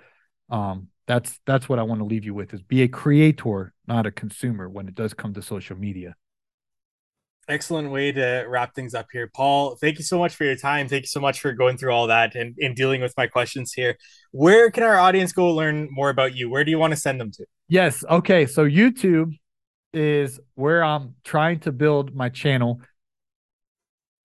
um, 0.49 0.89
that's 1.07 1.41
that's 1.47 1.69
what 1.69 1.79
I 1.79 1.83
want 1.83 2.01
to 2.01 2.05
leave 2.05 2.25
you 2.25 2.35
with 2.35 2.55
is 2.55 2.63
be 2.63 2.83
a 2.83 2.89
creator, 2.89 3.73
not 3.87 4.07
a 4.07 4.11
consumer 4.11 4.69
when 4.69 4.89
it 4.89 4.95
does 4.95 5.15
come 5.15 5.35
to 5.35 5.43
social 5.43 5.77
media. 5.77 6.15
Excellent 7.49 7.91
way 7.91 8.13
to 8.13 8.45
wrap 8.49 8.77
things 8.77 8.95
up 8.95 9.07
here. 9.11 9.29
Paul, 9.35 9.75
thank 9.75 9.99
you 9.99 10.05
so 10.05 10.19
much 10.21 10.37
for 10.37 10.45
your 10.45 10.55
time. 10.55 10.87
Thank 10.87 11.03
you 11.03 11.09
so 11.09 11.19
much 11.19 11.41
for 11.41 11.53
going 11.53 11.77
through 11.79 11.91
all 11.91 12.07
that 12.07 12.37
and, 12.37 12.55
and 12.61 12.77
dealing 12.77 13.01
with 13.01 13.13
my 13.17 13.27
questions 13.27 13.73
here. 13.73 13.97
Where 14.31 14.71
can 14.71 14.85
our 14.85 14.99
audience 14.99 15.33
go 15.33 15.53
learn 15.53 15.89
more 15.91 16.11
about 16.11 16.37
you? 16.37 16.49
Where 16.49 16.63
do 16.63 16.71
you 16.71 16.79
want 16.79 16.93
to 16.93 17.01
send 17.01 17.21
them 17.21 17.33
to? 17.33 17.47
Yes. 17.71 18.05
Okay. 18.05 18.47
So 18.47 18.65
YouTube 18.67 19.39
is 19.95 20.41
where 20.57 20.83
I'm 20.83 21.15
trying 21.23 21.61
to 21.61 21.73
build 21.73 22.15
my 22.15 22.29
channel. 22.29 22.81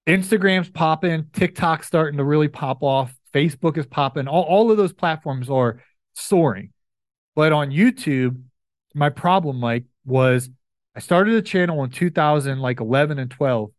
Instagram's 0.07 0.69
popping, 0.69 1.27
TikTok's 1.31 1.85
starting 1.85 2.17
to 2.17 2.23
really 2.23 2.47
pop 2.47 2.81
off, 2.81 3.15
Facebook 3.33 3.77
is 3.77 3.85
popping. 3.85 4.27
All, 4.27 4.43
all 4.43 4.71
of 4.71 4.77
those 4.77 4.93
platforms 4.93 5.49
are 5.49 5.81
soaring. 6.13 6.71
But 7.35 7.53
on 7.53 7.69
YouTube, 7.69 8.41
my 8.95 9.09
problem, 9.09 9.59
Mike, 9.59 9.85
was 10.05 10.49
I 10.95 10.99
started 10.99 11.35
a 11.35 11.41
channel 11.41 11.83
in 11.83 11.91
2000, 11.91 12.59
like 12.59 12.79
11 12.79 13.19
and 13.19 13.29
12, 13.29 13.71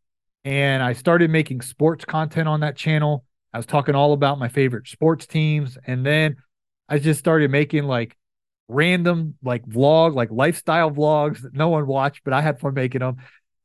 and 0.44 0.82
I 0.82 0.92
started 0.92 1.30
making 1.30 1.62
sports 1.62 2.04
content 2.04 2.48
on 2.48 2.60
that 2.60 2.76
channel. 2.76 3.24
I 3.52 3.56
was 3.56 3.66
talking 3.66 3.94
all 3.94 4.12
about 4.12 4.38
my 4.38 4.48
favorite 4.48 4.86
sports 4.86 5.26
teams, 5.26 5.76
and 5.86 6.04
then 6.04 6.36
I 6.88 6.98
just 6.98 7.18
started 7.18 7.50
making 7.50 7.84
like 7.84 8.16
random 8.68 9.36
like 9.42 9.64
vlog, 9.66 10.14
like 10.14 10.30
lifestyle 10.30 10.90
vlogs 10.90 11.42
that 11.42 11.54
no 11.54 11.68
one 11.68 11.86
watched, 11.86 12.22
but 12.24 12.32
I 12.32 12.40
had 12.40 12.60
fun 12.60 12.74
making 12.74 13.00
them, 13.00 13.16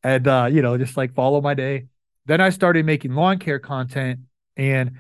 and 0.03 0.27
uh, 0.27 0.49
you 0.51 0.61
know, 0.61 0.77
just 0.77 0.97
like 0.97 1.13
follow 1.13 1.41
my 1.41 1.53
day. 1.53 1.85
Then 2.25 2.41
I 2.41 2.49
started 2.49 2.85
making 2.85 3.13
lawn 3.13 3.39
care 3.39 3.59
content, 3.59 4.21
and 4.55 4.99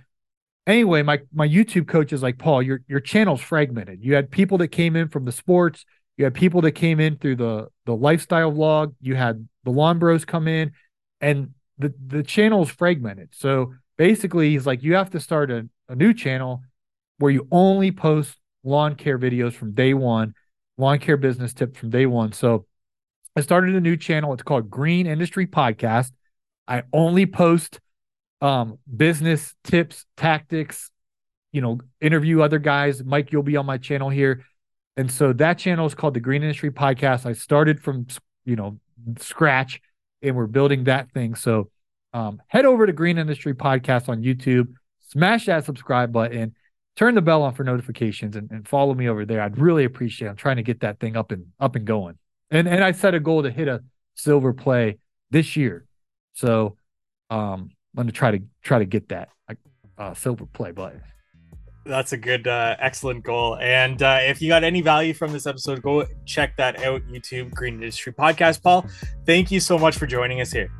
anyway, 0.65 1.03
my 1.03 1.19
my 1.33 1.47
YouTube 1.47 1.87
coach 1.87 2.13
is 2.13 2.23
like, 2.23 2.37
Paul, 2.37 2.61
your 2.61 2.81
your 2.87 2.99
channel's 2.99 3.41
fragmented. 3.41 3.99
You 4.03 4.15
had 4.15 4.31
people 4.31 4.57
that 4.59 4.69
came 4.69 4.95
in 4.95 5.09
from 5.09 5.25
the 5.25 5.31
sports 5.31 5.85
you 6.21 6.25
had 6.25 6.35
people 6.35 6.61
that 6.61 6.73
came 6.73 6.99
in 6.99 7.17
through 7.17 7.37
the 7.37 7.67
the 7.85 7.95
lifestyle 7.95 8.51
vlog. 8.51 8.93
You 9.01 9.15
had 9.15 9.47
the 9.63 9.71
lawn 9.71 9.97
bros 9.97 10.23
come 10.23 10.47
in, 10.47 10.71
and 11.19 11.55
the 11.79 11.93
the 12.05 12.21
channel's 12.21 12.69
fragmented. 12.69 13.29
So 13.31 13.73
basically, 13.97 14.51
he's 14.51 14.67
like, 14.67 14.83
you 14.83 14.93
have 14.93 15.09
to 15.11 15.19
start 15.19 15.49
a, 15.49 15.67
a 15.89 15.95
new 15.95 16.13
channel 16.13 16.61
where 17.17 17.31
you 17.31 17.47
only 17.51 17.91
post 17.91 18.37
lawn 18.63 18.95
care 18.95 19.17
videos 19.17 19.53
from 19.53 19.73
day 19.73 19.93
one, 19.93 20.33
lawn 20.77 20.99
care 20.99 21.17
business 21.17 21.53
tips 21.53 21.79
from 21.79 21.89
day 21.89 22.05
one. 22.05 22.31
So 22.33 22.65
I 23.35 23.41
started 23.41 23.75
a 23.75 23.81
new 23.81 23.97
channel. 23.97 24.33
It's 24.33 24.43
called 24.43 24.69
Green 24.69 25.07
Industry 25.07 25.47
Podcast. 25.47 26.11
I 26.67 26.83
only 26.93 27.25
post 27.25 27.79
um, 28.41 28.77
business 28.93 29.55
tips, 29.63 30.05
tactics, 30.17 30.91
you 31.51 31.61
know, 31.61 31.79
interview 31.99 32.41
other 32.41 32.59
guys. 32.59 33.03
Mike, 33.03 33.31
you'll 33.31 33.43
be 33.43 33.57
on 33.57 33.65
my 33.65 33.77
channel 33.77 34.09
here. 34.09 34.45
And 34.97 35.09
so 35.09 35.33
that 35.33 35.57
channel 35.57 35.85
is 35.85 35.95
called 35.95 36.13
the 36.13 36.19
Green 36.19 36.43
Industry 36.43 36.71
Podcast. 36.71 37.25
I 37.25 37.33
started 37.33 37.81
from 37.81 38.07
you 38.45 38.55
know 38.55 38.79
scratch, 39.19 39.81
and 40.21 40.35
we're 40.35 40.47
building 40.47 40.85
that 40.85 41.11
thing. 41.11 41.35
So 41.35 41.69
um, 42.13 42.41
head 42.47 42.65
over 42.65 42.85
to 42.85 42.93
Green 42.93 43.17
Industry 43.17 43.53
Podcast 43.53 44.09
on 44.09 44.21
YouTube, 44.21 44.73
smash 45.07 45.45
that 45.45 45.65
subscribe 45.65 46.11
button, 46.11 46.55
turn 46.95 47.15
the 47.15 47.21
bell 47.21 47.41
on 47.43 47.53
for 47.53 47.63
notifications, 47.63 48.35
and, 48.35 48.49
and 48.51 48.67
follow 48.67 48.93
me 48.93 49.07
over 49.09 49.25
there. 49.25 49.41
I'd 49.41 49.57
really 49.57 49.85
appreciate. 49.85 50.27
It. 50.27 50.31
I'm 50.31 50.35
trying 50.35 50.57
to 50.57 50.63
get 50.63 50.81
that 50.81 50.99
thing 50.99 51.15
up 51.15 51.31
and 51.31 51.47
up 51.59 51.75
and 51.75 51.85
going. 51.85 52.17
And 52.49 52.67
and 52.67 52.83
I 52.83 52.91
set 52.91 53.13
a 53.13 53.19
goal 53.19 53.43
to 53.43 53.51
hit 53.51 53.67
a 53.67 53.83
silver 54.15 54.53
play 54.53 54.97
this 55.29 55.55
year. 55.55 55.85
So 56.33 56.77
um, 57.29 57.71
I'm 57.95 57.95
going 57.95 58.07
to 58.07 58.13
try 58.13 58.31
to 58.31 58.39
try 58.61 58.79
to 58.79 58.85
get 58.85 59.09
that 59.09 59.29
uh, 59.97 60.13
silver 60.13 60.45
play 60.45 60.71
button. 60.71 61.01
That's 61.83 62.13
a 62.13 62.17
good, 62.17 62.47
uh, 62.47 62.75
excellent 62.79 63.23
goal. 63.23 63.57
And 63.57 64.01
uh, 64.03 64.19
if 64.21 64.39
you 64.39 64.49
got 64.49 64.63
any 64.63 64.81
value 64.81 65.15
from 65.15 65.31
this 65.31 65.47
episode, 65.47 65.81
go 65.81 66.05
check 66.25 66.55
that 66.57 66.83
out. 66.83 67.01
YouTube 67.07 67.51
Green 67.55 67.75
Industry 67.75 68.13
Podcast. 68.13 68.61
Paul, 68.61 68.85
thank 69.25 69.49
you 69.49 69.59
so 69.59 69.79
much 69.79 69.97
for 69.97 70.05
joining 70.05 70.41
us 70.41 70.51
here. 70.51 70.71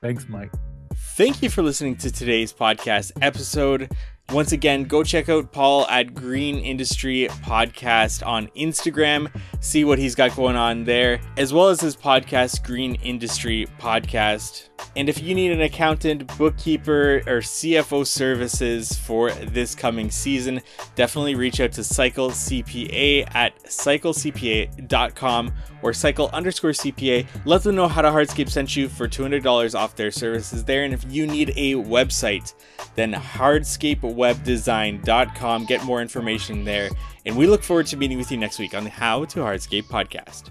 Thanks, 0.00 0.26
Mike. 0.28 0.50
Thank 0.94 1.42
you 1.42 1.50
for 1.50 1.62
listening 1.62 1.96
to 1.96 2.10
today's 2.10 2.52
podcast 2.52 3.12
episode. 3.20 3.92
Once 4.30 4.52
again, 4.52 4.84
go 4.84 5.02
check 5.04 5.28
out 5.28 5.52
Paul 5.52 5.86
at 5.88 6.14
Green 6.14 6.58
Industry 6.58 7.28
Podcast 7.44 8.26
on 8.26 8.48
Instagram. 8.56 9.30
See 9.60 9.84
what 9.84 9.98
he's 9.98 10.14
got 10.14 10.34
going 10.34 10.56
on 10.56 10.84
there, 10.84 11.20
as 11.36 11.52
well 11.52 11.68
as 11.68 11.80
his 11.80 11.96
podcast, 11.96 12.64
Green 12.64 12.94
Industry 12.96 13.66
Podcast. 13.78 14.71
And 14.96 15.08
if 15.08 15.22
you 15.22 15.34
need 15.34 15.52
an 15.52 15.62
accountant, 15.62 16.36
bookkeeper, 16.36 17.22
or 17.26 17.40
CFO 17.40 18.06
services 18.06 18.94
for 18.96 19.32
this 19.32 19.74
coming 19.74 20.10
season, 20.10 20.60
definitely 20.94 21.34
reach 21.34 21.60
out 21.60 21.72
to 21.72 21.84
Cycle 21.84 22.30
CPA 22.30 23.34
at 23.34 23.62
cyclecpa.com 23.64 25.52
or 25.82 25.92
cycle 25.92 26.30
underscore 26.32 26.70
CPA. 26.70 27.26
Let 27.44 27.62
them 27.62 27.74
know 27.74 27.88
how 27.88 28.00
to 28.02 28.08
Hardscape 28.08 28.48
sent 28.48 28.76
you 28.76 28.88
for 28.88 29.08
$200 29.08 29.78
off 29.78 29.96
their 29.96 30.10
services 30.10 30.64
there. 30.64 30.84
And 30.84 30.94
if 30.94 31.04
you 31.10 31.26
need 31.26 31.52
a 31.56 31.74
website, 31.74 32.54
then 32.94 33.12
hardscapewebdesign.com. 33.12 35.66
Get 35.66 35.84
more 35.84 36.02
information 36.02 36.64
there. 36.64 36.90
And 37.24 37.36
we 37.36 37.46
look 37.46 37.62
forward 37.62 37.86
to 37.86 37.96
meeting 37.96 38.18
with 38.18 38.30
you 38.30 38.36
next 38.36 38.58
week 38.58 38.74
on 38.74 38.84
the 38.84 38.90
How 38.90 39.24
to 39.26 39.40
Hardscape 39.40 39.84
podcast. 39.84 40.50